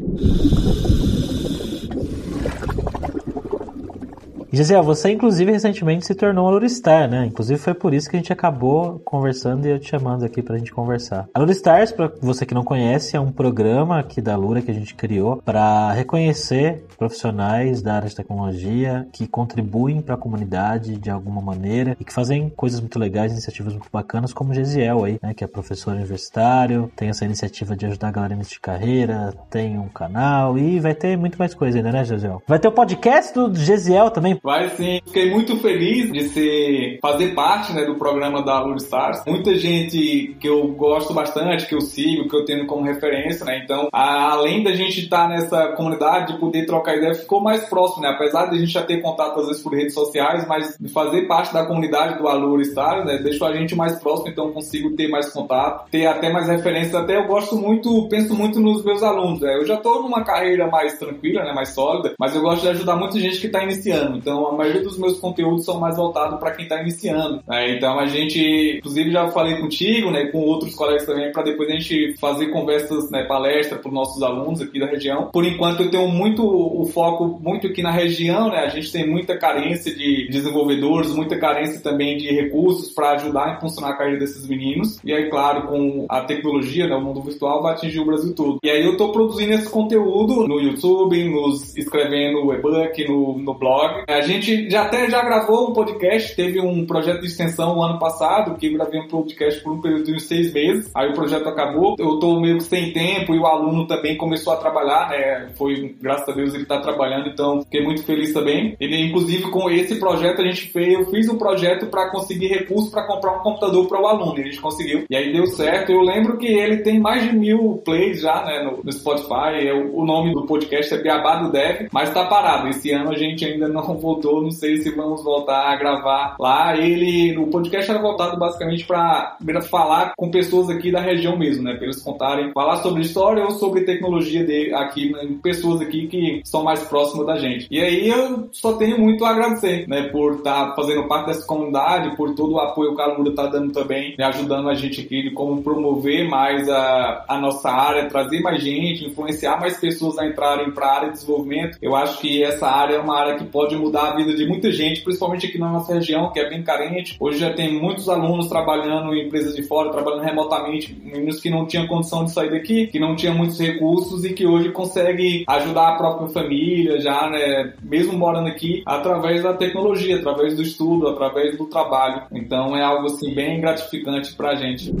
Gisele, 4.52 4.82
você 4.82 5.10
inclusive 5.10 5.52
recentemente 5.52 6.06
se 6.06 6.14
tornou 6.14 6.46
a 6.46 6.50
Luristar, 6.50 7.08
né? 7.08 7.26
Inclusive 7.26 7.58
foi 7.58 7.74
por 7.74 7.94
isso 7.94 8.10
que 8.10 8.16
a 8.16 8.18
gente 8.18 8.32
acabou 8.32 9.00
conversando 9.04 9.66
e 9.66 9.70
eu 9.70 9.78
te 9.78 9.88
chamando 9.88 10.24
aqui 10.24 10.42
pra 10.42 10.58
gente 10.58 10.72
conversar. 10.72 11.28
A 11.32 11.38
Luristars, 11.38 11.92
pra 11.92 12.10
você 12.20 12.44
que 12.44 12.54
não 12.54 12.64
conhece, 12.64 13.16
é 13.16 13.20
um 13.20 13.32
programa 13.32 13.98
aqui 13.98 14.20
da 14.20 14.36
Lura 14.36 14.60
que 14.60 14.70
a 14.70 14.74
gente 14.74 14.94
criou 14.94 15.40
para 15.44 15.92
reconhecer 15.92 16.84
profissionais 16.98 17.80
da 17.80 17.94
área 17.94 18.08
de 18.08 18.14
tecnologia 18.14 19.06
que 19.12 19.26
contribuem 19.26 20.02
para 20.02 20.14
a 20.14 20.18
comunidade 20.18 20.96
de 20.96 21.10
alguma 21.10 21.40
maneira 21.40 21.96
e 21.98 22.04
que 22.04 22.12
fazem 22.12 22.50
coisas 22.50 22.80
muito 22.80 22.98
legais, 22.98 23.32
iniciativas 23.32 23.72
muito 23.72 23.88
bacanas, 23.92 24.32
como 24.32 24.52
Gesiel 24.52 25.04
aí, 25.04 25.18
né? 25.22 25.32
Que 25.32 25.44
é 25.44 25.46
professor 25.46 25.94
universitário, 25.94 26.90
tem 26.96 27.08
essa 27.08 27.24
iniciativa 27.24 27.76
de 27.76 27.86
ajudar 27.86 28.08
a 28.08 28.12
galera 28.12 28.36
nesse 28.36 28.50
de 28.50 28.60
carreira, 28.60 29.32
tem 29.48 29.78
um 29.78 29.88
canal 29.88 30.58
e 30.58 30.80
vai 30.80 30.94
ter 30.94 31.16
muito 31.16 31.38
mais 31.38 31.54
coisa 31.54 31.78
ainda, 31.78 31.92
né, 31.92 32.04
Gesiel? 32.04 32.42
Vai 32.46 32.58
ter 32.58 32.68
o 32.68 32.72
podcast 32.72 33.32
do 33.32 33.54
Gesiel 33.54 34.10
também, 34.10 34.39
Vai 34.42 34.70
sim. 34.70 35.00
Fiquei 35.06 35.30
muito 35.30 35.56
feliz 35.58 36.10
de 36.10 36.28
ser, 36.28 36.98
fazer 37.00 37.34
parte 37.34 37.72
né, 37.72 37.84
do 37.84 37.96
programa 37.96 38.42
da 38.42 38.60
Lure 38.60 38.78
Stars. 38.78 39.22
Muita 39.26 39.54
gente 39.54 40.36
que 40.40 40.48
eu 40.48 40.66
gosto 40.68 41.12
bastante, 41.12 41.66
que 41.66 41.74
eu 41.74 41.80
sigo, 41.80 42.28
que 42.28 42.36
eu 42.36 42.44
tenho 42.44 42.66
como 42.66 42.84
referência, 42.84 43.44
né? 43.44 43.60
Então, 43.62 43.88
a, 43.92 44.32
além 44.32 44.62
da 44.62 44.72
gente 44.72 45.00
estar 45.00 45.24
tá 45.24 45.28
nessa 45.28 45.68
comunidade, 45.72 46.32
de 46.32 46.38
poder 46.38 46.66
trocar 46.66 46.96
ideia, 46.96 47.14
ficou 47.14 47.40
mais 47.40 47.64
próximo, 47.68 48.02
né? 48.02 48.08
Apesar 48.08 48.46
de 48.46 48.56
a 48.56 48.58
gente 48.58 48.72
já 48.72 48.82
ter 48.82 49.00
contato 49.00 49.40
às 49.40 49.46
vezes 49.46 49.62
por 49.62 49.74
redes 49.74 49.94
sociais, 49.94 50.46
mas 50.46 50.76
fazer 50.92 51.26
parte 51.26 51.52
da 51.52 51.66
comunidade 51.66 52.18
do 52.18 52.28
Alure 52.28 52.62
Stars, 52.62 53.04
né? 53.04 53.18
Deixou 53.18 53.46
a 53.46 53.54
gente 53.54 53.74
mais 53.74 53.98
próximo, 54.00 54.28
então 54.28 54.52
consigo 54.52 54.94
ter 54.96 55.08
mais 55.08 55.32
contato, 55.32 55.90
ter 55.90 56.06
até 56.06 56.30
mais 56.30 56.48
referências. 56.48 56.94
Até 56.94 57.16
eu 57.16 57.26
gosto 57.26 57.56
muito, 57.56 58.08
penso 58.08 58.34
muito 58.34 58.60
nos 58.60 58.84
meus 58.84 59.02
alunos, 59.02 59.40
né? 59.40 59.56
Eu 59.56 59.66
já 59.66 59.74
estou 59.74 60.02
numa 60.02 60.24
carreira 60.24 60.66
mais 60.66 60.98
tranquila, 60.98 61.44
né? 61.44 61.52
Mais 61.52 61.70
sólida, 61.70 62.14
mas 62.18 62.34
eu 62.34 62.42
gosto 62.42 62.62
de 62.62 62.68
ajudar 62.68 62.96
muita 62.96 63.18
gente 63.18 63.40
que 63.40 63.46
está 63.46 63.62
iniciando. 63.62 64.16
Então, 64.16 64.29
então, 64.30 64.46
a 64.46 64.56
maioria 64.56 64.82
dos 64.82 64.96
meus 64.96 65.18
conteúdos 65.18 65.64
são 65.64 65.80
mais 65.80 65.96
voltados 65.96 66.38
para 66.38 66.52
quem 66.52 66.62
está 66.62 66.80
iniciando. 66.80 67.42
Né? 67.48 67.76
Então, 67.76 67.98
a 67.98 68.06
gente, 68.06 68.76
inclusive, 68.78 69.10
já 69.10 69.28
falei 69.30 69.56
contigo, 69.56 70.10
né, 70.12 70.26
com 70.26 70.38
outros 70.38 70.72
colegas 70.72 71.04
também, 71.04 71.32
para 71.32 71.42
depois 71.42 71.68
a 71.68 71.72
gente 71.72 72.14
fazer 72.20 72.46
conversas, 72.48 73.10
né, 73.10 73.24
palestra 73.24 73.76
para 73.76 73.88
os 73.88 73.94
nossos 73.94 74.22
alunos 74.22 74.62
aqui 74.62 74.78
da 74.78 74.86
região. 74.86 75.30
Por 75.32 75.44
enquanto, 75.44 75.82
eu 75.82 75.90
tenho 75.90 76.06
muito 76.08 76.44
o 76.44 76.84
foco 76.86 77.40
muito 77.42 77.66
aqui 77.66 77.82
na 77.82 77.90
região, 77.90 78.50
né? 78.50 78.58
A 78.58 78.68
gente 78.68 78.92
tem 78.92 79.08
muita 79.08 79.36
carência 79.36 79.92
de 79.92 80.28
desenvolvedores, 80.30 81.12
muita 81.12 81.36
carência 81.36 81.80
também 81.82 82.16
de 82.16 82.28
recursos 82.28 82.92
para 82.92 83.12
ajudar 83.12 83.46
a 83.46 83.56
impulsionar 83.56 83.92
a 83.92 83.96
carreira 83.96 84.20
desses 84.20 84.46
meninos. 84.46 85.00
E 85.04 85.12
aí, 85.12 85.28
claro, 85.28 85.66
com 85.66 86.06
a 86.08 86.20
tecnologia, 86.20 86.86
né, 86.86 86.94
o 86.94 87.00
mundo 87.00 87.22
virtual 87.22 87.62
vai 87.62 87.72
atingir 87.74 87.98
o 88.00 88.06
Brasil 88.06 88.32
todo. 88.34 88.58
E 88.62 88.70
aí 88.70 88.84
eu 88.84 88.92
estou 88.92 89.10
produzindo 89.10 89.54
esse 89.54 89.68
conteúdo 89.68 90.46
no 90.46 90.60
YouTube, 90.60 91.24
nos 91.28 91.76
escrevendo 91.76 92.44
no 92.44 92.54
e-book, 92.54 93.08
no, 93.08 93.38
no 93.38 93.54
blog. 93.54 94.04
A 94.20 94.22
gente 94.22 94.68
já 94.68 94.82
até 94.82 95.08
já 95.08 95.24
gravou 95.24 95.70
um 95.70 95.72
podcast, 95.72 96.36
teve 96.36 96.60
um 96.60 96.84
projeto 96.84 97.20
de 97.20 97.26
extensão 97.26 97.82
ano 97.82 97.98
passado, 97.98 98.54
que 98.58 98.66
eu 98.66 98.74
gravei 98.74 99.00
um 99.00 99.08
podcast 99.08 99.62
por 99.62 99.72
um 99.72 99.80
período 99.80 100.04
de 100.04 100.14
uns 100.14 100.24
seis 100.24 100.52
meses, 100.52 100.90
aí 100.94 101.08
o 101.08 101.14
projeto 101.14 101.48
acabou, 101.48 101.96
eu 101.98 102.18
tô 102.18 102.38
meio 102.38 102.60
sem 102.60 102.92
tempo 102.92 103.34
e 103.34 103.38
o 103.38 103.46
aluno 103.46 103.86
também 103.86 104.18
começou 104.18 104.52
a 104.52 104.56
trabalhar, 104.56 105.08
né, 105.08 105.48
foi, 105.56 105.96
graças 105.98 106.28
a 106.28 106.32
Deus 106.32 106.52
ele 106.52 106.66
tá 106.66 106.80
trabalhando, 106.80 107.30
então 107.30 107.62
fiquei 107.62 107.82
muito 107.82 108.02
feliz 108.02 108.34
também. 108.34 108.76
Ele, 108.78 109.06
inclusive, 109.06 109.44
com 109.44 109.70
esse 109.70 109.98
projeto 109.98 110.42
a 110.42 110.44
gente 110.44 110.66
fez, 110.66 110.92
eu 110.92 111.06
fiz 111.06 111.26
um 111.30 111.38
projeto 111.38 111.86
para 111.86 112.10
conseguir 112.10 112.48
recursos 112.48 112.90
para 112.90 113.06
comprar 113.06 113.38
um 113.38 113.42
computador 113.42 113.88
para 113.88 114.02
o 114.02 114.06
aluno, 114.06 114.36
e 114.36 114.42
a 114.42 114.44
gente 114.44 114.60
conseguiu, 114.60 115.04
e 115.08 115.16
aí 115.16 115.32
deu 115.32 115.46
certo, 115.46 115.92
eu 115.92 116.02
lembro 116.02 116.36
que 116.36 116.46
ele 116.46 116.82
tem 116.82 117.00
mais 117.00 117.22
de 117.22 117.34
mil 117.34 117.80
plays 117.86 118.20
já, 118.20 118.44
né, 118.44 118.64
no, 118.64 118.84
no 118.84 118.92
Spotify, 118.92 119.66
é, 119.66 119.72
o, 119.72 120.00
o 120.00 120.04
nome 120.04 120.34
do 120.34 120.44
podcast 120.44 120.92
é 120.92 120.98
Beabá 120.98 121.36
do 121.36 121.50
Dev, 121.50 121.88
mas 121.90 122.12
tá 122.12 122.26
parado, 122.26 122.68
esse 122.68 122.92
ano 122.92 123.12
a 123.12 123.16
gente 123.16 123.46
ainda 123.46 123.66
não 123.66 123.80
voltou, 124.10 124.42
não 124.42 124.50
sei 124.50 124.78
se 124.78 124.90
vamos 124.90 125.22
voltar 125.22 125.72
a 125.72 125.76
gravar 125.76 126.36
lá. 126.38 126.76
Ele, 126.76 127.36
o 127.38 127.46
podcast 127.46 127.90
era 127.90 128.00
voltado 128.00 128.38
basicamente 128.38 128.84
para 128.84 129.36
falar 129.68 130.12
com 130.16 130.30
pessoas 130.30 130.68
aqui 130.68 130.90
da 130.90 131.00
região 131.00 131.38
mesmo, 131.38 131.62
né? 131.62 131.74
Para 131.74 131.84
eles 131.84 132.02
contarem, 132.02 132.52
falar 132.52 132.78
sobre 132.78 133.02
história 133.02 133.44
ou 133.44 133.50
sobre 133.52 133.82
tecnologia 133.82 134.44
de, 134.44 134.74
aqui, 134.74 135.12
né? 135.12 135.36
pessoas 135.42 135.80
aqui 135.80 136.06
que 136.06 136.40
são 136.44 136.64
mais 136.64 136.82
próximas 136.82 137.26
da 137.26 137.36
gente. 137.36 137.68
E 137.70 137.80
aí 137.80 138.08
eu 138.08 138.48
só 138.52 138.72
tenho 138.74 138.98
muito 138.98 139.24
a 139.24 139.30
agradecer, 139.30 139.86
né? 139.88 140.08
Por 140.08 140.36
estar 140.36 140.70
tá 140.70 140.74
fazendo 140.74 141.06
parte 141.06 141.26
dessa 141.26 141.46
comunidade, 141.46 142.16
por 142.16 142.34
todo 142.34 142.54
o 142.54 142.60
apoio 142.60 142.94
que 142.94 143.02
a 143.02 143.06
Lura 143.06 143.30
está 143.30 143.46
dando 143.46 143.72
também, 143.72 144.14
né? 144.18 144.24
ajudando 144.24 144.68
a 144.68 144.74
gente 144.74 145.00
aqui 145.00 145.22
de 145.22 145.30
como 145.30 145.62
promover 145.62 146.28
mais 146.28 146.68
a, 146.68 147.24
a 147.28 147.38
nossa 147.38 147.70
área, 147.70 148.08
trazer 148.08 148.40
mais 148.40 148.62
gente, 148.62 149.06
influenciar 149.06 149.60
mais 149.60 149.78
pessoas 149.78 150.18
a 150.18 150.26
entrarem 150.26 150.70
para 150.72 150.86
a 150.86 150.94
área 150.96 151.08
de 151.08 151.14
desenvolvimento. 151.14 151.78
Eu 151.80 151.94
acho 151.94 152.20
que 152.20 152.42
essa 152.42 152.66
área 152.66 152.96
é 152.96 153.00
uma 153.00 153.18
área 153.18 153.36
que 153.36 153.44
pode 153.44 153.76
mudar 153.76 153.99
a 154.08 154.16
vida 154.16 154.34
de 154.34 154.46
muita 154.46 154.70
gente, 154.72 155.02
principalmente 155.02 155.46
aqui 155.46 155.58
na 155.58 155.70
nossa 155.70 155.94
região, 155.94 156.30
que 156.32 156.40
é 156.40 156.48
bem 156.48 156.62
carente. 156.62 157.16
Hoje 157.20 157.38
já 157.38 157.52
tem 157.52 157.80
muitos 157.80 158.08
alunos 158.08 158.48
trabalhando 158.48 159.14
em 159.14 159.26
empresas 159.26 159.54
de 159.54 159.62
fora, 159.62 159.90
trabalhando 159.90 160.22
remotamente, 160.22 160.96
meninos 161.02 161.40
que 161.40 161.50
não 161.50 161.66
tinham 161.66 161.86
condição 161.86 162.24
de 162.24 162.32
sair 162.32 162.50
daqui, 162.50 162.86
que 162.86 162.98
não 162.98 163.14
tinham 163.14 163.34
muitos 163.34 163.58
recursos 163.58 164.24
e 164.24 164.32
que 164.32 164.46
hoje 164.46 164.70
conseguem 164.70 165.44
ajudar 165.46 165.88
a 165.88 165.96
própria 165.96 166.28
família 166.28 167.00
já, 167.00 167.28
né, 167.30 167.74
mesmo 167.82 168.12
morando 168.14 168.48
aqui, 168.48 168.82
através 168.86 169.42
da 169.42 169.54
tecnologia, 169.54 170.16
através 170.16 170.54
do 170.54 170.62
estudo, 170.62 171.08
através 171.08 171.56
do 171.56 171.66
trabalho. 171.66 172.22
Então 172.32 172.76
é 172.76 172.82
algo 172.82 173.06
assim 173.06 173.34
bem 173.34 173.60
gratificante 173.60 174.34
pra 174.34 174.54
gente. 174.54 174.92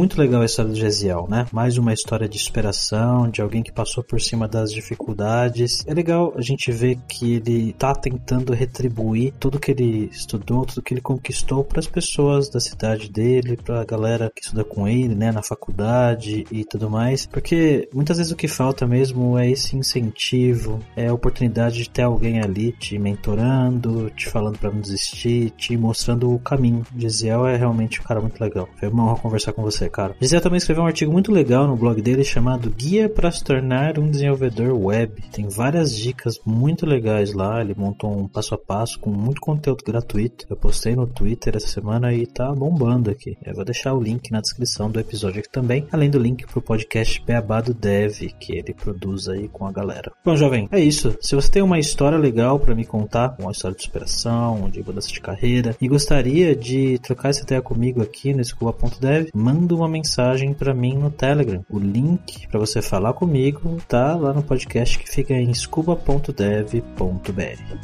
Muito 0.00 0.18
legal 0.18 0.40
a 0.40 0.46
história 0.46 0.70
do 0.70 0.78
Gesiel, 0.78 1.26
né? 1.28 1.44
Mais 1.52 1.76
uma 1.76 1.92
história 1.92 2.26
de 2.26 2.38
superação, 2.38 3.28
de 3.28 3.42
alguém 3.42 3.62
que 3.62 3.70
passou 3.70 4.02
por 4.02 4.18
cima 4.18 4.48
das 4.48 4.72
dificuldades. 4.72 5.84
É 5.86 5.92
legal 5.92 6.32
a 6.34 6.40
gente 6.40 6.72
ver 6.72 6.96
que 7.06 7.34
ele 7.34 7.74
tá 7.74 7.94
tentando 7.94 8.54
retribuir 8.54 9.34
tudo 9.38 9.60
que 9.60 9.70
ele 9.70 10.08
estudou, 10.10 10.64
tudo 10.64 10.80
que 10.80 10.94
ele 10.94 11.02
conquistou 11.02 11.62
para 11.62 11.80
as 11.80 11.86
pessoas 11.86 12.48
da 12.48 12.58
cidade 12.58 13.10
dele, 13.10 13.58
para 13.58 13.82
a 13.82 13.84
galera 13.84 14.32
que 14.34 14.40
estuda 14.40 14.64
com 14.64 14.88
ele, 14.88 15.14
né, 15.14 15.30
na 15.30 15.42
faculdade 15.42 16.46
e 16.50 16.64
tudo 16.64 16.88
mais, 16.88 17.26
porque 17.26 17.86
muitas 17.92 18.16
vezes 18.16 18.32
o 18.32 18.36
que 18.36 18.48
falta 18.48 18.86
mesmo 18.86 19.36
é 19.36 19.50
esse 19.50 19.76
incentivo, 19.76 20.80
é 20.96 21.08
a 21.08 21.12
oportunidade 21.12 21.76
de 21.76 21.90
ter 21.90 22.04
alguém 22.04 22.40
ali 22.40 22.72
te 22.72 22.98
mentorando, 22.98 24.08
te 24.16 24.30
falando 24.30 24.58
para 24.58 24.70
não 24.70 24.80
desistir, 24.80 25.50
te 25.50 25.76
mostrando 25.76 26.32
o 26.32 26.38
caminho. 26.38 26.86
Gesiel 26.96 27.46
é 27.46 27.54
realmente 27.54 28.00
um 28.00 28.04
cara 28.04 28.22
muito 28.22 28.40
legal. 28.40 28.66
Foi 28.78 28.88
uma 28.88 29.04
honra 29.04 29.16
conversar 29.16 29.52
com 29.52 29.60
você, 29.60 29.89
cara. 29.90 30.14
Também 30.40 30.58
escreveu 30.58 30.84
um 30.84 30.86
artigo 30.86 31.12
muito 31.12 31.30
legal 31.30 31.66
no 31.66 31.76
blog 31.76 32.00
dele 32.00 32.24
chamado 32.24 32.70
Guia 32.70 33.08
para 33.08 33.30
se 33.30 33.44
tornar 33.44 33.98
um 33.98 34.08
desenvolvedor 34.08 34.72
web. 34.72 35.22
Tem 35.30 35.48
várias 35.48 35.94
dicas 35.94 36.40
muito 36.46 36.86
legais 36.86 37.34
lá. 37.34 37.60
Ele 37.60 37.74
montou 37.76 38.10
um 38.10 38.26
passo 38.26 38.54
a 38.54 38.58
passo 38.58 38.98
com 38.98 39.10
muito 39.10 39.40
conteúdo 39.40 39.84
gratuito. 39.84 40.46
Eu 40.48 40.56
postei 40.56 40.96
no 40.96 41.06
Twitter 41.06 41.56
essa 41.56 41.68
semana 41.68 42.12
e 42.12 42.26
tá 42.26 42.52
bombando 42.54 43.10
aqui. 43.10 43.36
Eu 43.44 43.54
vou 43.54 43.64
deixar 43.64 43.92
o 43.92 44.00
link 44.00 44.30
na 44.30 44.40
descrição 44.40 44.90
do 44.90 44.98
episódio 44.98 45.40
aqui 45.40 45.50
também, 45.50 45.86
além 45.92 46.08
do 46.08 46.18
link 46.18 46.46
pro 46.46 46.62
podcast 46.62 47.22
Beabá 47.24 47.60
do 47.60 47.74
Dev 47.74 48.20
que 48.38 48.56
ele 48.56 48.74
produz 48.74 49.28
aí 49.28 49.48
com 49.48 49.66
a 49.66 49.72
galera. 49.72 50.12
Bom, 50.24 50.36
jovem, 50.36 50.68
é 50.70 50.80
isso. 50.80 51.16
Se 51.20 51.34
você 51.34 51.50
tem 51.50 51.62
uma 51.62 51.78
história 51.78 52.18
legal 52.18 52.58
para 52.58 52.74
me 52.74 52.84
contar, 52.84 53.36
uma 53.38 53.52
história 53.52 53.76
de 53.76 53.82
superação, 53.82 54.68
de 54.70 54.82
mudança 54.82 55.08
de 55.08 55.20
carreira 55.20 55.76
e 55.80 55.88
gostaria 55.88 56.54
de 56.54 56.98
trocar 56.98 57.30
essa 57.30 57.42
ideia 57.42 57.62
comigo 57.62 58.02
aqui 58.02 58.32
no 58.32 58.40
Escola.dev, 58.40 59.28
manda 59.34 59.69
uma 59.74 59.88
mensagem 59.88 60.52
para 60.52 60.74
mim 60.74 60.96
no 60.96 61.10
Telegram. 61.10 61.64
O 61.70 61.78
link 61.78 62.48
para 62.48 62.58
você 62.58 62.80
falar 62.82 63.12
comigo 63.12 63.76
tá 63.88 64.14
lá 64.16 64.32
no 64.32 64.42
podcast 64.42 64.98
que 64.98 65.10
fica 65.10 65.34
em 65.34 65.52
scuba.dev.br. 65.54 66.80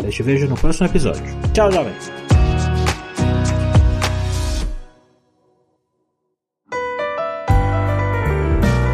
Eu 0.04 0.10
te 0.10 0.22
vejo 0.22 0.48
no 0.48 0.56
próximo 0.56 0.86
episódio. 0.86 1.24
Tchau, 1.52 1.70
jovens! 1.70 2.10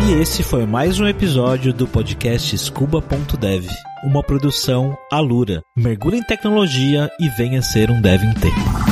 E 0.05 0.14
esse 0.20 0.42
foi 0.42 0.66
mais 0.66 0.98
um 0.98 1.07
episódio 1.07 1.72
do 1.72 1.87
podcast 1.87 2.59
Scuba.dev, 2.59 3.66
uma 4.02 4.22
produção 4.22 4.98
Alura. 5.11 5.62
Mergulhe 5.76 6.18
em 6.18 6.24
tecnologia 6.24 7.09
e 7.20 7.28
venha 7.28 7.62
ser 7.62 7.88
um 7.88 8.00
dev 8.00 8.20
tempo. 8.40 8.91